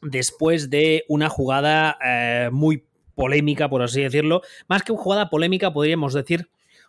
después 0.00 0.68
de 0.70 1.04
una 1.08 1.28
jugada 1.28 1.96
eh, 2.04 2.50
muy 2.52 2.84
polémica, 3.14 3.68
por 3.68 3.82
así 3.82 4.02
decirlo. 4.02 4.42
Más 4.68 4.82
que 4.82 4.92
una 4.92 5.02
jugada 5.02 5.30
polémica, 5.30 5.72
podríamos 5.72 6.12
decir 6.14 6.48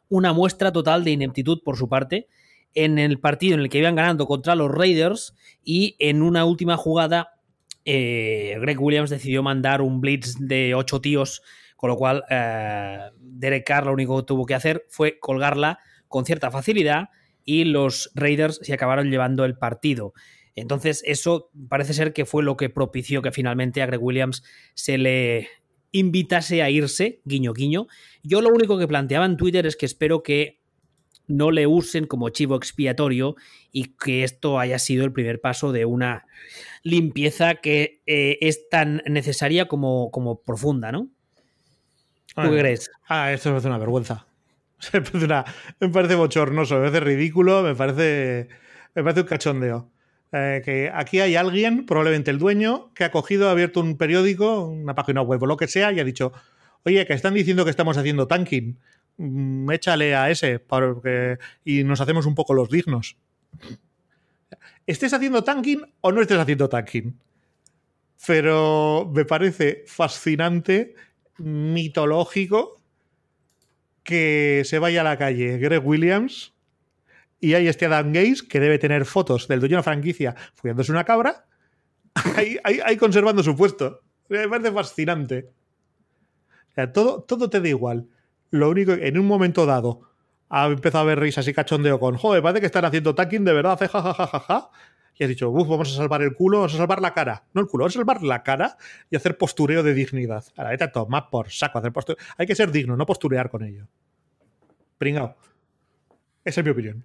una 0.10 0.34
muestra 0.34 0.72
total 0.72 1.04
de 1.04 1.12
ineptitud 1.12 1.62
por 1.64 1.78
su 1.78 1.88
parte 1.88 2.28
en 2.76 2.98
el 2.98 3.20
partido 3.20 3.54
en 3.56 3.62
el 3.62 3.70
que 3.70 3.78
iban 3.78 3.96
ganando 3.96 4.26
contra 4.26 4.56
los 4.56 4.72
Raiders 4.72 5.36
y 5.64 5.96
en 6.00 6.22
una 6.22 6.46
última 6.46 6.78
jugada 6.78 7.36
eh, 7.86 8.58
Greg 8.62 8.82
Williams 8.82 9.10
decidió 9.10 9.44
mandar 9.44 9.82
un 9.82 10.02
blitz 10.02 10.36
de 10.40 10.74
ocho 10.74 11.02
tíos, 11.02 11.42
con 11.84 11.90
lo 11.90 11.98
cual 11.98 12.24
eh, 12.30 12.98
Derek 13.20 13.68
Carr 13.68 13.88
lo 13.88 13.92
único 13.92 14.16
que 14.16 14.26
tuvo 14.26 14.46
que 14.46 14.54
hacer 14.54 14.86
fue 14.88 15.20
colgarla 15.20 15.80
con 16.08 16.24
cierta 16.24 16.50
facilidad 16.50 17.10
y 17.44 17.66
los 17.66 18.10
Raiders 18.16 18.62
se 18.62 18.72
acabaron 18.72 19.12
llevando 19.12 19.44
el 19.44 19.58
partido. 19.58 20.14
Entonces 20.56 21.04
eso 21.06 21.50
parece 21.68 21.94
ser 21.94 22.14
que 22.14 22.24
fue 22.24 22.42
lo 22.42 22.56
que 22.56 22.70
propició 22.70 23.22
que 23.22 23.34
finalmente 23.34 23.82
a 23.82 23.86
Greg 23.86 24.02
Williams 24.02 24.46
se 24.76 24.98
le 24.98 25.50
invitase 25.92 26.64
a 26.64 26.70
irse, 26.70 27.20
guiño 27.26 27.52
guiño. 27.52 27.88
Yo 28.24 28.40
lo 28.40 28.48
único 28.48 28.78
que 28.80 28.88
planteaba 28.88 29.26
en 29.26 29.36
Twitter 29.36 29.66
es 29.66 29.76
que 29.76 29.86
espero 29.86 30.24
que 30.24 30.62
no 31.28 31.52
le 31.52 31.68
usen 31.68 32.08
como 32.08 32.30
chivo 32.30 32.56
expiatorio 32.56 33.36
y 33.74 33.98
que 33.98 34.24
esto 34.24 34.58
haya 34.58 34.80
sido 34.80 35.04
el 35.04 35.12
primer 35.12 35.42
paso 35.42 35.74
de 35.74 35.84
una 35.84 36.28
limpieza 36.82 37.56
que 37.56 38.02
eh, 38.06 38.38
es 38.40 38.70
tan 38.70 39.02
necesaria 39.06 39.68
como, 39.68 40.12
como 40.12 40.44
profunda, 40.44 40.94
¿no? 40.94 41.10
¿Tú 42.36 42.42
qué 42.42 42.60
crees? 42.60 42.90
Ah, 43.08 43.32
esto 43.32 43.50
me 43.50 43.54
parece 43.54 43.68
una 43.68 43.78
vergüenza. 43.78 44.26
Me 44.94 45.02
parece, 45.02 45.26
una- 45.26 45.46
me 45.80 45.90
parece 45.90 46.16
bochornoso, 46.16 46.76
me 46.76 46.82
parece 46.82 47.00
ridículo, 47.00 47.64
me 47.64 47.74
parece, 47.74 48.50
me 48.94 49.02
parece 49.04 49.22
un 49.22 49.28
cachondeo. 49.28 49.90
Eh, 50.34 50.62
que 50.66 50.92
aquí 50.94 51.22
hay 51.22 51.36
alguien, 51.38 51.86
probablemente 51.86 52.32
el 52.32 52.38
dueño, 52.40 52.92
que 52.94 53.06
ha 53.06 53.12
cogido, 53.12 53.48
ha 53.48 53.52
abierto 53.52 53.80
un 53.80 53.98
periódico, 53.98 54.66
una 54.66 54.94
página 54.94 55.22
web 55.22 55.42
o 55.44 55.46
lo 55.46 55.56
que 55.56 55.68
sea, 55.70 55.94
y 55.94 56.00
ha 56.02 56.04
dicho, 56.04 56.34
oye, 56.84 57.06
que 57.06 57.14
están 57.14 57.34
diciendo 57.34 57.64
que 57.64 57.70
estamos 57.72 57.96
haciendo 57.98 58.28
tanking. 58.28 58.78
Mm, 59.18 59.72
échale 59.72 60.16
a 60.16 60.30
ese 60.32 60.60
porque, 60.60 61.38
y 61.64 61.84
nos 61.86 62.02
hacemos 62.02 62.26
un 62.26 62.36
poco 62.36 62.54
los 62.54 62.70
dignos. 62.70 63.16
¿Estés 64.86 65.14
haciendo 65.14 65.44
tanking 65.44 65.82
o 66.02 66.12
no 66.12 66.22
estés 66.22 66.40
haciendo 66.40 66.68
tanking? 66.70 67.18
Pero 68.26 69.10
me 69.14 69.26
parece 69.26 69.84
fascinante, 69.88 70.96
mitológico, 71.38 72.82
que 74.04 74.64
se 74.66 74.80
vaya 74.80 75.02
a 75.02 75.04
la 75.04 75.18
calle 75.18 75.58
Greg 75.58 75.86
Williams 75.86 76.54
y 77.40 77.56
hay 77.56 77.68
este 77.68 77.86
Adam 77.86 78.14
Gaze 78.14 78.48
que 78.48 78.60
debe 78.60 78.80
tener 78.80 79.06
fotos 79.06 79.48
del 79.48 79.60
dueño 79.60 79.74
de 79.74 79.80
la 79.80 79.84
franquicia 79.84 80.36
follándose 80.54 80.92
una 80.92 81.04
cabra 81.04 81.46
ahí, 82.64 82.98
conservando 82.98 83.44
su 83.44 83.56
puesto. 83.56 84.02
Me 84.30 84.48
parece 84.48 84.72
fascinante. 84.72 85.50
O 86.72 86.74
sea, 86.74 86.92
todo, 86.92 87.24
todo 87.24 87.50
te 87.50 87.60
da 87.60 87.68
igual. 87.68 88.08
Lo 88.50 88.70
único 88.70 88.96
que 88.96 89.08
en 89.08 89.18
un 89.18 89.26
momento 89.26 89.66
dado 89.66 90.13
ha 90.56 90.68
empezado 90.68 91.04
a 91.04 91.08
ver 91.08 91.20
risas 91.20 91.48
y 91.48 91.54
cachondeo 91.54 92.00
con, 92.00 92.16
joder, 92.16 92.44
parece 92.44 92.60
que 92.60 92.68
están 92.68 92.86
haciendo 92.86 93.16
tacking 93.16 93.44
de 93.44 93.54
verdad, 93.54 93.80
jajajajaja. 93.80 94.70
Y 95.18 95.24
has 95.24 95.30
dicho, 95.30 95.50
uff, 95.50 95.68
vamos 95.68 95.92
a 95.92 95.96
salvar 95.96 96.22
el 96.22 96.36
culo, 96.36 96.60
vamos 96.60 96.76
a 96.76 96.78
salvar 96.78 97.02
la 97.02 97.12
cara. 97.12 97.46
No 97.54 97.62
el 97.62 97.68
culo, 97.68 97.84
vamos 97.84 97.96
a 97.96 98.00
salvar 98.00 98.22
la 98.22 98.44
cara 98.44 98.78
y 99.10 99.16
hacer 99.16 99.36
postureo 99.36 99.82
de 99.82 99.96
dignidad. 99.96 100.44
A 100.56 100.64
la 100.64 100.70
vez 100.70 100.80
toma 100.92 101.32
por 101.32 101.50
saco, 101.50 101.80
hacer 101.80 101.92
postureo. 101.92 102.24
Hay 102.38 102.46
que 102.46 102.54
ser 102.54 102.72
digno, 102.72 102.96
no 102.96 103.04
posturear 103.08 103.50
con 103.50 103.64
ello. 103.64 103.88
Pringao. 105.00 105.36
Esa 106.46 106.62
es 106.62 106.66
mi 106.66 106.72
opinión. 106.72 107.04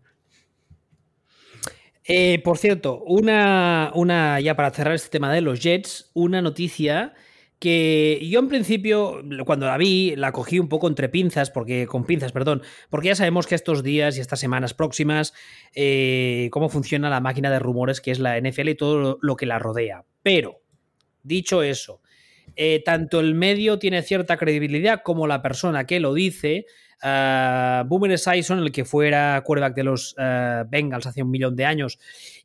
Eh, 2.04 2.42
por 2.44 2.58
cierto, 2.58 3.02
una, 3.04 3.92
una, 3.94 4.40
ya 4.40 4.56
para 4.56 4.70
cerrar 4.72 4.94
este 4.94 5.08
tema 5.08 5.32
de 5.32 5.40
los 5.40 5.60
Jets, 5.60 6.10
una 6.12 6.42
noticia 6.42 7.14
que 7.58 8.20
yo 8.22 8.38
en 8.38 8.48
principio, 8.48 9.22
cuando 9.44 9.66
la 9.66 9.76
vi, 9.76 10.14
la 10.16 10.32
cogí 10.32 10.58
un 10.58 10.68
poco 10.68 10.86
entre 10.86 11.08
pinzas, 11.08 11.50
porque 11.50 11.86
con 11.86 12.04
pinzas, 12.04 12.32
perdón, 12.32 12.62
porque 12.88 13.08
ya 13.08 13.14
sabemos 13.14 13.46
que 13.46 13.54
estos 13.54 13.82
días 13.82 14.16
y 14.16 14.20
estas 14.20 14.38
semanas 14.38 14.74
próximas, 14.74 15.34
eh, 15.74 16.48
cómo 16.52 16.68
funciona 16.68 17.10
la 17.10 17.20
máquina 17.20 17.50
de 17.50 17.58
rumores 17.58 18.00
que 18.00 18.12
es 18.12 18.20
la 18.20 18.38
NFL 18.38 18.68
y 18.68 18.74
todo 18.76 19.18
lo 19.20 19.36
que 19.36 19.46
la 19.46 19.58
rodea. 19.58 20.04
Pero, 20.22 20.60
dicho 21.22 21.62
eso, 21.62 22.00
eh, 22.54 22.82
tanto 22.84 23.20
el 23.20 23.34
medio 23.34 23.78
tiene 23.78 24.02
cierta 24.02 24.36
credibilidad 24.36 25.02
como 25.02 25.26
la 25.26 25.42
persona 25.42 25.84
que 25.84 26.00
lo 26.00 26.14
dice. 26.14 26.66
Uh, 27.00 27.86
Boomer 27.86 28.10
Esiason, 28.10 28.58
el 28.58 28.72
que 28.72 28.84
fuera 28.84 29.40
quarterback 29.44 29.76
de 29.76 29.84
los 29.84 30.14
uh, 30.14 30.68
Bengals 30.68 31.06
hace 31.06 31.22
un 31.22 31.30
millón 31.30 31.54
de 31.54 31.64
años 31.64 32.00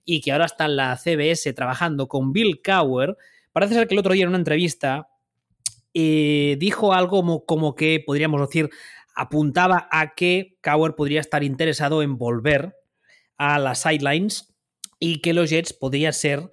y 0.05 0.22
que 0.22 0.32
ahora 0.32 0.45
está 0.45 0.66
en 0.66 0.76
la 0.76 0.95
CBS 0.95 1.51
trabajando 1.53 2.07
con 2.07 2.34
Bill 2.34 2.61
Cower, 2.64 3.18
Parece 3.54 3.76
ser 3.76 3.88
que 3.88 3.95
el 3.95 3.99
otro 3.99 4.14
día 4.14 4.24
en 4.24 4.30
una 4.30 4.38
entrevista 4.38 5.08
eh, 5.93 6.58
dijo 6.60 6.93
algo 6.93 7.45
como, 7.45 7.76
que, 7.76 8.04
podríamos 8.06 8.41
decir, 8.41 8.70
apuntaba 9.16 9.88
a 9.91 10.16
que 10.16 10.58
Cower 10.62 10.95
podría 10.95 11.22
estar 11.22 11.43
interesado 11.43 12.01
en 12.01 12.18
volver 12.18 12.76
a 13.38 13.60
las 13.60 13.82
sidelines 13.82 14.54
y 14.99 15.22
que 15.22 15.34
los 15.34 15.51
Jets 15.51 15.74
podría 15.74 16.12
ser 16.12 16.51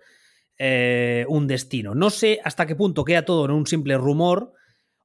eh, 0.59 1.25
un 1.29 1.47
destino. 1.47 1.95
No 1.95 2.11
sé 2.11 2.41
hasta 2.45 2.67
qué 2.67 2.77
punto 2.77 3.05
queda 3.05 3.25
todo 3.25 3.47
en 3.47 3.53
un 3.53 3.67
simple 3.67 3.97
rumor 3.97 4.53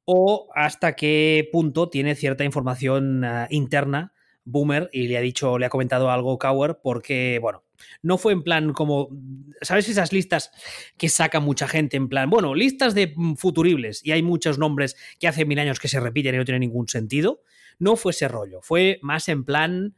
o 0.03 0.49
hasta 0.53 0.95
qué 0.95 1.47
punto 1.51 1.89
tiene 1.89 2.15
cierta 2.15 2.43
información 2.43 3.23
uh, 3.23 3.47
interna 3.49 4.14
Boomer 4.45 4.89
y 4.93 5.07
le 5.07 5.17
ha 5.17 5.21
dicho, 5.21 5.57
le 5.57 5.65
ha 5.65 5.69
comentado 5.69 6.09
algo 6.09 6.37
Cower 6.37 6.79
porque, 6.81 7.39
bueno, 7.41 7.63
no 8.01 8.17
fue 8.17 8.33
en 8.33 8.43
plan 8.43 8.73
como, 8.73 9.09
¿sabes 9.61 9.89
esas 9.89 10.13
listas 10.13 10.51
que 10.97 11.09
saca 11.09 11.39
mucha 11.39 11.67
gente 11.67 11.97
en 11.97 12.07
plan, 12.07 12.29
bueno, 12.29 12.55
listas 12.55 12.93
de 12.95 13.13
mm, 13.15 13.35
futuribles 13.35 14.05
y 14.05 14.11
hay 14.11 14.23
muchos 14.23 14.57
nombres 14.57 14.95
que 15.19 15.27
hace 15.27 15.45
mil 15.45 15.59
años 15.59 15.79
que 15.79 15.87
se 15.87 15.99
repiten 15.99 16.35
y 16.35 16.37
no 16.37 16.45
tienen 16.45 16.61
ningún 16.61 16.87
sentido? 16.87 17.41
No 17.79 17.95
fue 17.95 18.11
ese 18.11 18.27
rollo, 18.27 18.61
fue 18.61 18.99
más 19.01 19.27
en 19.27 19.43
plan, 19.43 19.95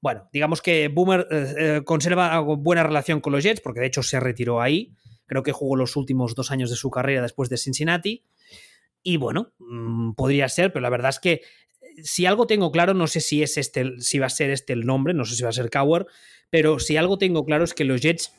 bueno, 0.00 0.28
digamos 0.32 0.62
que 0.62 0.88
Boomer 0.88 1.28
eh, 1.30 1.54
eh, 1.58 1.82
conserva 1.84 2.40
buena 2.40 2.82
relación 2.82 3.20
con 3.20 3.32
los 3.32 3.44
Jets 3.44 3.60
porque 3.60 3.80
de 3.80 3.86
hecho 3.86 4.02
se 4.02 4.18
retiró 4.18 4.60
ahí, 4.60 4.94
creo 5.26 5.42
que 5.42 5.52
jugó 5.52 5.76
los 5.76 5.96
últimos 5.96 6.34
dos 6.34 6.50
años 6.50 6.70
de 6.70 6.76
su 6.76 6.90
carrera 6.90 7.22
después 7.22 7.48
de 7.48 7.56
Cincinnati. 7.56 8.24
Y 9.04 9.16
bueno, 9.16 9.52
mm, 9.58 10.12
podría 10.12 10.48
ser, 10.48 10.72
pero 10.72 10.82
la 10.82 10.90
verdad 10.90 11.10
es 11.10 11.18
que 11.18 11.42
si 12.02 12.26
algo 12.26 12.46
tengo 12.46 12.72
claro, 12.72 12.94
no 12.94 13.06
sé 13.06 13.20
si 13.20 13.42
es 13.42 13.58
este, 13.58 14.00
si 14.00 14.18
va 14.18 14.26
a 14.26 14.30
ser 14.30 14.50
este 14.50 14.72
el 14.72 14.86
nombre, 14.86 15.14
no 15.14 15.24
sé 15.24 15.36
si 15.36 15.42
va 15.42 15.50
a 15.50 15.52
ser 15.52 15.70
Cower, 15.70 16.06
pero 16.50 16.78
si 16.78 16.96
algo 16.96 17.18
tengo 17.18 17.44
claro 17.44 17.64
es 17.64 17.74
que 17.74 17.84
los 17.84 18.00
Jets 18.00 18.32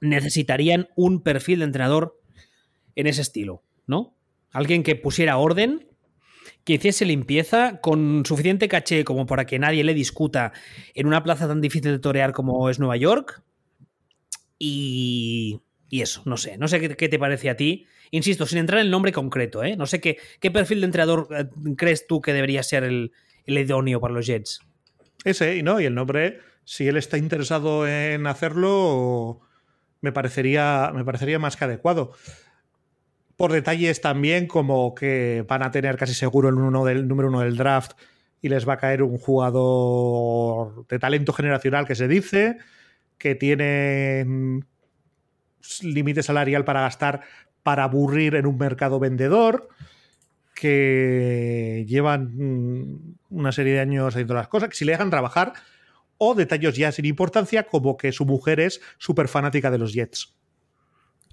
necesitarían 0.00 0.88
un 0.96 1.22
perfil 1.22 1.60
de 1.60 1.64
entrenador 1.66 2.20
en 2.94 3.06
ese 3.06 3.22
estilo, 3.22 3.62
¿no? 3.86 4.16
Alguien 4.52 4.82
que 4.82 4.96
pusiera 4.96 5.36
orden, 5.36 5.86
que 6.64 6.74
hiciese 6.74 7.04
limpieza 7.04 7.80
con 7.80 8.24
suficiente 8.26 8.68
caché 8.68 9.04
como 9.04 9.26
para 9.26 9.46
que 9.46 9.58
nadie 9.58 9.84
le 9.84 9.94
discuta 9.94 10.52
en 10.94 11.06
una 11.06 11.22
plaza 11.22 11.46
tan 11.46 11.60
difícil 11.60 11.92
de 11.92 11.98
torear 11.98 12.32
como 12.32 12.68
es 12.70 12.78
Nueva 12.78 12.96
York. 12.96 13.42
Y, 14.58 15.60
y 15.88 16.02
eso, 16.02 16.22
no 16.24 16.36
sé, 16.36 16.56
no 16.58 16.68
sé 16.68 16.96
qué, 16.96 17.08
te 17.08 17.18
parece 17.18 17.50
a 17.50 17.56
ti. 17.56 17.86
Insisto, 18.10 18.46
sin 18.46 18.58
entrar 18.58 18.80
en 18.80 18.86
el 18.86 18.90
nombre 18.90 19.12
concreto, 19.12 19.62
¿eh? 19.64 19.76
No 19.76 19.86
sé 19.86 20.00
qué, 20.00 20.18
qué 20.40 20.50
perfil 20.50 20.80
de 20.80 20.86
entrenador 20.86 21.28
eh, 21.30 21.46
crees 21.76 22.06
tú 22.06 22.20
que 22.20 22.32
debería 22.32 22.62
ser 22.62 22.84
el, 22.84 23.12
el 23.44 23.58
idóneo 23.58 24.00
para 24.00 24.14
los 24.14 24.26
Jets. 24.26 24.60
Ese, 25.24 25.62
¿no? 25.62 25.80
Y 25.80 25.86
el 25.86 25.94
nombre 25.94 26.40
si 26.66 26.88
él 26.88 26.96
está 26.96 27.16
interesado 27.16 27.86
en 27.86 28.26
hacerlo, 28.26 29.40
me 30.00 30.10
parecería, 30.10 30.90
me 30.92 31.04
parecería 31.04 31.38
más 31.38 31.56
que 31.56 31.64
adecuado. 31.64 32.12
Por 33.36 33.52
detalles 33.52 34.00
también 34.00 34.48
como 34.48 34.94
que 34.94 35.44
van 35.48 35.62
a 35.62 35.70
tener 35.70 35.96
casi 35.96 36.12
seguro 36.12 36.48
el, 36.48 36.56
número 36.56 37.28
uno 37.28 37.40
del 37.40 37.56
draft 37.56 37.92
y 38.42 38.48
les 38.48 38.68
va 38.68 38.74
a 38.74 38.78
caer 38.78 39.04
un 39.04 39.16
jugador 39.16 40.88
de 40.88 40.98
talento 40.98 41.32
generacional 41.32 41.86
que 41.86 41.94
se 41.94 42.08
dice, 42.08 42.58
que 43.16 43.36
tiene 43.36 44.26
límite 45.82 46.24
salarial 46.24 46.64
para 46.64 46.80
gastar 46.80 47.22
para 47.66 47.82
aburrir 47.82 48.36
en 48.36 48.46
un 48.46 48.58
mercado 48.58 49.00
vendedor, 49.00 49.68
que 50.54 51.84
llevan 51.88 53.16
una 53.28 53.50
serie 53.50 53.72
de 53.72 53.80
años 53.80 54.14
haciendo 54.14 54.34
las 54.34 54.46
cosas, 54.46 54.68
que 54.68 54.76
si 54.76 54.84
le 54.84 54.92
dejan 54.92 55.10
trabajar, 55.10 55.52
o 56.16 56.36
detalles 56.36 56.76
ya 56.76 56.92
sin 56.92 57.06
importancia 57.06 57.64
como 57.64 57.96
que 57.96 58.12
su 58.12 58.24
mujer 58.24 58.60
es 58.60 58.80
súper 58.98 59.26
fanática 59.26 59.72
de 59.72 59.78
los 59.78 59.92
Jets. 59.94 60.32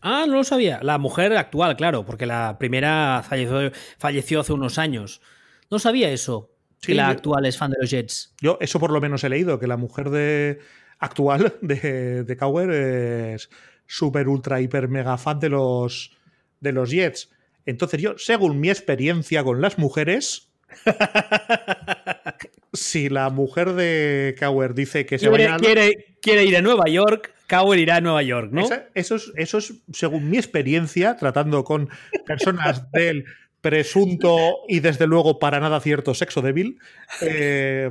Ah, 0.01 0.25
no 0.27 0.33
lo 0.33 0.43
sabía. 0.43 0.79
La 0.81 0.97
mujer 0.97 1.37
actual, 1.37 1.77
claro, 1.77 2.03
porque 2.03 2.25
la 2.25 2.57
primera 2.57 3.21
falleció, 3.23 3.71
falleció 3.99 4.39
hace 4.39 4.53
unos 4.53 4.79
años. 4.79 5.21
No 5.69 5.77
sabía 5.77 6.09
eso, 6.09 6.49
que 6.81 6.95
la 6.95 7.09
actual 7.09 7.45
es 7.45 7.59
fan 7.59 7.69
de 7.69 7.77
los 7.79 7.91
Jets. 7.91 8.33
Yo 8.41 8.57
eso 8.59 8.79
por 8.79 8.89
lo 8.89 8.99
menos 8.99 9.23
he 9.23 9.29
leído, 9.29 9.59
que 9.59 9.67
la 9.67 9.77
mujer 9.77 10.09
de, 10.09 10.61
actual 10.97 11.53
de, 11.61 12.23
de 12.23 12.37
Cower 12.37 12.71
es 12.71 13.51
súper, 13.85 14.27
ultra, 14.27 14.59
hiper, 14.59 14.87
mega 14.87 15.15
fan 15.19 15.39
de 15.39 15.49
los, 15.49 16.17
de 16.63 16.71
los 16.71 16.89
Jets. 16.89 17.29
Entonces 17.65 18.01
yo, 18.01 18.17
según 18.17 18.59
mi 18.59 18.69
experiencia 18.69 19.43
con 19.43 19.61
las 19.61 19.77
mujeres, 19.77 20.49
si 22.73 23.09
la 23.09 23.29
mujer 23.29 23.73
de 23.73 24.35
Cower 24.39 24.73
dice 24.73 25.05
que 25.05 25.19
se 25.19 25.29
quiere, 25.29 25.47
a... 25.47 25.57
quiere, 25.57 26.17
quiere, 26.21 26.45
ir 26.45 26.57
a 26.57 26.61
Nueva 26.61 26.85
York, 26.89 27.33
Cower 27.47 27.79
irá 27.79 27.97
a 27.97 28.01
Nueva 28.01 28.23
York, 28.23 28.49
¿no? 28.51 28.67
eso, 28.95 29.15
es, 29.15 29.31
eso 29.35 29.57
es, 29.59 29.73
según 29.93 30.29
mi 30.29 30.37
experiencia, 30.37 31.15
tratando 31.15 31.63
con 31.63 31.89
personas 32.25 32.91
del 32.91 33.25
presunto 33.61 34.37
y 34.67 34.81
desde 34.81 35.07
luego 35.07 35.39
para 35.39 35.59
nada 35.59 35.79
cierto 35.79 36.13
sexo 36.13 36.41
débil. 36.41 36.79
Eh, 37.21 37.89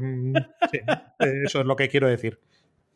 sí, 0.70 0.80
eso 1.44 1.60
es 1.60 1.66
lo 1.66 1.76
que 1.76 1.88
quiero 1.88 2.08
decir. 2.08 2.38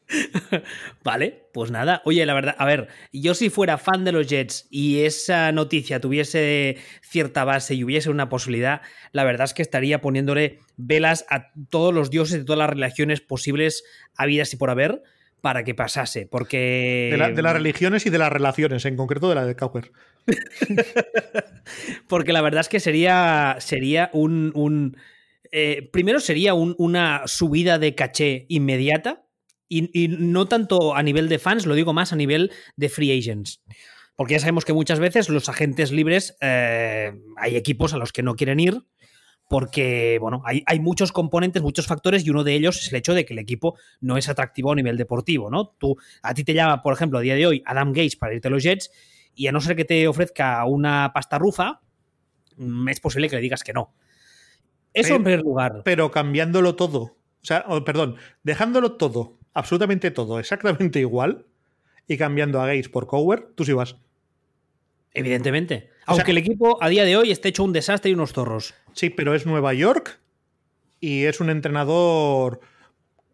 vale, 1.04 1.48
pues 1.52 1.70
nada. 1.70 2.02
Oye, 2.04 2.24
la 2.26 2.34
verdad, 2.34 2.54
a 2.59 2.64
ver, 2.64 2.88
yo 3.12 3.34
si 3.34 3.50
fuera 3.50 3.78
fan 3.78 4.04
de 4.04 4.12
los 4.12 4.26
Jets 4.26 4.66
y 4.70 5.00
esa 5.00 5.50
noticia 5.52 6.00
tuviese 6.00 6.76
cierta 7.02 7.44
base 7.44 7.74
y 7.74 7.84
hubiese 7.84 8.11
una 8.11 8.28
posibilidad, 8.28 8.82
la 9.12 9.24
verdad 9.24 9.46
es 9.46 9.54
que 9.54 9.62
estaría 9.62 10.00
poniéndole 10.00 10.61
velas 10.76 11.26
a 11.28 11.52
todos 11.70 11.92
los 11.92 12.11
dioses 12.11 12.38
de 12.38 12.44
todas 12.44 12.59
las 12.59 12.70
religiones 12.70 13.20
posibles 13.20 13.84
habidas 14.16 14.52
y 14.52 14.57
por 14.57 14.70
haber 14.70 15.02
para 15.40 15.64
que 15.64 15.74
pasase, 15.74 16.26
porque... 16.26 17.11
De, 17.12 17.42
las 17.42 17.52
religiones 17.52 18.04
y 18.07 18.11
de 18.11 18.18
las 18.18 18.32
relaciones, 18.32 18.84
en 18.84 18.96
concreto 18.96 19.28
de 19.28 19.34
la 19.36 19.46
de 19.46 19.54
Cowher. 19.54 19.92
porque 22.09 22.32
la 22.32 22.42
verdad 22.42 22.62
es 22.62 22.68
que 22.68 22.80
sería, 22.80 23.57
sería 23.61 24.11
un... 24.12 24.96
Eh, 25.52 25.88
primero 25.92 26.18
sería 26.18 26.54
una 26.54 27.22
subida 27.26 27.78
de 27.78 27.94
caché 27.94 28.46
inmediata, 28.48 29.26
y, 29.69 30.09
no 30.09 30.47
tanto 30.47 30.95
a 30.95 31.03
nivel 31.03 31.29
de 31.29 31.39
fans, 31.39 31.67
lo 31.67 31.75
digo 31.75 31.93
más 31.93 32.12
a 32.12 32.17
nivel 32.17 32.53
de 32.77 32.89
free 32.89 33.17
agents. 33.19 33.62
Porque 34.14 34.35
ya 34.35 34.41
sabemos 34.41 34.64
que 34.64 34.73
muchas 34.73 34.99
veces 34.99 35.29
los 35.29 35.49
agentes 35.49 35.93
libres 35.93 36.37
eh, 36.41 37.12
hay 37.37 37.57
equipos 37.57 37.93
a 37.93 37.99
los 37.99 38.12
que 38.12 38.23
no 38.23 38.35
quieren 38.35 38.61
ir 38.61 38.83
porque, 39.49 40.19
bueno, 40.21 40.43
hay, 40.45 40.62
hay, 40.67 40.81
muchos 40.81 41.12
componentes, 41.12 41.62
muchos 41.62 41.87
factores 41.87 42.27
y 42.27 42.31
uno 42.31 42.43
de 42.43 42.55
ellos 42.55 42.83
es 42.83 42.91
el 42.91 42.99
hecho 42.99 43.14
de 43.14 43.25
que 43.25 43.33
el 43.33 43.39
equipo 43.39 43.79
no 44.01 44.17
es 44.17 44.29
atractivo 44.29 44.73
a 44.73 44.75
nivel 44.75 44.97
deportivo, 44.97 45.51
¿no? 45.51 45.69
Tú, 45.79 45.97
a 46.23 46.35
ti 46.35 46.43
te 46.43 46.53
llama, 46.53 46.83
por 46.83 46.93
ejemplo, 46.93 47.19
a 47.19 47.23
día 47.23 47.37
de 47.37 47.47
hoy 47.47 47.62
Adam 47.64 47.93
Gates 47.93 48.17
para 48.17 48.35
irte 48.35 48.49
a 48.49 48.51
los 48.51 48.64
Jets 48.64 48.91
y 49.35 49.47
a 49.47 49.53
no 49.53 49.61
ser 49.61 49.77
que 49.77 49.85
te 49.85 50.09
ofrezca 50.09 50.64
una 50.64 51.12
pasta 51.14 51.39
rufa, 51.39 51.81
mm, 52.57 52.89
es 52.89 52.99
posible 52.99 53.29
que 53.29 53.37
le 53.37 53.43
digas 53.43 53.62
que 53.62 53.73
no. 53.73 53.95
Eso 54.93 55.14
en 55.14 55.23
primer 55.23 55.43
lugar. 55.43 55.83
Pero 55.85 56.11
cambiándolo 56.11 56.75
todo, 56.75 57.01
o 57.03 57.45
sea, 57.45 57.64
perdón, 57.85 58.17
dejándolo 58.43 58.97
todo 58.97 59.39
absolutamente 59.57 60.11
todo 60.11 60.38
exactamente 60.38 61.00
igual 61.00 61.46
y 62.07 62.16
cambiando 62.16 62.61
a 62.61 62.66
Gates 62.66 62.88
por 62.88 63.07
Cower, 63.07 63.48
tú 63.54 63.64
sí 63.64 63.72
vas. 63.72 63.96
Evidentemente. 65.14 65.90
Aunque 66.04 66.30
el 66.30 66.38
equipo 66.38 66.82
a 66.82 66.88
día 66.88 67.04
de 67.04 67.16
hoy 67.16 67.32
esté 67.32 67.48
hecho 67.48 67.64
un 67.64 67.72
desastre 67.72 68.11
y 68.11 68.14
unos 68.14 68.32
zorros. 68.32 68.74
Sí, 68.92 69.11
pero 69.11 69.34
es 69.34 69.46
Nueva 69.46 69.72
York 69.72 70.20
y 71.00 71.24
es 71.24 71.40
un 71.40 71.50
entrenador 71.50 72.61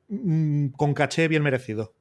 mm, 0.09 0.69
con 0.69 0.95
caché 0.95 1.29
bien 1.29 1.43
merecido. 1.43 1.95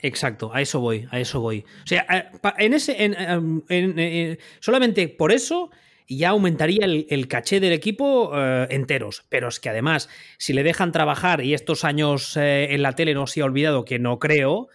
Exacto, 0.00 0.52
a 0.52 0.60
eso 0.60 0.80
voy, 0.80 1.06
a 1.10 1.20
eso 1.20 1.40
voy. 1.40 1.64
O 1.84 1.86
sea, 1.86 2.32
en 2.58 2.74
ese, 2.74 2.96
en, 2.98 4.38
solamente 4.58 5.08
por 5.08 5.30
eso 5.30 5.70
ya 6.08 6.30
aumentaría 6.30 6.86
el, 6.86 7.28
caché 7.28 7.60
del 7.60 7.72
equipo 7.72 8.32
eh, 8.34 8.66
enteros. 8.70 9.24
Pero 9.28 9.48
es 9.48 9.60
que 9.60 9.68
además, 9.68 10.08
si 10.38 10.52
le 10.54 10.62
dejan 10.62 10.90
trabajar 10.90 11.44
y 11.44 11.54
estos 11.54 11.84
años 11.84 12.36
eh, 12.36 12.72
en 12.74 12.82
la 12.82 12.94
tele 12.94 13.14
no 13.14 13.26
se 13.26 13.42
ha 13.42 13.44
olvidado, 13.44 13.84
que 13.84 13.98
no 13.98 14.18
creo, 14.18 14.68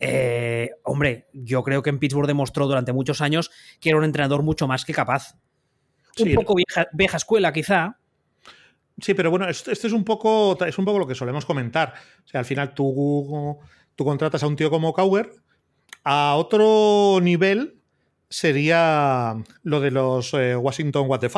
eh, 0.00 0.70
hombre, 0.82 1.28
yo 1.32 1.62
creo 1.62 1.82
que 1.82 1.90
en 1.90 2.00
Pittsburgh 2.00 2.26
demostró 2.26 2.66
durante 2.66 2.92
muchos 2.92 3.20
años 3.20 3.50
que 3.80 3.90
era 3.90 3.98
un 3.98 4.04
entrenador 4.04 4.42
mucho 4.42 4.66
más 4.66 4.84
que 4.84 4.92
capaz. 4.92 5.36
Un 6.18 6.34
poco 6.34 6.54
vieja, 6.54 7.16
escuela, 7.16 7.52
quizá. 7.52 7.98
Sí, 9.00 9.14
pero 9.14 9.30
bueno, 9.30 9.48
esto, 9.48 9.72
es 9.72 9.84
un 9.84 10.04
poco 10.04 10.56
es 10.64 10.78
un 10.78 10.84
poco 10.84 10.98
lo 11.00 11.06
que 11.06 11.14
solemos 11.14 11.44
comentar. 11.44 11.94
O 12.24 12.28
sea, 12.28 12.40
al 12.40 12.46
final 12.46 12.74
tú, 12.74 13.58
tú 13.96 14.04
contratas 14.04 14.42
a 14.42 14.46
un 14.46 14.54
tío 14.54 14.70
como 14.70 14.92
Cowher 14.92 15.32
a 16.04 16.36
otro 16.36 17.18
nivel 17.20 17.80
sería 18.34 19.36
lo 19.62 19.80
de 19.80 19.92
los 19.92 20.34
eh, 20.34 20.56
Washington 20.56 21.08
What 21.08 21.20
the. 21.20 21.30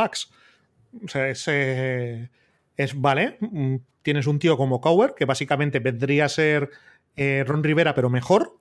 O 1.05 1.09
sea, 1.09 1.29
es, 1.29 1.47
es, 1.47 3.01
vale, 3.01 3.37
mm, 3.41 3.77
tienes 4.01 4.27
un 4.27 4.39
tío 4.39 4.57
como 4.57 4.81
Cowher, 4.81 5.15
que 5.15 5.27
básicamente 5.27 5.79
vendría 5.79 6.25
a 6.25 6.31
ser 6.31 6.71
eh, 7.17 7.45
Ron 7.47 7.63
Rivera, 7.63 7.95
pero 7.95 8.09
mejor. 8.09 8.59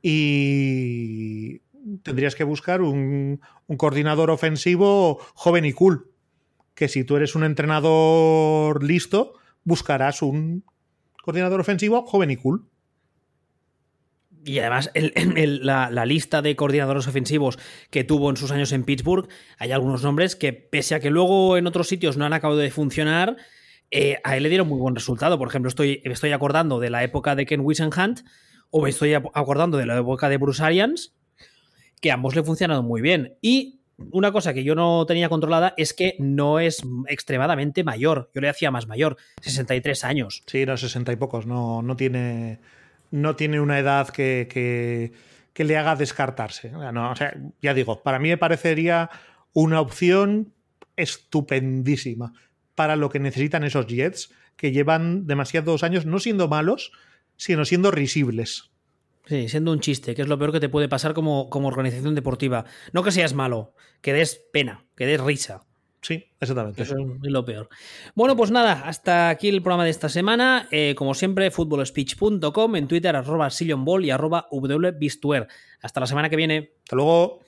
Y 0.00 1.58
tendrías 2.04 2.36
que 2.36 2.44
buscar 2.44 2.82
un, 2.82 3.40
coordinador 3.76 4.30
ofensivo 4.30 5.18
joven 5.34 5.64
y 5.64 5.72
cool. 5.72 6.12
Que 6.74 6.86
si 6.86 7.02
tú 7.02 7.16
eres 7.16 7.34
un 7.34 7.42
entrenador 7.42 8.84
listo, 8.84 9.34
buscarás 9.64 10.22
un 10.22 10.62
coordinador 11.24 11.58
ofensivo 11.58 12.06
joven 12.06 12.30
y 12.30 12.36
cool. 12.36 12.64
Y 14.48 14.58
además, 14.60 14.90
la, 14.94 16.06
lista 16.06 16.40
de 16.40 16.56
coordinadores 16.56 17.06
ofensivos 17.06 17.58
que 17.90 18.02
tuvo 18.02 18.30
en 18.30 18.36
sus 18.36 18.50
años 18.50 18.72
en 18.72 18.84
Pittsburgh, 18.84 19.28
hay 19.58 19.72
algunos 19.72 20.02
nombres 20.02 20.36
que, 20.36 20.52
pese 20.52 20.94
a 20.94 21.00
que 21.00 21.10
luego 21.10 21.56
en 21.58 21.66
otros 21.66 21.88
sitios 21.88 22.16
no 22.16 22.24
han 22.24 22.32
acabado 22.32 22.58
de 22.58 22.70
funcionar, 22.70 23.36
eh, 23.90 24.18
a 24.24 24.36
él 24.36 24.42
le 24.42 24.48
dieron 24.48 24.68
muy 24.68 24.78
buen 24.78 24.94
resultado. 24.94 25.38
Por 25.38 25.48
ejemplo, 25.48 25.68
estoy, 25.68 26.00
me 26.04 26.12
estoy 26.12 26.32
acordando 26.32 26.80
de 26.80 26.90
la 26.90 27.04
época 27.04 27.34
de 27.34 27.44
Ken 27.44 27.60
Whisenhunt 27.60 28.20
o 28.70 28.82
me 28.82 28.90
estoy 28.90 29.14
acordando 29.14 29.76
de 29.76 29.86
la 29.86 29.98
época 29.98 30.28
de 30.28 30.38
Bruce 30.38 30.62
Arians, 30.62 31.14
que 32.00 32.10
ambos 32.10 32.34
le 32.34 32.42
funcionaron 32.42 32.86
muy 32.86 33.02
bien. 33.02 33.36
Y 33.42 33.80
una 34.12 34.32
cosa 34.32 34.54
que 34.54 34.64
yo 34.64 34.74
no 34.74 35.04
tenía 35.06 35.28
controlada 35.28 35.74
es 35.76 35.92
que 35.92 36.16
no 36.18 36.58
es 36.58 36.82
extremadamente 37.08 37.84
mayor. 37.84 38.30
Yo 38.34 38.40
le 38.40 38.48
hacía 38.48 38.70
más 38.70 38.86
mayor, 38.86 39.16
63 39.42 40.04
años. 40.04 40.42
Sí, 40.46 40.64
no, 40.64 40.76
60 40.76 41.12
y 41.12 41.16
pocos. 41.16 41.46
No, 41.46 41.82
no 41.82 41.96
tiene 41.96 42.60
no 43.10 43.36
tiene 43.36 43.60
una 43.60 43.78
edad 43.78 44.08
que, 44.08 45.12
le 45.54 45.76
haga 45.76 45.96
descartarse. 45.96 46.72
ya 47.60 47.74
digo, 47.74 48.02
para 48.02 48.18
mí 48.18 48.28
me 48.28 48.38
parecería 48.38 49.10
una 49.52 49.80
opción 49.80 50.52
estupendísima 50.96 52.32
para 52.74 52.96
lo 52.96 53.08
que 53.08 53.18
necesitan 53.18 53.64
esos 53.64 53.86
Jets, 53.86 54.32
que 54.56 54.72
llevan 54.72 55.26
demasiados 55.26 55.82
años 55.82 56.06
no 56.06 56.18
siendo 56.20 56.48
malos, 56.48 56.92
sino 57.36 57.64
siendo 57.64 57.90
risibles. 57.90 58.70
Sí, 59.26 59.48
siendo 59.48 59.72
un 59.72 59.80
chiste, 59.80 60.14
que 60.14 60.22
es 60.22 60.28
lo 60.28 60.38
peor 60.38 60.52
que 60.52 60.60
te 60.60 60.68
puede 60.68 60.88
pasar 60.88 61.12
como, 61.12 61.50
como 61.50 61.68
organización 61.68 62.14
deportiva. 62.14 62.64
No 62.92 63.02
que 63.02 63.12
seas 63.12 63.34
malo, 63.34 63.74
que 64.00 64.12
des 64.12 64.40
pena, 64.52 64.86
que 64.96 65.06
des 65.06 65.20
risa. 65.20 65.67
Sí, 66.08 66.24
exactamente. 66.40 66.82
Eso 66.82 66.96
es 67.22 67.30
lo 67.30 67.44
peor. 67.44 67.68
Bueno, 68.14 68.34
pues 68.34 68.50
nada, 68.50 68.80
hasta 68.86 69.28
aquí 69.28 69.48
el 69.48 69.60
programa 69.60 69.84
de 69.84 69.90
esta 69.90 70.08
semana. 70.08 70.66
Eh, 70.70 70.94
como 70.96 71.12
siempre, 71.12 71.50
footballspeech.com, 71.50 72.76
en 72.76 72.88
Twitter, 72.88 73.14
arroba 73.14 73.50
sillonball 73.50 74.06
y 74.06 74.10
arroba 74.10 74.48
wbistuer. 74.50 75.48
Hasta 75.82 76.00
la 76.00 76.06
semana 76.06 76.30
que 76.30 76.36
viene. 76.36 76.70
Hasta 76.82 76.96
luego. 76.96 77.40